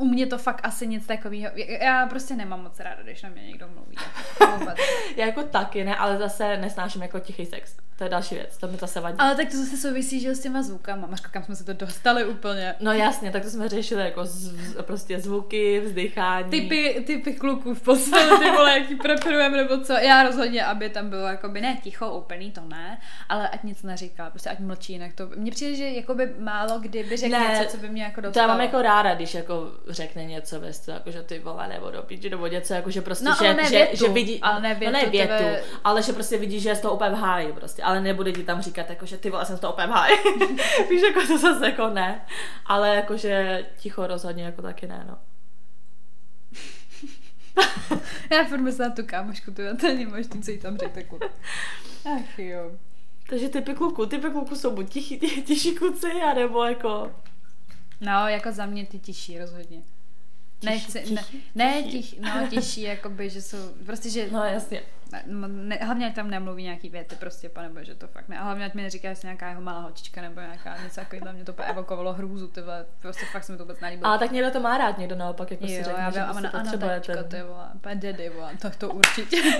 u 0.00 0.04
mě 0.04 0.26
to 0.26 0.38
fakt 0.38 0.60
asi 0.62 0.86
nic 0.86 1.06
takového. 1.06 1.52
Já 1.80 2.06
prostě 2.06 2.36
nemám 2.36 2.62
moc 2.62 2.80
ráda, 2.80 3.02
když 3.02 3.22
na 3.22 3.28
mě 3.28 3.42
někdo 3.42 3.68
mluví. 3.68 3.96
Jako. 4.40 4.80
Já 5.16 5.26
jako 5.26 5.42
taky 5.42 5.84
ne, 5.84 5.96
ale 5.96 6.18
zase 6.18 6.56
nesnáším 6.56 7.02
jako 7.02 7.18
tichý 7.18 7.46
sex. 7.46 7.76
To 8.00 8.04
je 8.04 8.10
další 8.10 8.34
věc, 8.34 8.56
to 8.58 8.68
mi 8.68 8.76
zase 8.76 9.00
vadí. 9.00 9.16
Ale 9.18 9.34
tak 9.36 9.50
to 9.50 9.56
zase 9.56 9.76
souvisí, 9.76 10.20
že 10.20 10.34
s 10.34 10.40
těma 10.40 10.62
zvukama. 10.62 11.06
Mařko, 11.06 11.28
kam 11.32 11.44
jsme 11.44 11.56
se 11.56 11.64
to 11.64 11.72
dostali 11.72 12.24
úplně. 12.24 12.74
No 12.80 12.92
jasně, 12.92 13.30
tak 13.30 13.42
to 13.42 13.50
jsme 13.50 13.68
řešili 13.68 14.02
jako 14.02 14.24
z, 14.24 14.54
prostě 14.82 15.20
zvuky, 15.20 15.80
vzdychání. 15.80 16.50
Typy, 16.50 17.04
typy 17.06 17.32
kluků 17.34 17.74
v 17.74 17.82
posteli, 17.82 18.38
ty 18.38 18.50
vole, 18.50 18.78
jaký 18.78 18.94
preferujeme 18.94 19.56
nebo 19.56 19.78
co. 19.84 19.92
Já 19.92 20.22
rozhodně, 20.22 20.64
aby 20.64 20.88
tam 20.90 21.10
bylo 21.10 21.26
jakoby 21.26 21.60
ne 21.60 21.76
ticho, 21.82 22.10
úplný, 22.14 22.50
to 22.50 22.60
ne, 22.68 22.98
ale 23.28 23.48
ať 23.48 23.62
nic 23.62 23.82
neříká, 23.82 24.30
prostě 24.30 24.50
ať 24.50 24.58
mlčí, 24.58 24.92
jinak 24.92 25.12
to, 25.14 25.28
mně 25.36 25.50
přijde, 25.50 25.76
že 25.76 25.88
jakoby 25.88 26.32
málo 26.38 26.78
kdy 26.80 27.02
by 27.04 27.16
řekl 27.16 27.32
Ne, 27.32 27.56
něco, 27.58 27.70
co 27.70 27.76
by 27.76 27.88
mě 27.88 28.02
jako 28.02 28.14
To 28.20 28.26
já 28.26 28.30
dostalo. 28.30 28.48
mám 28.48 28.60
jako 28.60 28.82
ráda, 28.82 29.14
když 29.14 29.34
jako 29.34 29.70
řekne 29.88 30.24
něco 30.24 30.60
ve 30.60 30.72
stylu, 30.72 30.94
jako 30.96 31.10
že 31.10 31.22
ty 31.22 31.38
vole 31.38 31.68
nebo 31.68 31.90
do 31.90 32.02
píči, 32.02 32.30
nebo 32.30 32.46
něco, 32.46 32.74
jako 32.74 32.90
že 32.90 33.00
prostě, 33.02 33.24
No, 33.24 33.34
že, 33.40 33.56
že, 33.64 33.70
větu, 33.70 33.96
že 33.96 34.08
vidí, 34.08 34.40
ale 34.40 34.60
ne 34.60 34.74
větu, 34.74 34.92
no, 34.92 34.98
ne 34.98 35.04
to 35.04 35.10
větu 35.10 35.32
je- 35.32 35.62
ale 35.84 36.02
že 36.02 36.12
prostě 36.12 36.38
vidí, 36.38 36.60
že 36.60 36.68
je 36.68 36.76
z 36.76 36.80
toho 36.80 36.94
úplně 36.94 37.10
v 37.10 37.14
háji 37.14 37.52
prostě, 37.52 37.82
ale 37.90 38.00
nebude 38.00 38.32
ti 38.32 38.44
tam 38.44 38.62
říkat, 38.62 38.90
jako 38.90 39.06
že 39.06 39.16
ty 39.18 39.30
vole 39.30 39.46
jsem 39.46 39.56
z 39.56 39.60
toho 39.60 39.72
úplně 39.72 39.86
v 39.86 39.90
háji. 39.90 40.16
Víš, 40.90 41.02
jako 41.02 41.26
to 41.26 41.38
zase 41.38 41.66
jako 41.66 41.88
ne, 41.88 42.20
ale 42.66 42.94
jako 42.96 43.16
že 43.16 43.66
ticho 43.76 44.06
rozhodně 44.06 44.44
jako 44.44 44.62
taky 44.62 44.86
ne, 44.86 45.04
no. 45.08 45.18
Já 48.30 48.44
furt 48.44 48.60
myslím 48.60 48.88
na 48.88 48.94
tu 48.94 49.02
kámošku, 49.06 49.50
to, 49.50 49.62
není 49.82 50.06
možný, 50.06 50.42
co 50.42 50.50
jí 50.50 50.58
tam 50.58 50.76
řekl 50.78 51.00
kluk. 51.08 51.24
Ach 52.16 52.38
jo. 52.38 52.70
Takže 53.28 53.48
typy 53.48 53.74
kluků, 53.74 54.06
typy 54.06 54.30
kluků 54.30 54.56
jsou 54.56 54.70
buď 54.70 54.90
tichý, 54.90 55.18
ti- 55.18 55.42
tiší 55.42 55.74
kluci, 55.74 56.12
anebo 56.12 56.64
jako 56.64 57.10
No, 58.00 58.28
jako 58.28 58.52
za 58.52 58.66
mě 58.66 58.86
ty 58.86 58.98
tiší 58.98 59.38
rozhodně. 59.38 59.78
Ne, 60.62 60.72
Tiší, 60.72 60.84
chci, 60.86 61.00
tichý, 61.00 61.14
ne, 61.14 61.24
ne 61.54 61.82
tichý. 61.82 62.02
tich, 62.02 62.20
no, 62.20 62.46
tiší, 62.50 62.82
jakoby, 62.82 63.30
že 63.30 63.42
jsou, 63.42 63.56
prostě, 63.86 64.10
že 64.10 64.28
No 64.30 64.44
jasně. 64.44 64.82
Ne, 65.12 65.22
ne, 65.48 65.78
hlavně 65.82 66.06
ať 66.06 66.14
tam 66.14 66.30
nemluví 66.30 66.62
nějaký 66.62 66.88
věty, 66.88 67.16
prostě, 67.16 67.48
pane 67.48 67.68
bože, 67.68 67.94
to 67.94 68.08
fakt 68.08 68.28
ne. 68.28 68.38
A 68.38 68.44
hlavně 68.44 68.64
ať 68.64 68.74
mi 68.74 68.82
neříká, 68.82 69.08
jestli 69.08 69.26
nějaká 69.26 69.48
jeho 69.48 69.60
malá 69.60 69.80
holčička 69.80 70.22
nebo 70.22 70.40
nějaká 70.40 70.76
něco 70.82 71.00
takového, 71.00 71.32
mě 71.32 71.44
to 71.44 71.54
evokovalo 71.62 72.12
hrůzu, 72.12 72.48
ty 72.48 72.60
vole, 72.60 72.86
prostě 73.00 73.26
fakt 73.32 73.44
se 73.44 73.52
mi 73.52 73.58
to 73.58 73.64
vůbec 73.64 73.80
nelíbilo. 73.80 74.08
Ale 74.08 74.18
tak 74.18 74.30
někdo 74.30 74.50
to 74.50 74.60
má 74.60 74.78
rád, 74.78 74.98
někdo 74.98 75.16
naopak 75.16 75.50
jako 75.50 75.66
si 75.66 75.72
jo, 75.72 75.84
řekne, 75.84 76.02
já 76.02 76.10
že 76.10 76.20
prostě 76.20 76.38
ano, 76.38 76.50
ano, 76.52 76.62
potřebuje 76.62 77.00
ten... 77.00 77.24
ty 77.24 77.42
vole, 77.42 77.68
úplně 77.74 77.94
daddy, 77.94 78.28
vole, 78.28 78.50
tak 78.58 78.76
to 78.76 78.88
určitě. 78.88 79.36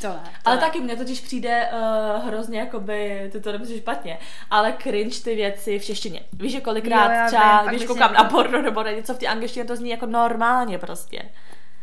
to 0.00 0.08
ne, 0.08 0.20
to 0.42 0.44
Ale 0.44 0.56
ne. 0.56 0.60
taky 0.60 0.80
mně 0.80 0.96
totiž 0.96 1.20
přijde 1.20 1.68
uh, 1.72 2.26
hrozně 2.26 2.58
jakoby, 2.58 3.28
ty 3.32 3.40
to 3.40 3.52
nemyslíš 3.52 3.80
špatně, 3.80 4.18
ale 4.50 4.74
cringe 4.82 5.20
ty 5.20 5.34
věci 5.34 5.78
v 5.78 5.84
češtině. 5.84 6.22
Víš, 6.32 6.52
že 6.52 6.60
kolikrát 6.60 7.22
Jo, 7.22 7.26
třeba, 7.26 7.62
vím, 7.62 7.70
když 7.70 7.86
koukám 7.86 8.12
na 8.12 8.24
porno 8.24 8.62
nebo 8.62 8.82
na 8.82 8.90
něco 8.90 9.14
v 9.14 9.18
té 9.18 9.26
angličtině, 9.26 9.64
to 9.64 9.76
zní 9.76 9.90
jako 9.90 10.06
normálně 10.06 10.78
prostě. 10.78 11.22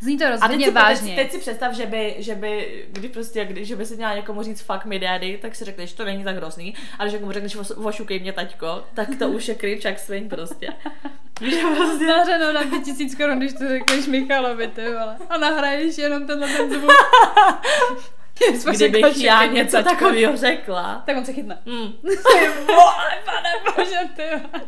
Zní 0.03 0.17
to 0.17 0.23
A 0.25 0.27
teď 0.27 0.39
rozhodně 0.41 0.65
si, 0.65 0.71
teď, 0.71 0.83
vážně. 0.83 1.09
si- 1.09 1.15
teď 1.15 1.31
si 1.31 1.39
představ, 1.39 1.73
že 1.73 1.85
by, 1.85 2.15
že 2.17 2.35
by, 2.35 2.83
když 2.91 3.11
prostě, 3.11 3.45
když, 3.45 3.67
že 3.67 3.75
by 3.75 3.85
si 3.85 3.95
měla 3.95 4.15
někomu 4.15 4.43
říct 4.43 4.61
fuck 4.61 4.85
me 4.85 4.99
daddy, 4.99 5.39
tak 5.41 5.55
si 5.55 5.65
řekneš, 5.65 5.93
to 5.93 6.05
není 6.05 6.23
tak 6.23 6.35
hrozný, 6.35 6.73
ale 6.99 7.09
že 7.09 7.15
někomu 7.15 7.31
řekneš 7.31 7.55
"Os- 7.55 7.87
ošukej 7.87 8.19
mě 8.19 8.33
taťko, 8.33 8.83
tak 8.93 9.07
to 9.19 9.27
už 9.29 9.47
je 9.47 9.55
cringe 9.55 9.89
jak 9.89 9.99
svin 9.99 10.29
prostě. 10.29 10.67
Víš, 11.41 11.53
že 11.55 11.61
prostě... 11.61 12.05
Zdařeno 12.05 12.53
na 12.53 12.61
5000 12.63 13.15
korun, 13.15 13.39
když 13.39 13.53
to 13.53 13.67
řekneš 13.69 14.05
Michalovi, 14.07 14.67
ty 14.67 14.81
vole. 14.85 15.17
A 15.29 15.37
nahraješ 15.37 15.97
jenom 15.97 16.27
tenhle 16.27 16.47
ten 16.47 16.69
zvuk. 16.73 16.91
Kdybych 18.75 19.23
já 19.23 19.45
něco 19.45 19.83
takového 19.83 20.37
řekla. 20.37 21.03
Tak 21.05 21.17
on 21.17 21.25
se 21.25 21.33
chytne. 21.33 21.57
Mm. 21.65 21.93
Pane 23.25 23.49
bože, 23.75 23.99
ty 24.15 24.23
vole. 24.29 24.65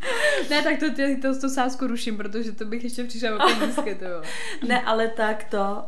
Ne, 0.50 0.62
tak 0.62 0.78
to, 0.80 0.90
ty, 0.94 1.16
to, 1.16 1.40
to 1.40 1.48
sázku 1.48 1.86
ruším, 1.86 2.16
protože 2.16 2.52
to 2.52 2.64
bych 2.64 2.84
ještě 2.84 3.04
přišla 3.04 3.30
o 3.34 3.58
penízky, 3.58 3.94
ty 3.94 4.04
vole. 4.04 4.22
Ne, 4.68 4.80
ale 4.82 5.08
tak 5.08 5.44
to, 5.44 5.84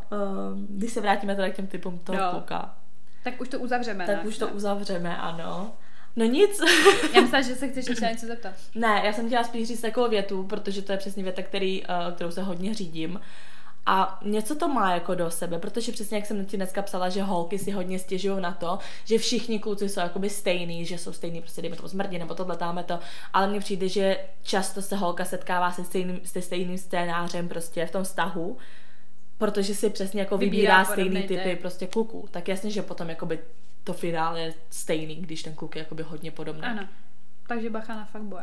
um, 0.52 0.66
když 0.70 0.92
se 0.92 1.00
vrátíme 1.00 1.36
teda 1.36 1.48
k 1.50 1.56
těm 1.56 1.66
typům 1.66 1.98
toho 1.98 2.18
Jo. 2.18 2.28
kluka, 2.30 2.76
Tak 3.24 3.40
už 3.40 3.48
to 3.48 3.58
uzavřeme, 3.58 4.06
tak 4.06 4.16
ne? 4.16 4.28
už 4.28 4.38
to 4.38 4.48
uzavřeme, 4.48 5.16
ano. 5.16 5.72
No 6.16 6.24
nic. 6.24 6.60
Já 7.14 7.20
myslím, 7.20 7.42
že 7.42 7.54
se 7.54 7.68
chceš 7.68 7.86
ještě 7.88 8.04
něco 8.04 8.26
zeptat. 8.26 8.52
ne, 8.74 9.02
já 9.04 9.12
jsem 9.12 9.26
chtěla 9.26 9.44
spíš 9.44 9.68
říct 9.68 9.80
takovou 9.80 10.08
větu, 10.10 10.42
protože 10.44 10.82
to 10.82 10.92
je 10.92 10.98
přesně 10.98 11.22
věta, 11.22 11.42
který, 11.42 11.82
uh, 11.82 12.14
kterou 12.14 12.30
se 12.30 12.42
hodně 12.42 12.74
řídím. 12.74 13.20
A 13.86 14.20
něco 14.24 14.54
to 14.54 14.68
má 14.68 14.94
jako 14.94 15.14
do 15.14 15.30
sebe, 15.30 15.58
protože 15.58 15.92
přesně 15.92 16.16
jak 16.16 16.26
jsem 16.26 16.46
ti 16.46 16.56
dneska 16.56 16.82
psala, 16.82 17.08
že 17.08 17.22
holky 17.22 17.58
si 17.58 17.70
hodně 17.70 17.98
stěžují 17.98 18.40
na 18.40 18.52
to, 18.52 18.78
že 19.04 19.18
všichni 19.18 19.58
kluci 19.58 19.88
jsou 19.88 20.00
jakoby 20.00 20.30
stejný, 20.30 20.86
že 20.86 20.98
jsou 20.98 21.12
stejný, 21.12 21.40
prostě 21.40 21.62
dejme 21.62 21.76
tomu 21.76 21.88
smrdě 21.88 22.18
nebo 22.18 22.34
tohle 22.34 22.56
dáme 22.56 22.84
to, 22.84 22.98
ale 23.32 23.48
mně 23.48 23.60
přijde, 23.60 23.88
že 23.88 24.18
často 24.42 24.82
se 24.82 24.96
holka 24.96 25.24
setkává 25.24 25.72
se 25.72 25.84
stejným, 25.84 26.20
se 26.24 26.42
stejným 26.42 26.78
scénářem 26.78 27.48
prostě 27.48 27.86
v 27.86 27.90
tom 27.90 28.04
vztahu, 28.04 28.56
protože 29.38 29.74
si 29.74 29.90
přesně 29.90 30.20
jako 30.20 30.38
Vybírá 30.38 30.78
vybírá, 30.78 30.92
stejný 30.92 31.22
typy 31.22 31.50
typ. 31.50 31.60
prostě 31.60 31.86
kluků. 31.86 32.28
Tak 32.30 32.48
jasně, 32.48 32.70
že 32.70 32.82
potom 32.82 33.10
jakoby 33.10 33.38
to 33.84 33.92
finále 33.92 34.40
je 34.40 34.54
stejný, 34.70 35.16
když 35.16 35.42
ten 35.42 35.54
kluk 35.54 35.76
je 35.76 35.80
jakoby 35.80 36.02
hodně 36.02 36.30
podobný. 36.30 36.62
Ano. 36.62 36.88
Takže 37.46 37.70
bacha 37.70 37.96
na 37.96 38.04
fuckboy. 38.04 38.42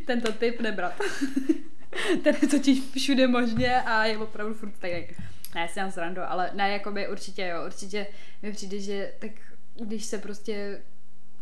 Tento 0.06 0.32
typ 0.32 0.60
nebrat. 0.60 0.92
Ten 2.22 2.36
je 2.42 2.48
totiž 2.48 2.80
všude 2.96 3.26
možně 3.26 3.82
a 3.82 4.04
je 4.04 4.18
opravdu 4.18 4.54
furt 4.54 4.76
stejný. 4.76 5.06
Ne, 5.54 5.68
si 5.68 5.78
nám 5.78 5.90
srandu, 5.90 6.22
ale 6.28 6.50
ne, 6.54 6.70
jakoby 6.70 7.08
určitě 7.08 7.46
jo, 7.46 7.66
určitě 7.66 8.06
mi 8.42 8.52
přijde, 8.52 8.78
že 8.78 9.12
tak 9.18 9.30
když 9.74 10.04
se 10.04 10.18
prostě, 10.18 10.82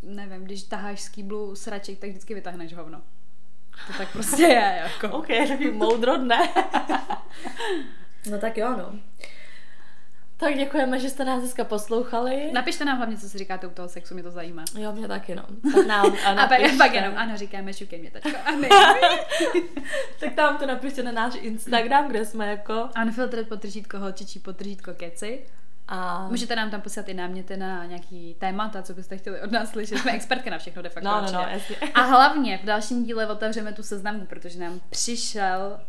nevím, 0.03 0.45
když 0.45 0.63
taháš 0.63 1.01
z 1.01 1.09
kýblu 1.09 1.57
sraček, 1.57 1.99
tak 1.99 2.11
vždycky 2.11 2.35
vytáhneš 2.35 2.75
hovno. 2.75 3.03
To 3.87 3.93
tak 3.99 4.13
prostě 4.13 4.43
je, 4.43 4.83
jako. 4.85 5.17
OK, 5.17 5.27
takový 5.27 5.71
moudro 5.71 6.17
ne. 6.19 6.49
no 8.31 8.39
tak 8.39 8.57
jo, 8.59 8.75
no. 8.79 8.99
Tak 10.41 10.57
děkujeme, 10.57 11.01
že 11.01 11.11
jste 11.11 11.25
nás 11.25 11.41
dneska 11.41 11.65
poslouchali. 11.65 12.51
Napište 12.53 12.85
nám 12.85 12.97
hlavně, 12.97 13.17
co 13.17 13.29
si 13.29 13.39
říkáte 13.39 13.67
u 13.67 13.71
toho 13.71 13.89
sexu, 13.89 14.15
mě 14.15 14.23
to 14.23 14.31
zajímá. 14.31 14.65
Jo, 14.79 14.93
mě 14.93 15.09
taky, 15.09 15.35
no. 15.35 15.45
Tak 15.75 15.87
nám 15.87 16.17
a 16.27 16.31
A 16.31 16.47
pak, 16.47 16.61
pak 16.79 16.95
jenom, 16.95 17.15
ano, 17.17 17.37
říkáme, 17.37 17.73
šukej 17.75 18.01
mě 18.01 18.11
teďko. 18.11 18.31
A 18.45 18.51
my. 18.51 18.69
tak 20.21 20.35
tam 20.35 20.59
to 20.59 20.67
napište 20.67 21.03
na 21.03 21.13
náš 21.13 21.35
Instagram, 21.41 22.09
kde 22.09 22.25
jsme 22.25 22.51
jako... 22.51 22.89
Unfiltered 23.03 23.49
potržítko 23.49 23.99
holčičí 23.99 24.39
potržítko 24.39 24.95
keci. 24.95 25.47
A... 25.89 26.29
Můžete 26.29 26.57
nám 26.57 26.71
tam 26.71 26.81
poslat 26.81 27.09
i 27.09 27.15
náměty 27.15 27.57
na 27.57 27.85
nějaký 27.85 28.37
témata, 28.39 28.83
co 28.83 28.95
byste 28.95 29.17
chtěli 29.17 29.41
od 29.41 29.53
nás 29.53 29.71
slyšet. 29.71 29.99
Jsme 29.99 30.13
expertky 30.13 30.51
na 30.51 30.59
všechno 30.59 30.83
de 30.83 30.89
facto. 30.89 31.09
No, 31.09 31.21
no, 31.21 31.33
no, 31.33 31.47
jasně. 31.51 31.77
A 31.95 32.01
hlavně 32.01 32.59
v 32.59 32.65
dalším 32.65 33.05
díle 33.05 33.27
otevřeme 33.27 33.73
tu 33.73 33.83
seznamku, 33.83 34.27
protože 34.27 34.59
nám 34.59 34.81
přišel 34.91 35.81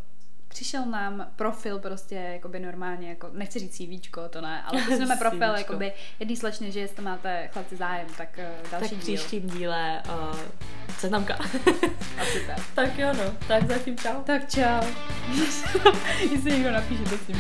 přišel 0.50 0.86
nám 0.86 1.28
profil 1.36 1.80
prostě 1.80 2.16
jakoby 2.16 2.60
normálně, 2.60 3.10
jako, 3.10 3.30
nechci 3.34 3.60
říct 3.60 3.78
CVčko, 3.78 4.30
to 4.30 4.42
ne, 4.42 4.64
ale 4.64 4.82
posuneme 4.88 5.16
profil 5.16 5.56
jakoby 5.58 5.94
jedný 6.20 6.36
slečny, 6.38 6.72
že 6.72 6.80
jestli 6.80 7.04
máte 7.04 7.48
chlapci 7.54 7.76
zájem, 7.76 8.08
tak 8.18 8.30
uh, 8.38 8.72
další 8.72 8.90
Tak 8.90 9.00
v 9.00 9.06
díl. 9.06 9.18
příštím 9.18 9.50
díle 9.50 10.02
uh, 10.08 10.40
seznamka. 10.98 11.34
Asi 12.22 12.40
tak. 12.48 12.60
tak 12.76 12.98
jo, 12.98 13.14
no. 13.18 13.34
Tak 13.48 13.68
zatím 13.68 13.98
čau. 13.98 14.22
Tak 14.26 14.50
čau. 14.50 14.88
Jestli 16.32 16.52
někdo 16.52 16.72
napíše, 16.72 17.04
to 17.04 17.18
s 17.18 17.28
ním. 17.28 17.40